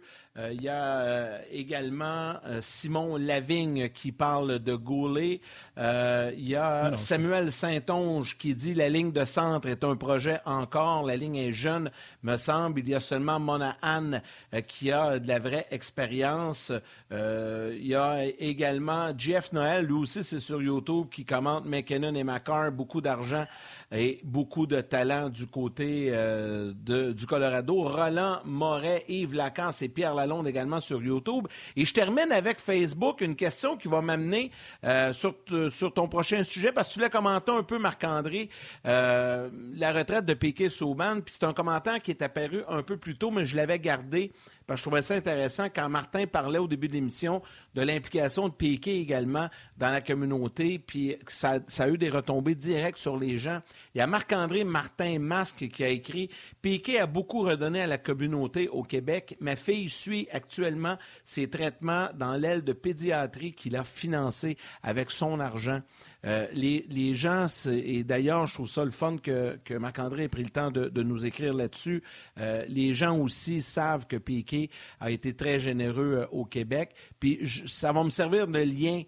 il 0.52 0.62
y 0.62 0.68
a 0.68 1.00
euh, 1.00 1.38
également 1.50 2.34
euh, 2.46 2.60
Simon 2.62 3.16
Lavigne 3.16 3.88
qui 3.88 4.12
parle 4.12 4.58
de 4.58 4.74
Goulet. 4.74 5.40
il 5.76 6.48
y 6.48 6.56
a 6.56 6.96
Samuel 6.96 7.50
Saint-Onge 7.50 8.36
qui 8.38 8.54
dit 8.54 8.74
la 8.74 8.88
ligne 8.88 9.12
de 9.12 9.24
centre 9.24 9.68
est 9.68 9.84
un 9.84 9.96
projet 9.96 10.40
encore. 10.44 11.04
La 11.06 11.16
ligne 11.16 11.36
est 11.36 11.52
jeune, 11.52 11.90
me 12.22 12.36
semble. 12.36 12.80
Il 12.80 12.88
y 12.88 12.94
a 12.94 13.00
seulement 13.00 13.40
Mona 13.40 13.76
Anne 13.82 14.22
qui 14.66 14.92
a 14.92 15.18
de 15.18 15.28
la 15.28 15.38
vraie 15.38 15.66
expérience. 15.70 16.72
il 17.10 17.86
y 17.86 17.94
a 17.94 18.24
également 18.38 19.12
Jeff 19.16 19.52
Noël, 19.52 19.86
lui 19.86 19.94
aussi 19.94 20.24
c'est 20.24 20.40
sur 20.40 20.62
YouTube, 20.62 21.08
qui 21.10 21.24
commente 21.24 21.64
McKinnon 21.64 22.14
et 22.14 22.24
McCarr, 22.24 22.70
beaucoup 22.72 23.00
d'argent 23.00 23.46
et 23.92 24.20
beaucoup 24.22 24.66
de 24.66 24.80
talent 24.80 25.30
du 25.30 25.46
côté 25.46 26.08
euh, 26.10 26.72
du 27.12 27.26
Colorado. 27.26 27.82
Roland 27.84 28.40
Moret, 28.44 29.04
Yves 29.08 29.34
Lacan 29.34 29.70
et 29.80 29.88
Pierre 29.88 30.14
Lalonde 30.14 30.46
également 30.46 30.80
sur 30.80 31.02
YouTube. 31.02 31.46
Et 31.76 31.84
je 31.84 31.94
termine 31.94 32.30
avec 32.32 32.60
Facebook, 32.60 33.20
une 33.20 33.36
question 33.36 33.76
qui 33.76 33.88
va 33.88 34.00
m'amener 34.00 34.50
euh, 34.84 35.12
sur, 35.12 35.34
sur, 35.70 35.92
ton 35.92 36.08
prochain 36.08 36.44
sujet, 36.44 36.72
parce 36.72 36.88
que 36.88 36.94
tu 36.94 37.00
l'as 37.00 37.08
commenté 37.08 37.50
un 37.50 37.62
peu, 37.62 37.78
Marc-André, 37.78 38.50
euh, 38.86 39.48
la 39.76 39.92
retraite 39.92 40.26
de 40.26 40.34
Piquet 40.34 40.68
Souban, 40.68 41.20
puis 41.24 41.34
c'est 41.38 41.44
un 41.44 41.54
commentaire 41.54 42.02
qui 42.02 42.10
est 42.10 42.22
apparu 42.22 42.62
un 42.68 42.82
peu 42.82 42.96
plus 42.96 43.16
tôt, 43.16 43.30
mais 43.30 43.44
je 43.44 43.56
l'avais 43.56 43.78
gardé 43.78 44.32
parce 44.68 44.82
que 44.82 44.84
je 44.84 44.90
trouvais 44.90 45.02
ça 45.02 45.14
intéressant 45.14 45.68
quand 45.74 45.88
Martin 45.88 46.26
parlait 46.26 46.58
au 46.58 46.68
début 46.68 46.88
de 46.88 46.92
l'émission 46.92 47.42
de 47.78 47.82
l'implication 47.84 48.48
de 48.48 48.54
Piquet 48.54 48.98
également 48.98 49.48
dans 49.76 49.92
la 49.92 50.00
communauté, 50.00 50.80
puis 50.80 51.16
ça, 51.28 51.60
a 51.78 51.88
eu 51.88 51.96
des 51.96 52.10
retombées 52.10 52.56
directes 52.56 52.98
sur 52.98 53.16
les 53.16 53.38
gens. 53.38 53.60
Il 53.94 53.98
y 53.98 54.00
a 54.00 54.08
Marc-André 54.08 54.64
Martin 54.64 55.20
Masque 55.20 55.68
qui 55.68 55.84
a 55.84 55.88
écrit 55.88 56.28
Piquet 56.60 56.98
a 56.98 57.06
beaucoup 57.06 57.42
redonné 57.42 57.80
à 57.82 57.86
la 57.86 57.98
communauté 57.98 58.68
au 58.68 58.82
Québec. 58.82 59.36
Ma 59.38 59.54
fille 59.54 59.90
suit 59.90 60.26
actuellement 60.32 60.98
ses 61.24 61.48
traitements 61.48 62.08
dans 62.16 62.32
l'aile 62.32 62.64
de 62.64 62.72
pédiatrie 62.72 63.52
qu'il 63.52 63.76
a 63.76 63.84
financé 63.84 64.56
avec 64.82 65.12
son 65.12 65.38
argent. 65.38 65.80
Euh, 66.26 66.46
les, 66.52 67.14
gens, 67.14 67.46
et 67.70 68.02
d'ailleurs, 68.02 68.46
je 68.46 68.54
trouve 68.54 68.68
ça 68.68 68.84
le 68.84 68.90
fun 68.90 69.18
que, 69.18 69.78
Marc-André 69.78 70.24
ait 70.24 70.28
pris 70.28 70.42
le 70.42 70.50
temps 70.50 70.70
de, 70.70 71.02
nous 71.02 71.26
écrire 71.26 71.54
là-dessus. 71.54 72.02
Euh, 72.38 72.64
les 72.68 72.92
gens 72.92 73.16
aussi 73.16 73.60
savent 73.60 74.06
que 74.06 74.16
Piquet 74.16 74.68
a 75.00 75.10
été 75.10 75.34
très 75.34 75.60
généreux 75.60 76.18
euh, 76.22 76.26
au 76.32 76.44
Québec. 76.44 76.90
Puis 77.20 77.40
ça 77.66 77.92
va 77.92 78.04
me 78.04 78.10
servir 78.10 78.46
de 78.46 78.58
lien 78.58 79.02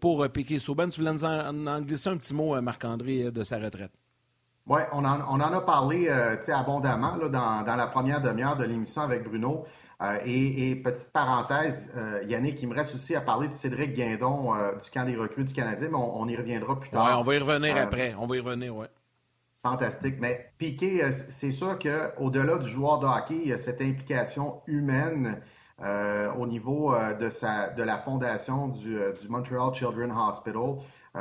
pour 0.00 0.28
Piquet 0.28 0.58
Sauban. 0.58 0.88
Tu 0.88 1.00
voulais 1.00 1.12
nous 1.12 1.24
en, 1.24 1.80
glisser 1.82 2.10
un 2.10 2.16
petit 2.16 2.34
mot, 2.34 2.60
Marc-André, 2.60 3.30
de 3.30 3.42
sa 3.42 3.58
retraite? 3.58 3.92
Oui, 4.66 4.80
on 4.92 5.04
en, 5.04 5.40
a 5.40 5.60
parlé 5.62 6.08
abondamment 6.48 7.16
dans, 7.16 7.62
dans, 7.62 7.76
la 7.76 7.86
première 7.86 8.20
demi-heure 8.20 8.56
de 8.56 8.64
l'émission 8.64 9.02
avec 9.02 9.24
Bruno. 9.24 9.64
Euh, 10.00 10.18
et, 10.24 10.76
petite 10.76 11.12
parenthèse, 11.12 11.90
euh, 11.96 12.22
Yannick, 12.24 12.62
il 12.62 12.68
me 12.68 12.74
reste 12.74 12.94
aussi 12.94 13.16
à 13.16 13.20
parler 13.20 13.48
de 13.48 13.52
Cédric 13.54 13.94
Guindon 13.94 14.54
euh, 14.54 14.76
du 14.76 14.88
camp 14.90 15.04
des 15.04 15.16
recrues 15.16 15.42
du 15.42 15.52
Canadien, 15.52 15.88
mais 15.90 15.96
on, 15.96 16.28
y 16.28 16.36
reviendra 16.36 16.78
plus 16.78 16.90
tard. 16.90 17.04
Oui, 17.04 17.12
on 17.18 17.22
va 17.24 17.34
y 17.34 17.38
revenir 17.38 17.76
après. 17.76 18.14
On 18.16 18.26
va 18.28 18.36
y 18.36 18.40
revenir, 18.40 18.76
oui. 18.76 18.86
Fantastique. 19.64 20.14
Mais 20.20 20.52
Piqué, 20.56 21.10
c'est 21.10 21.50
sûr 21.50 21.76
qu'au-delà 21.80 22.58
du 22.58 22.68
joueur 22.70 23.00
de 23.00 23.06
hockey, 23.06 23.40
il 23.42 23.48
y 23.48 23.52
a 23.52 23.58
cette 23.58 23.80
implication 23.80 24.60
humaine 24.68 25.40
au 25.80 26.46
niveau 26.46 26.92
de, 27.20 27.28
sa, 27.28 27.68
de 27.68 27.82
la 27.82 27.98
fondation 27.98 28.68
du, 28.68 28.98
Montreal 29.28 29.72
Children's 29.74 30.12
Hospital, 30.16 30.76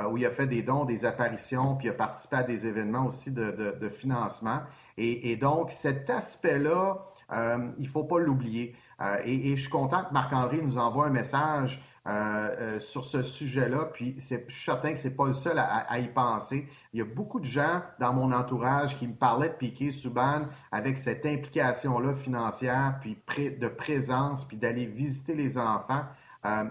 où 0.09 0.17
il 0.17 0.25
a 0.25 0.31
fait 0.31 0.47
des 0.47 0.63
dons, 0.63 0.85
des 0.85 1.05
apparitions, 1.05 1.75
puis 1.75 1.87
il 1.87 1.91
a 1.91 1.93
participé 1.93 2.37
à 2.37 2.43
des 2.43 2.65
événements 2.65 3.05
aussi 3.05 3.31
de, 3.31 3.89
financement. 3.89 4.61
et, 4.97 5.35
donc, 5.35 5.71
cet 5.71 6.09
aspect-là, 6.09 6.97
euh, 7.31 7.69
il 7.77 7.85
ne 7.85 7.89
faut 7.89 8.03
pas 8.03 8.19
l'oublier. 8.19 8.75
Euh, 9.01 9.17
et, 9.25 9.55
je 9.55 9.61
suis 9.61 9.69
content 9.69 10.03
que 10.05 10.13
Marc-André 10.13 10.61
nous 10.61 10.77
envoie 10.77 11.07
un 11.07 11.11
message 11.11 11.81
euh, 12.07 12.79
sur 12.79 13.05
ce 13.05 13.21
sujet-là. 13.21 13.89
Puis 13.93 14.15
suis 14.17 14.39
certain 14.49 14.93
que 14.93 14.99
ce 14.99 15.07
n'est 15.07 15.13
pas 15.13 15.25
le 15.25 15.33
seul 15.33 15.59
à, 15.59 15.99
y 15.99 16.07
penser. 16.07 16.67
Il 16.93 16.99
y 16.99 17.01
a 17.01 17.05
beaucoup 17.05 17.39
de 17.39 17.45
gens 17.45 17.81
dans 17.99 18.13
mon 18.13 18.31
entourage 18.31 18.97
qui 18.97 19.07
me 19.07 19.13
parlaient 19.13 19.49
de 19.49 19.53
Piquet 19.55 19.91
Souban 19.91 20.43
avec 20.71 20.97
cette 20.97 21.25
implication-là 21.25 22.15
financière, 22.15 22.97
puis 23.01 23.17
de 23.37 23.67
présence, 23.67 24.45
puis 24.45 24.57
d'aller 24.57 24.85
visiter 24.85 25.35
les 25.35 25.57
enfants. 25.57 26.05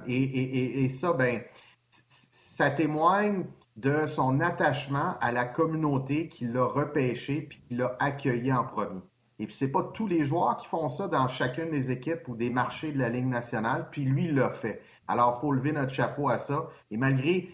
Et, 0.06 0.84
et, 0.84 0.88
ça, 0.88 1.12
ben, 1.12 1.42
ça 1.90 2.70
témoigne 2.70 3.44
de 3.76 4.06
son 4.06 4.40
attachement 4.40 5.18
à 5.20 5.32
la 5.32 5.44
communauté 5.44 6.28
qui 6.28 6.46
l'a 6.46 6.64
repêché 6.64 7.42
puis 7.42 7.60
qui 7.68 7.74
l'a 7.74 7.94
accueilli 8.00 8.52
en 8.52 8.64
premier. 8.64 9.02
Et 9.38 9.46
puis, 9.46 9.54
c'est 9.54 9.68
pas 9.68 9.82
tous 9.82 10.06
les 10.06 10.24
joueurs 10.24 10.56
qui 10.56 10.66
font 10.66 10.88
ça 10.88 11.08
dans 11.08 11.28
chacune 11.28 11.70
des 11.70 11.90
équipes 11.90 12.26
ou 12.28 12.34
des 12.34 12.48
marchés 12.48 12.90
de 12.90 12.98
la 12.98 13.10
Ligue 13.10 13.26
nationale. 13.26 13.88
Puis 13.90 14.04
lui, 14.04 14.26
il 14.26 14.34
l'a 14.34 14.50
fait. 14.50 14.80
Alors, 15.08 15.36
il 15.36 15.40
faut 15.40 15.52
lever 15.52 15.72
notre 15.72 15.92
chapeau 15.92 16.28
à 16.28 16.38
ça. 16.38 16.68
Et 16.90 16.96
malgré 16.96 17.48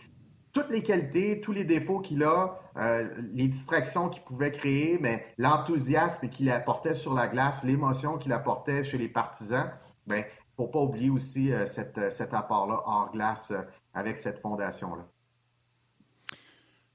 toutes 0.52 0.70
les 0.70 0.82
qualités, 0.82 1.40
tous 1.40 1.52
les 1.52 1.64
défauts 1.64 2.00
qu'il 2.00 2.22
a, 2.22 2.58
euh, 2.76 3.08
les 3.32 3.48
distractions 3.48 4.08
qu'il 4.08 4.22
pouvait 4.22 4.52
créer, 4.52 4.98
mais 5.00 5.26
l'enthousiasme 5.38 6.28
qu'il 6.28 6.50
apportait 6.50 6.94
sur 6.94 7.14
la 7.14 7.26
glace, 7.26 7.64
l'émotion 7.64 8.18
qu'il 8.18 8.32
apportait 8.32 8.84
chez 8.84 8.98
les 8.98 9.08
partisans, 9.08 9.70
ben, 10.06 10.24
faut 10.56 10.68
pas 10.68 10.80
oublier 10.80 11.10
aussi 11.10 11.52
euh, 11.52 11.66
cet 11.66 12.34
apport-là 12.34 12.82
hors 12.84 13.10
glace 13.12 13.50
euh, 13.50 13.62
avec 13.94 14.18
cette 14.18 14.38
fondation-là. 14.40 15.06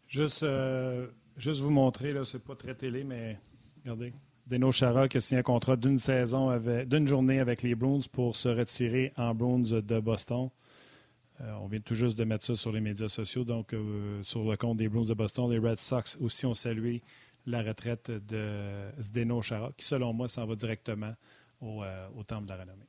Juste, 0.08 0.46
juste 1.36 1.60
vous 1.60 1.70
montrer, 1.70 2.14
là, 2.14 2.24
c'est 2.24 2.44
pas 2.44 2.56
très 2.56 2.76
télé, 2.76 3.04
mais 3.04 3.38
regardez. 3.84 4.14
Deno 4.48 4.72
Chara 4.72 5.08
qui 5.08 5.18
a 5.18 5.22
signé 5.22 5.40
un 5.40 5.44
contrat 5.44 5.76
d'une 5.76 6.00
saison, 6.00 6.58
d'une 6.86 7.08
journée 7.08 7.40
avec 7.40 7.64
les 7.64 7.76
Bruins 7.76 8.02
pour 8.12 8.36
se 8.36 8.50
retirer 8.50 9.12
en 9.18 9.36
Bruins 9.36 9.82
de 9.82 10.00
Boston. 10.00 10.50
Euh, 11.42 11.52
on 11.62 11.68
vient 11.68 11.80
tout 11.82 11.96
juste 11.96 12.18
de 12.18 12.24
mettre 12.24 12.46
ça 12.46 12.56
sur 12.56 12.72
les 12.72 12.80
médias 12.80 13.10
sociaux, 13.10 13.44
donc 13.44 13.74
euh, 13.74 14.24
sur 14.24 14.44
le 14.44 14.58
compte 14.58 14.78
des 14.78 14.90
Bruins 14.90 15.06
de 15.06 15.14
Boston. 15.14 15.52
Les 15.52 15.60
Red 15.60 15.80
Sox 15.80 16.18
aussi 16.22 16.46
ont 16.46 16.54
salué 16.54 17.04
la 17.46 17.62
retraite 17.62 18.10
de 18.10 18.90
Zdeno 19.00 19.42
Chara, 19.42 19.72
qui 19.78 19.86
selon 19.86 20.14
moi 20.14 20.28
s'en 20.28 20.46
va 20.46 20.56
directement 20.56 21.12
au, 21.62 21.84
euh, 21.84 22.08
au 22.18 22.24
Temple 22.24 22.46
de 22.46 22.50
la 22.50 22.58
Renommée. 22.58 22.88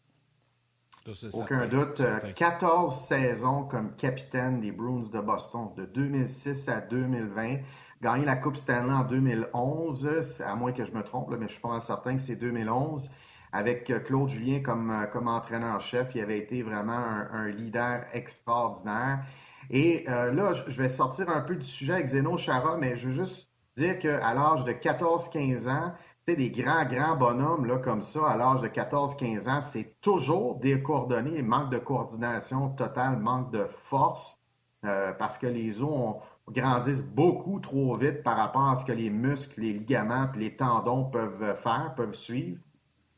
Aucun 1.32 1.66
doute. 1.66 2.02
14 2.34 2.94
saisons 2.94 3.64
comme 3.64 3.96
capitaine 3.96 4.60
des 4.60 4.72
Bruins 4.72 5.08
de 5.10 5.20
Boston, 5.20 5.70
de 5.76 5.86
2006 5.86 6.68
à 6.68 6.80
2020 6.82 7.56
gagné 8.00 8.24
la 8.24 8.36
Coupe 8.36 8.56
Stanley 8.56 8.92
en 8.92 9.04
2011, 9.04 10.42
à 10.46 10.54
moins 10.54 10.72
que 10.72 10.84
je 10.84 10.92
me 10.92 11.02
trompe, 11.02 11.34
mais 11.38 11.48
je 11.48 11.52
suis 11.52 11.60
pas 11.60 11.80
certain 11.80 12.14
que 12.16 12.20
c'est 12.22 12.36
2011. 12.36 13.10
Avec 13.52 13.88
euh, 13.90 13.98
Claude 14.00 14.28
Julien 14.28 14.60
comme, 14.60 14.90
euh, 14.90 15.06
comme 15.06 15.26
entraîneur-chef, 15.26 16.14
il 16.14 16.20
avait 16.20 16.38
été 16.38 16.62
vraiment 16.62 16.92
un, 16.92 17.48
leader 17.48 18.04
extraordinaire. 18.12 19.24
Et 19.70 20.04
euh, 20.08 20.32
là, 20.32 20.52
je 20.66 20.80
vais 20.80 20.88
sortir 20.88 21.28
un 21.30 21.40
peu 21.40 21.56
du 21.56 21.64
sujet 21.64 21.94
avec 21.94 22.06
Zeno 22.06 22.36
Chara, 22.36 22.76
mais 22.76 22.96
je 22.96 23.08
veux 23.08 23.14
juste 23.14 23.48
dire 23.76 23.98
qu'à 23.98 24.34
l'âge 24.34 24.64
de 24.64 24.72
14-15 24.72 25.68
ans, 25.68 25.92
des 26.26 26.50
grands, 26.50 26.84
grands 26.84 27.16
bonhommes 27.16 27.64
là, 27.64 27.78
comme 27.78 28.02
ça, 28.02 28.28
à 28.28 28.36
l'âge 28.36 28.60
de 28.60 28.68
14-15 28.68 29.48
ans, 29.48 29.60
c'est 29.62 29.98
toujours 30.02 30.56
décoordonné, 30.56 31.40
manque 31.40 31.70
de 31.70 31.78
coordination 31.78 32.68
totale, 32.68 33.16
manque 33.16 33.50
de 33.50 33.66
force, 33.88 34.38
parce 34.82 35.38
que 35.38 35.46
les 35.46 35.82
os 35.82 35.88
ont, 35.88 36.20
grandissent 36.52 37.04
beaucoup 37.04 37.60
trop 37.60 37.96
vite 37.96 38.22
par 38.22 38.36
rapport 38.36 38.68
à 38.68 38.76
ce 38.76 38.84
que 38.84 38.92
les 38.92 39.10
muscles, 39.10 39.60
les 39.60 39.72
ligaments 39.72 40.28
et 40.34 40.38
les 40.38 40.56
tendons 40.56 41.04
peuvent 41.04 41.56
faire, 41.62 41.94
peuvent 41.96 42.14
suivre. 42.14 42.58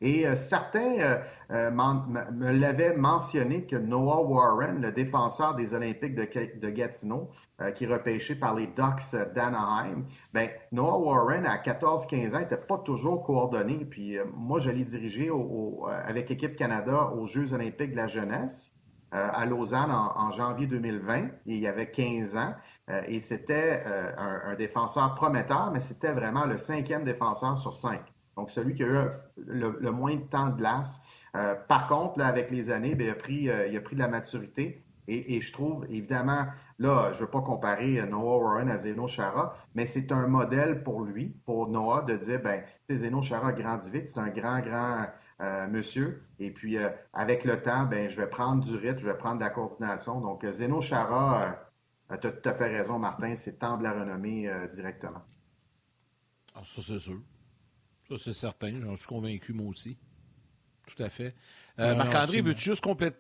Et 0.02 0.26
euh, 0.26 0.34
certains 0.34 0.98
euh, 0.98 1.18
euh, 1.50 1.70
me 1.70 2.52
l'avaient 2.52 2.96
mentionné 2.96 3.64
que 3.64 3.76
Noah 3.76 4.22
Warren, 4.22 4.80
le 4.80 4.92
défenseur 4.92 5.54
des 5.54 5.74
Olympiques 5.74 6.14
de, 6.14 6.70
Gatineau, 6.70 7.30
qui 7.74 7.84
est 7.84 7.86
repêché 7.86 8.34
par 8.34 8.54
les 8.54 8.66
Ducks 8.68 9.14
d'Anaheim, 9.34 10.06
ben 10.32 10.48
Noah 10.72 10.98
Warren, 10.98 11.44
à 11.44 11.58
14-15 11.58 12.34
ans, 12.34 12.38
n'était 12.38 12.56
pas 12.56 12.78
toujours 12.78 13.22
coordonné. 13.22 13.84
Puis 13.84 14.16
moi, 14.34 14.60
je 14.60 14.70
l'ai 14.70 14.84
dirigé 14.84 15.30
avec 16.06 16.30
Équipe 16.30 16.56
Canada 16.56 17.12
aux 17.14 17.26
Jeux 17.26 17.52
olympiques 17.52 17.90
de 17.90 17.96
la 17.96 18.06
jeunesse 18.06 18.72
à 19.12 19.44
Lausanne 19.44 19.90
en, 19.90 20.32
janvier 20.32 20.66
2020. 20.68 21.28
il 21.44 21.58
y 21.58 21.66
avait 21.66 21.90
15 21.90 22.36
ans. 22.36 22.54
Et 23.06 23.20
c'était 23.20 23.84
un, 23.86 24.40
un, 24.46 24.54
défenseur 24.54 25.14
prometteur, 25.14 25.70
mais 25.72 25.80
c'était 25.80 26.12
vraiment 26.12 26.44
le 26.44 26.58
cinquième 26.58 27.04
défenseur 27.04 27.58
sur 27.58 27.74
cinq. 27.74 28.00
Donc, 28.40 28.50
celui 28.50 28.74
qui 28.74 28.82
a 28.84 28.86
eu 28.86 29.08
le, 29.36 29.90
moins 29.90 30.14
de 30.14 30.22
temps 30.22 30.48
de 30.48 30.56
glace. 30.56 31.02
Euh, 31.36 31.54
par 31.68 31.86
contre, 31.88 32.22
avec 32.22 32.50
les 32.50 32.70
années, 32.70 32.94
ben, 32.94 33.06
il, 33.06 33.10
a 33.10 33.14
pris, 33.14 33.50
euh, 33.50 33.68
il 33.68 33.76
a 33.76 33.80
pris 33.82 33.96
de 33.96 34.00
la 34.00 34.08
maturité. 34.08 34.82
Et, 35.08 35.40
je 35.40 35.52
trouve, 35.52 35.84
évidemment, 35.90 36.46
là, 36.78 37.10
je 37.12 37.16
ne 37.16 37.24
veux 37.24 37.30
pas 37.30 37.40
comparer 37.40 38.00
Noah 38.06 38.38
Warren 38.38 38.70
à 38.70 38.78
Zeno 38.78 39.08
Chara, 39.08 39.56
mais 39.74 39.84
c'est 39.84 40.12
un 40.12 40.28
modèle 40.28 40.84
pour 40.84 41.02
lui, 41.02 41.34
pour 41.44 41.68
Noah, 41.68 42.02
de 42.02 42.16
dire, 42.16 42.40
ben, 42.40 42.62
Zeno 42.88 43.20
Chara 43.20 43.52
grandit 43.52 43.90
vite, 43.90 44.06
c'est 44.06 44.20
un 44.20 44.28
grand, 44.28 44.60
grand 44.60 45.06
euh, 45.40 45.66
monsieur. 45.66 46.22
Et 46.38 46.52
puis, 46.52 46.78
avec 47.12 47.44
le 47.44 47.60
temps, 47.60 47.86
ben, 47.86 48.08
je 48.08 48.16
vais 48.16 48.28
prendre 48.28 48.62
du 48.62 48.76
rythme, 48.76 48.98
je 48.98 49.06
vais 49.06 49.16
prendre 49.16 49.38
de 49.38 49.44
la 49.44 49.50
coordination. 49.50 50.20
Donc, 50.20 50.46
Zeno 50.48 50.80
Chara, 50.80 51.56
tu 52.18 52.26
as 52.26 52.32
tout 52.32 52.48
à 52.48 52.54
fait 52.54 52.78
raison, 52.78 52.98
Martin, 52.98 53.34
c'est 53.36 53.58
temps 53.58 53.76
de 53.76 53.82
la 53.82 53.92
renommée 53.92 54.50
directement. 54.72 55.22
Alors, 56.54 56.66
ah, 56.66 56.72
ça, 56.74 56.82
c'est 56.82 56.98
sûr. 56.98 57.20
Ça, 58.08 58.16
c'est 58.16 58.32
certain. 58.32 58.80
J'en 58.80 58.96
suis 58.96 59.06
convaincu, 59.06 59.52
moi 59.52 59.68
aussi. 59.68 59.96
Tout 60.86 61.02
à 61.02 61.08
fait. 61.08 61.34
Euh, 61.78 61.94
Marc-André, 61.94 62.40
veux-tu 62.40 62.62
juste 62.62 62.82
compléter? 62.82 63.16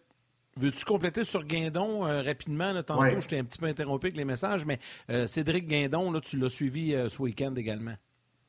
Veux-tu 0.56 0.84
compléter 0.84 1.24
sur 1.24 1.44
Guindon 1.44 2.04
euh, 2.04 2.22
rapidement? 2.22 2.72
Là, 2.72 2.82
tantôt, 2.82 3.20
je 3.20 3.28
t'ai 3.28 3.38
un 3.38 3.44
petit 3.44 3.58
peu 3.58 3.66
interrompu 3.66 4.06
avec 4.06 4.16
les 4.16 4.24
messages, 4.24 4.66
mais 4.66 4.80
euh, 5.08 5.28
Cédric 5.28 5.68
Guindon, 5.68 6.10
là, 6.10 6.20
tu 6.20 6.36
l'as 6.36 6.48
suivi 6.48 6.90
ce 7.08 7.22
week-end 7.22 7.54
également. 7.54 7.94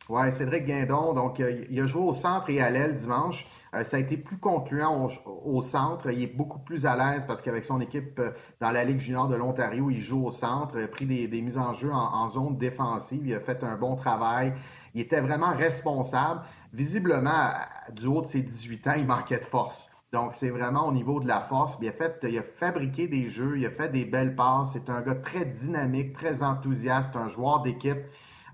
Oui, 0.09 0.31
Cédric 0.31 0.65
Guindon, 0.65 1.13
donc 1.13 1.39
il 1.39 1.79
a 1.79 1.85
joué 1.85 2.01
au 2.01 2.11
centre 2.11 2.49
et 2.49 2.59
à 2.59 2.69
l'aile 2.69 2.95
dimanche. 2.95 3.47
ça 3.83 3.97
a 3.97 3.99
été 3.99 4.17
plus 4.17 4.37
concluant 4.37 5.07
au, 5.25 5.61
centre. 5.61 6.09
Il 6.11 6.23
est 6.23 6.35
beaucoup 6.35 6.59
plus 6.59 6.85
à 6.85 6.95
l'aise 6.95 7.23
parce 7.25 7.41
qu'avec 7.41 7.63
son 7.63 7.79
équipe 7.79 8.19
dans 8.59 8.71
la 8.71 8.83
Ligue 8.83 8.99
junior 8.99 9.27
de 9.27 9.35
l'Ontario, 9.35 9.89
il 9.89 10.01
joue 10.01 10.25
au 10.25 10.31
centre, 10.31 10.75
il 10.77 10.83
a 10.83 10.87
pris 10.87 11.05
des, 11.05 11.41
mises 11.41 11.57
en 11.57 11.73
jeu 11.73 11.91
en, 11.93 12.27
zone 12.27 12.57
défensive. 12.57 13.21
Il 13.25 13.33
a 13.33 13.39
fait 13.39 13.63
un 13.63 13.77
bon 13.77 13.95
travail. 13.95 14.53
Il 14.95 15.01
était 15.01 15.21
vraiment 15.21 15.53
responsable. 15.55 16.41
Visiblement, 16.73 17.51
du 17.93 18.07
haut 18.07 18.21
de 18.21 18.27
ses 18.27 18.41
18 18.41 18.87
ans, 18.87 18.93
il 18.97 19.05
manquait 19.05 19.39
de 19.39 19.45
force. 19.45 19.89
Donc, 20.13 20.33
c'est 20.33 20.49
vraiment 20.49 20.87
au 20.87 20.91
niveau 20.91 21.21
de 21.21 21.27
la 21.27 21.41
force. 21.41 21.77
Il 21.81 21.87
a, 21.87 21.93
fait, 21.93 22.19
il 22.23 22.37
a 22.37 22.43
fabriqué 22.43 23.07
des 23.07 23.29
jeux, 23.29 23.57
il 23.57 23.65
a 23.65 23.71
fait 23.71 23.89
des 23.89 24.03
belles 24.03 24.35
passes. 24.35 24.71
C'est 24.73 24.89
un 24.89 25.01
gars 25.01 25.15
très 25.15 25.45
dynamique, 25.45 26.13
très 26.13 26.43
enthousiaste, 26.43 27.15
un 27.15 27.29
joueur 27.29 27.61
d'équipe. 27.61 28.01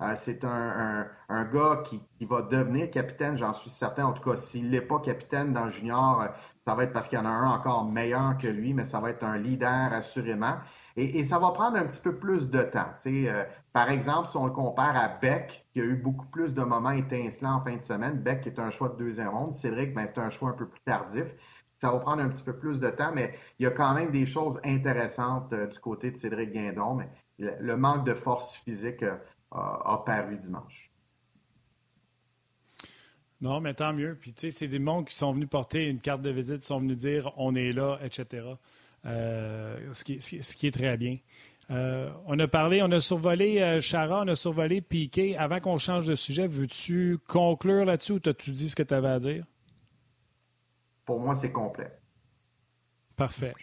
Euh, 0.02 0.14
c'est 0.16 0.44
un, 0.44 1.08
gars 1.30 1.84
qui, 1.86 2.02
va 2.26 2.42
devenir 2.42 2.92
capitaine, 2.92 3.38
j'en 3.38 3.54
suis 3.54 3.70
certain. 3.70 4.06
En 4.06 4.14
tout 4.14 4.30
cas, 4.30 4.38
s'il 4.38 4.70
n'est 4.70 4.82
pas 4.82 5.00
capitaine 5.00 5.54
dans 5.54 5.70
junior, 5.70 6.22
euh, 6.22 6.28
ça 6.66 6.76
va 6.76 6.84
être 6.84 6.94
parce 6.94 7.08
qu'il 7.08 7.18
y 7.18 7.22
en 7.22 7.26
a 7.26 7.30
un 7.30 7.50
encore 7.52 7.86
meilleur 7.86 8.38
que 8.38 8.48
lui, 8.48 8.74
mais 8.74 8.84
ça 8.84 9.00
va 9.00 9.10
être 9.10 9.24
un 9.24 9.38
leader 9.38 9.94
assurément. 9.94 10.58
Et, 10.98 11.24
ça 11.24 11.38
va 11.38 11.52
prendre 11.52 11.78
un 11.78 11.86
petit 11.86 12.02
peu 12.02 12.16
plus 12.16 12.50
de 12.50 12.64
temps. 12.64 12.90
Euh, 13.06 13.46
par 13.72 13.92
exemple, 13.92 14.28
si 14.28 14.36
on 14.36 14.48
le 14.48 14.52
compare 14.52 14.98
à 14.98 15.08
Beck, 15.08 15.68
qui 15.72 15.80
a 15.80 15.84
eu 15.84 15.96
beaucoup 15.96 16.26
plus 16.26 16.56
de 16.56 16.64
moments 16.64 16.92
étincelants 16.92 17.58
en 17.58 17.62
fin 17.62 17.76
de 17.76 17.82
semaine, 17.84 18.16
Beck 18.16 18.42
qui 18.42 18.50
est 18.50 18.60
un 18.60 18.72
choix 18.72 18.90
de 18.90 18.98
deuxième 18.98 19.30
ronde, 19.30 19.54
Cédric, 19.54 19.94
ben, 19.94 20.08
c'est 20.08 20.18
un 20.18 20.32
choix 20.32 20.50
un 20.50 20.54
peu 20.54 20.68
plus 20.68 20.82
tardif. 20.82 21.26
Ça 21.78 21.92
va 21.92 22.00
prendre 22.00 22.24
un 22.24 22.30
petit 22.30 22.42
peu 22.42 22.58
plus 22.58 22.80
de 22.80 22.90
temps, 22.90 23.12
mais 23.14 23.36
il 23.60 23.64
y 23.64 23.68
a 23.68 23.72
quand 23.72 23.94
même 23.94 24.10
des 24.10 24.26
choses 24.26 24.60
intéressantes 24.66 25.54
euh, 25.54 25.68
du 25.68 25.78
côté 25.78 26.10
de 26.10 26.18
Cédric 26.18 26.52
Guindon. 26.52 26.96
Mais 26.96 27.10
le, 27.38 27.78
manque 27.78 28.04
de 28.04 28.16
force 28.16 28.56
physique 28.56 29.06
a, 29.52 30.04
paru 30.06 30.38
dimanche. 30.38 30.92
Non, 33.40 33.60
mais 33.62 33.74
tant 33.74 33.94
mieux. 33.94 34.18
Puis, 34.20 34.34
tu 34.34 34.42
sais, 34.42 34.52
c'est 34.52 34.68
des 34.68 34.80
mondes 34.80 35.06
qui 35.06 35.16
sont 35.16 35.32
venus 35.32 35.48
porter 35.48 35.88
une 35.88 36.00
carte 36.00 36.22
de 36.22 36.32
visite, 36.32 36.64
sont 36.64 36.80
venus 36.80 36.98
dire 36.98 37.32
on 37.38 37.56
est 37.56 37.72
là, 37.72 38.00
etc. 38.02 38.48
Euh, 39.06 39.94
ce, 39.94 40.04
qui, 40.04 40.20
ce, 40.20 40.56
qui, 40.56 40.68
est 40.68 40.72
très 40.72 40.98
bien. 40.98 41.18
Euh, 41.70 42.12
on 42.26 42.40
a 42.40 42.48
parlé, 42.48 42.82
on 42.82 42.92
a 42.92 43.00
survolé 43.00 43.62
euh, 43.62 43.80
Chara, 43.80 44.24
on 44.24 44.28
a 44.28 44.36
survolé 44.36 44.82
Piqué. 44.82 45.38
Avant 45.38 45.60
qu'on 45.60 45.78
change 45.78 46.06
de 46.06 46.16
sujet, 46.16 46.48
veux-tu 46.48 47.20
conclure 47.28 47.86
là-dessus 47.86 48.14
ou 48.14 48.20
as-tu 48.26 48.52
dit 48.52 48.70
ce 48.70 48.76
que 48.76 48.84
tu 48.84 48.94
avais 48.94 49.10
à 49.10 49.20
dire? 49.20 49.46
Pour 51.06 51.20
moi, 51.20 51.36
c'est 51.36 51.52
complet. 51.52 51.92
Parfait. 53.16 53.54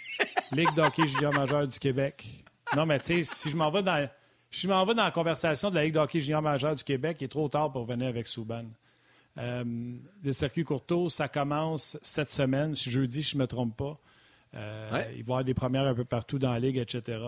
Ligue 0.53 0.73
d'hockey 0.75 1.07
junior 1.07 1.33
majeur 1.33 1.67
du 1.67 1.79
Québec. 1.79 2.45
Non, 2.77 2.87
mais 2.87 2.99
tu 2.99 3.07
sais, 3.07 3.23
si 3.23 3.51
je 3.51 3.57
m'en 3.57 3.71
vais 3.71 3.83
dans. 3.83 4.09
Je 4.55 4.69
m'en 4.69 4.85
vais 4.85 4.95
dans 4.95 5.03
la 5.03 5.11
conversation 5.11 5.69
de 5.69 5.75
la 5.75 5.85
Ligue 5.85 5.95
d'hockey 5.95 6.21
junior 6.21 6.41
majeur 6.41 6.77
du 6.77 6.85
Québec. 6.85 7.17
Il 7.21 7.25
est 7.25 7.29
trop 7.29 7.49
tard 7.49 7.73
pour 7.73 7.85
venir 7.87 8.07
avec 8.07 8.29
Souban. 8.29 8.65
le 9.37 10.33
circuit 10.33 10.63
courto, 10.63 11.09
ça 11.09 11.27
commence 11.27 11.99
cette 12.03 12.31
semaine, 12.31 12.77
jeudi, 12.77 13.23
je 13.23 13.37
ne 13.37 13.43
me 13.43 13.47
trompe 13.49 13.77
pas. 13.77 13.99
Euh, 14.55 14.89
il 14.91 14.95
va 14.95 15.09
y 15.17 15.21
avoir 15.21 15.45
des 15.45 15.55
premières 15.55 15.87
un 15.87 15.95
peu 15.95 16.05
partout 16.05 16.39
dans 16.39 16.53
la 16.53 16.61
ligue, 16.61 16.79
etc. 16.79 17.19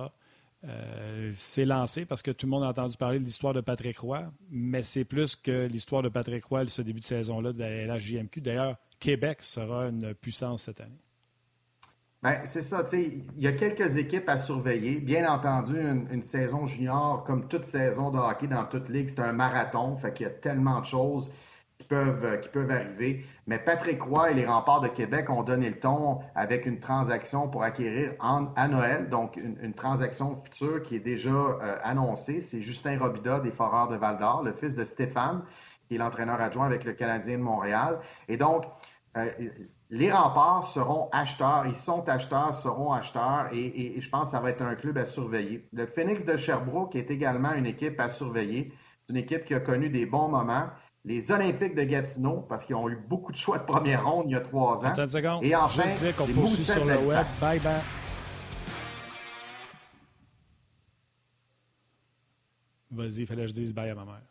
Euh, 0.65 1.31
c'est 1.35 1.65
lancé 1.65 2.05
parce 2.05 2.23
que 2.23 2.31
tout 2.31 2.47
le 2.47 2.51
monde 2.51 2.63
a 2.63 2.69
entendu 2.69 2.97
parler 2.97 3.19
de 3.19 3.25
l'histoire 3.25 3.53
de 3.53 3.61
Patrick 3.61 3.99
Roy, 3.99 4.23
mais 4.51 4.85
c'est 4.85 5.05
plus 5.05 5.35
que 5.35 5.67
l'histoire 5.67 6.03
de 6.03 6.09
Patrick 6.09 6.45
Roy, 6.45 6.69
ce 6.69 6.83
début 6.83 7.01
de 7.01 7.07
saison-là 7.07 7.53
de 7.53 7.59
la 7.59 7.97
LHJMQ. 7.97 8.41
D'ailleurs, 8.41 8.77
Québec 9.01 9.43
sera 9.43 9.89
une 9.89 10.15
puissance 10.15 10.63
cette 10.63 10.81
année. 10.81 11.01
Ben, 12.27 12.41
c'est 12.45 12.63
ça, 12.63 12.85
il 12.93 13.23
y 13.39 13.47
a 13.47 13.53
quelques 13.53 13.99
équipes 13.99 14.29
à 14.29 14.37
surveiller. 14.37 14.99
Bien 14.99 15.31
entendu, 15.31 15.79
une, 15.79 16.25
saison 16.25 16.67
junior, 16.67 17.23
comme 17.23 17.47
toute 17.47 17.65
saison 17.65 18.11
de 18.11 18.19
hockey 18.19 18.49
dans 18.49 18.65
toute 18.65 18.89
ligue, 18.89 19.09
c'est 19.09 19.21
un 19.21 19.31
marathon, 19.31 19.97
fait 19.97 20.13
qu'il 20.13 20.25
y 20.25 20.29
a 20.29 20.33
tellement 20.33 20.81
de 20.81 20.87
choses 20.87 21.31
qui 21.79 21.87
peuvent, 21.87 22.25
euh, 22.25 22.37
qui 22.39 22.49
peuvent 22.49 22.73
arriver. 22.73 23.25
Mais 23.47 23.61
Patrick 23.61 24.03
Roy 24.03 24.33
et 24.33 24.35
les 24.35 24.45
remparts 24.45 24.81
de 24.81 24.89
Québec 24.89 25.31
ont 25.31 25.45
donné 25.45 25.71
le 25.71 25.79
ton 25.79 26.19
avec 26.35 26.67
une 26.67 26.81
transaction 26.81 27.47
pour 27.47 27.63
acquérir 27.63 28.15
à 28.19 28.67
Noël, 28.67 29.09
donc 29.09 29.37
une, 29.37 29.75
transaction 29.75 30.43
future 30.43 30.83
qui 30.83 30.97
est 30.97 30.99
déjà 30.99 31.31
euh, 31.31 31.77
annoncée. 31.85 32.41
C'est 32.41 32.61
Justin 32.61 32.99
Robida 32.99 33.39
des 33.39 33.53
Foreurs 33.53 33.87
de 33.87 33.95
Val-d'Or, 33.95 34.43
le 34.43 34.53
fils 34.53 34.75
de 34.75 34.83
Stéphane, 34.83 35.45
qui 35.87 35.95
est 35.95 35.99
l'entraîneur 35.99 36.41
adjoint 36.41 36.67
avec 36.67 36.83
le 36.83 36.93
Canadien 36.93 37.39
de 37.39 37.45
Montréal. 37.45 38.01
Et 38.27 38.37
donc, 38.37 38.65
euh, 39.17 39.31
les 39.91 40.11
remparts 40.11 40.65
seront 40.65 41.09
acheteurs, 41.13 41.65
ils 41.67 41.75
sont 41.75 42.09
acheteurs, 42.09 42.53
seront 42.55 42.93
acheteurs, 42.93 43.49
et, 43.53 43.97
et, 43.97 44.01
je 44.01 44.09
pense 44.11 44.29
que 44.29 44.31
ça 44.33 44.41
va 44.41 44.51
être 44.51 44.63
un 44.63 44.75
club 44.75 44.99
à 44.99 45.05
surveiller. 45.05 45.69
Le 45.73 45.87
Phoenix 45.87 46.25
de 46.25 46.37
Sherbrooke 46.37 46.97
est 46.97 47.11
également 47.11 47.53
une 47.53 47.67
équipe 47.67 48.01
à 48.01 48.09
surveiller. 48.09 48.73
C'est 49.07 49.13
une 49.13 49.19
équipe 49.19 49.45
qui 49.45 49.55
a 49.55 49.61
connu 49.61 49.89
des 49.89 50.07
bons 50.07 50.29
moments 50.29 50.67
les 51.07 51.31
Olympiques 51.31 51.77
de 51.77 51.85
Gatineau, 51.85 52.45
parce 52.49 52.65
qu'ils 52.65 52.75
ont 52.75 52.89
eu 52.89 52.97
beaucoup 52.97 53.31
de 53.31 53.37
choix 53.37 53.59
de 53.59 53.65
première 53.65 54.05
ronde 54.05 54.25
il 54.27 54.33
y 54.33 54.35
a 54.35 54.41
trois 54.41 54.85
ans. 54.85 55.41
Et 55.41 55.55
enfin, 55.55 55.85
Juste 55.85 55.99
dire 55.99 56.17
qu'on 56.17 56.27
poursuit 56.27 56.65
sur 56.65 56.85
le 56.85 56.99
web. 56.99 57.25
Bye 57.41 57.61
bye. 57.61 57.81
Vas-y, 62.91 63.21
il 63.21 63.27
fallait 63.27 63.43
que 63.43 63.49
je 63.49 63.55
dise 63.55 63.73
bye 63.73 63.91
à 63.91 63.95
ma 63.95 64.05
mère. 64.05 64.23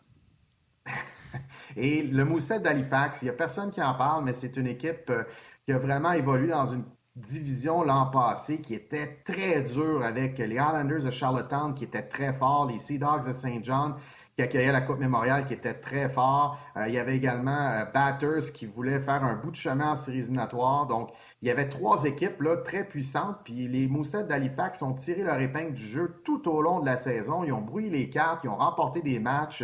Et 1.75 2.03
le 2.03 2.25
Mousset 2.25 2.59
d'Halifax, 2.59 3.21
il 3.21 3.25
n'y 3.25 3.29
a 3.29 3.33
personne 3.33 3.71
qui 3.71 3.81
en 3.81 3.93
parle, 3.93 4.23
mais 4.23 4.33
c'est 4.33 4.55
une 4.57 4.67
équipe 4.67 5.09
euh, 5.09 5.23
qui 5.65 5.73
a 5.73 5.77
vraiment 5.77 6.11
évolué 6.11 6.47
dans 6.47 6.65
une 6.65 6.83
division 7.15 7.83
l'an 7.83 8.07
passé 8.07 8.59
qui 8.59 8.73
était 8.73 9.19
très 9.23 9.61
dure 9.61 10.03
avec 10.03 10.37
les 10.37 10.55
Islanders 10.55 11.03
de 11.03 11.11
Charlottetown 11.11 11.73
qui 11.73 11.85
étaient 11.85 12.03
très 12.03 12.33
forts, 12.33 12.69
les 12.69 12.79
Sea 12.79 12.97
Dogs 12.97 13.25
de 13.25 13.31
Saint 13.31 13.59
John 13.63 13.95
qui 14.35 14.41
accueillait 14.41 14.73
la 14.73 14.81
Coupe 14.81 14.99
mémoriale 14.99 15.45
qui 15.45 15.53
était 15.53 15.75
très 15.75 16.09
fort. 16.09 16.59
Euh, 16.75 16.89
il 16.89 16.93
y 16.93 16.99
avait 16.99 17.15
également 17.15 17.69
euh, 17.69 17.85
Batters 17.85 18.51
qui 18.53 18.65
voulait 18.65 18.99
faire 18.99 19.23
un 19.23 19.35
bout 19.35 19.51
de 19.51 19.55
chemin 19.55 19.91
en 19.91 19.95
séries 19.95 20.19
éliminatoires. 20.19 20.87
Donc, 20.87 21.11
il 21.41 21.47
y 21.47 21.51
avait 21.51 21.69
trois 21.69 22.03
équipes 22.03 22.41
là, 22.41 22.57
très 22.57 22.83
puissantes. 22.83 23.37
Puis 23.45 23.69
les 23.69 23.87
Moussettes 23.87 24.27
d'Halifax 24.27 24.81
ont 24.81 24.93
tiré 24.93 25.23
leur 25.23 25.39
épingle 25.39 25.73
du 25.73 25.87
jeu 25.87 26.21
tout 26.25 26.49
au 26.49 26.61
long 26.61 26.81
de 26.81 26.85
la 26.85 26.97
saison. 26.97 27.45
Ils 27.45 27.53
ont 27.53 27.61
brouillé 27.61 27.89
les 27.89 28.09
cartes, 28.09 28.41
ils 28.43 28.49
ont 28.49 28.57
remporté 28.57 29.01
des 29.01 29.19
matchs. 29.19 29.63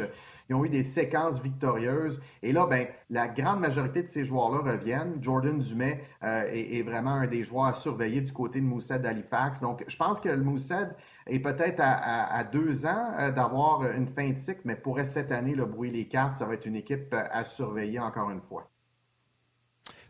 Ils 0.51 0.53
ont 0.53 0.65
eu 0.65 0.69
des 0.69 0.83
séquences 0.83 1.41
victorieuses. 1.41 2.19
Et 2.43 2.51
là, 2.51 2.65
ben, 2.65 2.85
la 3.09 3.29
grande 3.29 3.61
majorité 3.61 4.03
de 4.03 4.09
ces 4.09 4.25
joueurs-là 4.25 4.73
reviennent. 4.73 5.17
Jordan 5.21 5.59
Dumais 5.59 6.03
euh, 6.23 6.43
est, 6.51 6.81
vraiment 6.81 7.11
un 7.11 7.27
des 7.27 7.45
joueurs 7.45 7.67
à 7.67 7.73
surveiller 7.73 8.19
du 8.19 8.33
côté 8.33 8.59
de 8.59 8.65
Mousset 8.65 8.99
d'Halifax. 8.99 9.61
Donc, 9.61 9.85
je 9.87 9.95
pense 9.95 10.19
que 10.19 10.27
le 10.27 10.43
Mousset 10.43 10.89
est 11.27 11.39
peut-être 11.39 11.79
à, 11.79 12.43
deux 12.43 12.85
ans 12.85 13.13
euh, 13.17 13.31
d'avoir 13.31 13.89
une 13.93 14.07
fin 14.07 14.29
de 14.29 14.37
cycle, 14.37 14.59
mais 14.65 14.75
pourrait 14.75 15.05
cette 15.05 15.31
année 15.31 15.55
le 15.55 15.63
brouiller 15.63 15.93
les 15.93 16.07
cartes. 16.09 16.35
Ça 16.35 16.45
va 16.45 16.55
être 16.55 16.65
une 16.65 16.75
équipe 16.75 17.13
euh, 17.13 17.23
à 17.31 17.45
surveiller 17.45 18.01
encore 18.01 18.29
une 18.29 18.41
fois. 18.41 18.70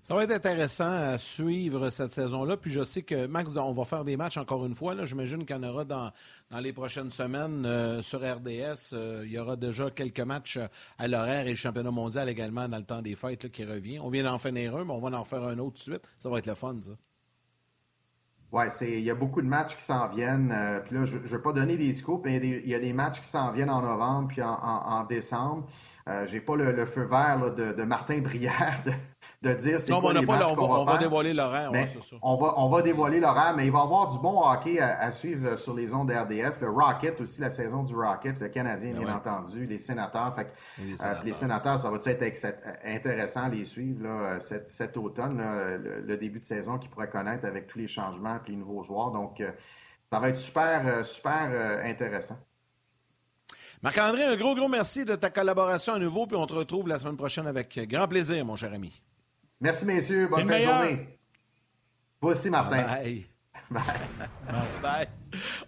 Ça 0.03 0.15
va 0.15 0.23
être 0.23 0.31
intéressant 0.31 0.89
à 0.89 1.17
suivre 1.19 1.89
cette 1.91 2.11
saison-là. 2.11 2.57
Puis 2.57 2.71
je 2.71 2.83
sais 2.83 3.03
que, 3.03 3.27
Max, 3.27 3.55
on 3.55 3.71
va 3.71 3.85
faire 3.85 4.03
des 4.03 4.17
matchs 4.17 4.37
encore 4.37 4.65
une 4.65 4.73
fois. 4.73 4.95
J'imagine 5.05 5.45
qu'il 5.45 5.55
y 5.55 5.59
en 5.59 5.63
aura 5.63 5.85
dans, 5.85 6.11
dans 6.49 6.59
les 6.59 6.73
prochaines 6.73 7.11
semaines 7.11 7.65
euh, 7.65 8.01
sur 8.01 8.19
RDS. 8.19 8.93
Euh, 8.93 9.23
il 9.25 9.31
y 9.31 9.37
aura 9.37 9.55
déjà 9.55 9.91
quelques 9.91 10.21
matchs 10.21 10.59
à 10.97 11.07
l'horaire 11.07 11.45
et 11.45 11.51
le 11.51 11.55
championnat 11.55 11.91
mondial 11.91 12.29
également 12.29 12.67
dans 12.67 12.77
le 12.77 12.83
temps 12.83 13.01
des 13.01 13.15
fêtes 13.15 13.51
qui 13.51 13.63
revient. 13.63 13.99
On 13.99 14.09
vient 14.09 14.23
d'en 14.23 14.39
finir 14.39 14.75
un, 14.75 14.85
mais 14.85 14.91
on 14.91 14.99
va 14.99 15.15
en 15.17 15.23
faire 15.23 15.43
un 15.43 15.59
autre 15.59 15.75
de 15.75 15.79
suite. 15.79 16.01
Ça 16.17 16.29
va 16.29 16.39
être 16.39 16.47
le 16.47 16.55
fun, 16.55 16.75
ça. 16.81 16.91
Oui, 18.51 18.65
il 18.81 18.99
y 18.99 19.09
a 19.09 19.15
beaucoup 19.15 19.41
de 19.41 19.47
matchs 19.47 19.77
qui 19.77 19.83
s'en 19.83 20.09
viennent. 20.09 20.51
Euh, 20.51 20.81
puis 20.81 20.95
là, 20.95 21.05
je 21.05 21.15
ne 21.15 21.19
vais 21.19 21.39
pas 21.39 21.53
donner 21.53 21.77
des 21.77 21.93
scoops, 21.93 22.25
mais 22.25 22.35
il 22.37 22.67
y, 22.67 22.75
a 22.75 22.79
des 22.79 22.91
matchs 22.91 23.21
qui 23.21 23.27
s'en 23.27 23.51
viennent 23.51 23.69
en 23.69 23.81
novembre 23.81 24.27
puis 24.27 24.41
en, 24.41 25.05
décembre. 25.05 25.67
Euh, 26.09 26.25
J'ai 26.27 26.41
pas 26.41 26.57
le, 26.57 26.85
feu 26.85 27.03
vert 27.03 27.53
de, 27.55 27.83
Martin 27.83 28.19
Brière 28.19 28.83
dire 29.41 29.79
c'est 29.81 29.91
quoi 29.91 30.13
les 30.13 30.21
matchs 30.21 30.43
on, 30.47 30.55
va, 30.55 30.63
on 30.63 30.85
va 30.85 30.97
dévoiler 30.97 31.33
l'horaire, 31.33 31.71
ouais, 31.71 31.87
c'est 31.87 32.01
ça. 32.01 32.15
On 32.21 32.35
va, 32.35 32.53
on 32.57 32.69
va 32.69 32.81
dévoiler 32.83 33.19
l'horaire, 33.19 33.55
mais 33.55 33.65
il 33.65 33.71
va 33.71 33.79
y 33.79 33.81
avoir 33.81 34.07
du 34.09 34.19
bon 34.19 34.39
hockey 34.39 34.79
à, 34.79 35.09
suivre 35.09 35.55
sur 35.55 35.73
les 35.73 35.93
ondes 35.93 36.11
RDS. 36.11 36.61
Le 36.61 36.69
Rocket 36.69 37.19
aussi, 37.19 37.41
la 37.41 37.49
saison 37.49 37.83
du 37.83 37.95
Rocket, 37.95 38.39
le 38.39 38.49
Canadien, 38.49 38.91
bien 38.91 39.15
entendu, 39.15 39.65
les 39.65 39.79
sénateurs. 39.79 40.35
Fait, 40.35 40.53
les, 40.77 40.93
euh, 40.93 40.97
sénateurs. 40.97 41.23
les, 41.25 41.33
sénateurs. 41.33 41.79
ça 41.79 41.89
va 41.89 41.97
être 41.97 42.45
intéressant 42.85 43.43
à 43.43 43.49
les 43.49 43.65
suivre 43.65 44.03
là, 44.03 44.39
cet, 44.39 44.69
cet, 44.69 44.95
automne, 44.95 45.41
le, 46.05 46.17
début 46.17 46.39
de 46.39 46.45
saison 46.45 46.77
qu'ils 46.77 46.91
pourraient 46.91 47.09
connaître 47.09 47.45
avec 47.45 47.67
tous 47.67 47.79
les 47.79 47.87
changements 47.87 48.39
et 48.45 48.51
les 48.51 48.57
nouveaux 48.57 48.83
joueurs. 48.83 49.11
Donc, 49.11 49.41
euh, 49.41 49.51
ça 50.11 50.19
va 50.19 50.29
être 50.29 50.37
super, 50.37 50.85
euh, 50.85 51.03
super 51.03 51.81
intéressant. 51.83 52.37
Marc-André, 53.81 54.23
un 54.23 54.35
gros, 54.35 54.53
gros 54.53 54.67
merci 54.67 55.03
de 55.03 55.15
ta 55.15 55.31
collaboration 55.31 55.93
à 55.93 55.99
nouveau, 55.99 56.27
puis 56.27 56.37
on 56.37 56.45
te 56.45 56.53
retrouve 56.53 56.87
la 56.87 56.99
semaine 56.99 57.17
prochaine 57.17 57.47
avec 57.47 57.79
grand 57.89 58.07
plaisir, 58.07 58.45
mon 58.45 58.55
cher 58.55 58.71
ami. 58.71 59.01
Merci, 59.61 59.85
messieurs. 59.85 60.27
Bonne 60.27 60.49
fin 60.49 60.59
de 60.59 60.65
journée. 60.65 61.19
Vous 62.19 62.29
aussi, 62.29 62.49
Martin. 62.49 62.81
Bye. 62.83 63.25
Bye. 63.69 63.83
Bye. 64.81 65.07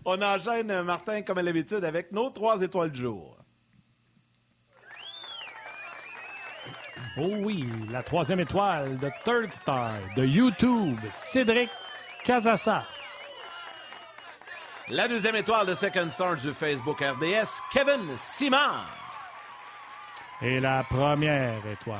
On 0.03 0.21
enchaîne, 0.21 0.81
Martin, 0.81 1.21
comme 1.21 1.37
à 1.37 1.41
l'habitude, 1.43 1.85
avec 1.85 2.11
nos 2.11 2.29
trois 2.31 2.61
étoiles 2.61 2.91
du 2.91 3.01
jour. 3.01 3.37
Oh 7.17 7.29
oui, 7.43 7.65
la 7.91 8.01
troisième 8.01 8.39
étoile 8.39 8.97
de 8.97 9.11
Third 9.23 9.53
Star 9.53 9.93
de 10.15 10.25
YouTube, 10.25 10.99
Cédric 11.11 11.69
Casassa. 12.23 12.83
La 14.89 15.07
deuxième 15.07 15.35
étoile 15.35 15.67
de 15.67 15.75
Second 15.75 16.09
Star 16.09 16.35
du 16.35 16.51
Facebook 16.53 16.99
RDS, 16.99 17.61
Kevin 17.71 18.17
Simard. 18.17 18.87
Et 20.41 20.59
la 20.59 20.83
première 20.83 21.65
étoile 21.67 21.99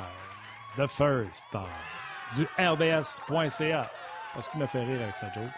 The 0.76 0.88
First 0.88 1.46
Star 1.50 1.70
du 2.36 2.48
RDS.ca. 2.58 3.90
Parce 4.34 4.50
qu'il 4.50 4.60
m'a 4.60 4.68
fait 4.68 4.84
rire 4.84 5.02
avec 5.04 5.16
sa 5.18 5.32
joke. 5.32 5.52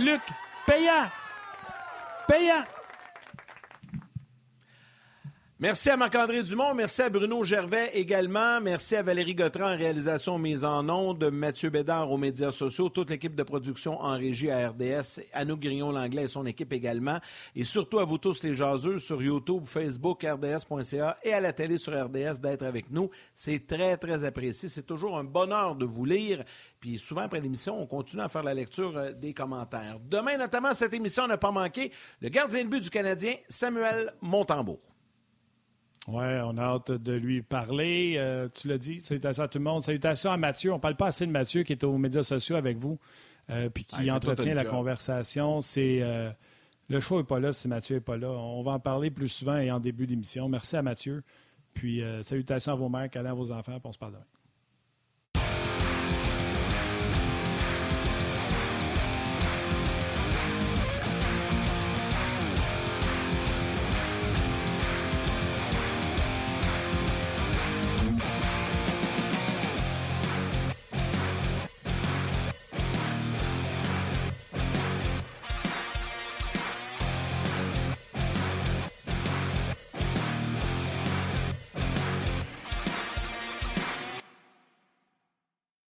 Luc, 0.00 0.20
payant! 0.66 1.08
Payant! 2.26 2.64
Merci 5.60 5.90
à 5.90 5.96
Marc-André 5.96 6.44
Dumont, 6.44 6.72
merci 6.72 7.02
à 7.02 7.10
Bruno 7.10 7.42
Gervais 7.42 7.90
également, 7.94 8.60
merci 8.60 8.94
à 8.94 9.02
Valérie 9.02 9.34
Gautran 9.34 9.72
en 9.72 9.76
réalisation 9.76 10.38
mise 10.38 10.64
en 10.64 10.88
ondes, 10.88 11.30
Mathieu 11.32 11.68
Bédard 11.68 12.12
aux 12.12 12.16
médias 12.16 12.52
sociaux, 12.52 12.90
toute 12.90 13.10
l'équipe 13.10 13.34
de 13.34 13.42
production 13.42 14.00
en 14.00 14.16
régie 14.16 14.52
à 14.52 14.68
RDS, 14.68 15.20
Anouk 15.32 15.58
Grignon-Langlais 15.58 16.22
et 16.22 16.28
son 16.28 16.46
équipe 16.46 16.72
également, 16.72 17.18
et 17.56 17.64
surtout 17.64 17.98
à 17.98 18.04
vous 18.04 18.18
tous 18.18 18.44
les 18.44 18.54
jaseux 18.54 19.00
sur 19.00 19.20
YouTube, 19.20 19.64
Facebook, 19.66 20.22
RDS.ca 20.22 21.18
et 21.24 21.32
à 21.32 21.40
la 21.40 21.52
télé 21.52 21.78
sur 21.78 21.92
RDS 21.92 22.38
d'être 22.40 22.62
avec 22.62 22.92
nous. 22.92 23.10
C'est 23.34 23.66
très, 23.66 23.96
très 23.96 24.22
apprécié. 24.22 24.68
C'est 24.68 24.86
toujours 24.86 25.18
un 25.18 25.24
bonheur 25.24 25.74
de 25.74 25.84
vous 25.84 26.04
lire. 26.04 26.44
Puis 26.78 27.00
souvent, 27.00 27.22
après 27.22 27.40
l'émission, 27.40 27.76
on 27.76 27.86
continue 27.86 28.22
à 28.22 28.28
faire 28.28 28.44
la 28.44 28.54
lecture 28.54 28.96
euh, 28.96 29.10
des 29.10 29.34
commentaires. 29.34 29.98
Demain, 30.08 30.36
notamment, 30.36 30.72
cette 30.72 30.94
émission 30.94 31.26
n'a 31.26 31.36
pas 31.36 31.50
manqué 31.50 31.90
le 32.20 32.28
gardien 32.28 32.62
de 32.62 32.68
but 32.68 32.80
du 32.80 32.90
Canadien, 32.90 33.34
Samuel 33.48 34.14
Montembeau. 34.20 34.78
Oui, 36.10 36.24
on 36.42 36.56
a 36.56 36.62
hâte 36.62 36.90
de 36.90 37.12
lui 37.12 37.42
parler. 37.42 38.14
Euh, 38.16 38.48
tu 38.48 38.66
l'as 38.66 38.78
dit, 38.78 38.98
salutations 38.98 39.42
à 39.42 39.48
tout 39.48 39.58
le 39.58 39.64
monde. 39.64 39.82
Salutations 39.82 40.32
à 40.32 40.38
Mathieu. 40.38 40.72
On 40.72 40.76
ne 40.76 40.80
parle 40.80 40.96
pas 40.96 41.08
assez 41.08 41.26
de 41.26 41.30
Mathieu 41.30 41.64
qui 41.64 41.72
est 41.72 41.84
aux 41.84 41.98
médias 41.98 42.22
sociaux 42.22 42.56
avec 42.56 42.78
vous 42.78 42.98
euh, 43.50 43.68
puis 43.68 43.84
qui 43.84 44.08
ah, 44.08 44.16
entretient 44.16 44.54
la 44.54 44.64
conversation. 44.64 45.60
C'est 45.60 45.98
euh, 46.00 46.30
Le 46.88 47.00
choix 47.00 47.18
n'est 47.18 47.24
pas 47.24 47.40
là 47.40 47.52
si 47.52 47.68
Mathieu 47.68 47.96
n'est 47.96 48.00
pas 48.00 48.16
là. 48.16 48.30
On 48.30 48.62
va 48.62 48.72
en 48.72 48.80
parler 48.80 49.10
plus 49.10 49.28
souvent 49.28 49.58
et 49.58 49.70
en 49.70 49.80
début 49.80 50.06
d'émission. 50.06 50.48
Merci 50.48 50.76
à 50.76 50.82
Mathieu. 50.82 51.22
Puis 51.74 52.02
salutations 52.22 52.72
à 52.72 52.76
vos 52.76 52.88
mères, 52.88 53.10
câlins 53.10 53.30
à 53.30 53.34
vos 53.34 53.52
enfants, 53.52 53.78
puis 53.78 53.88
on 53.88 53.92
se 53.92 53.98
parle 53.98 54.12
demain. 54.12 54.37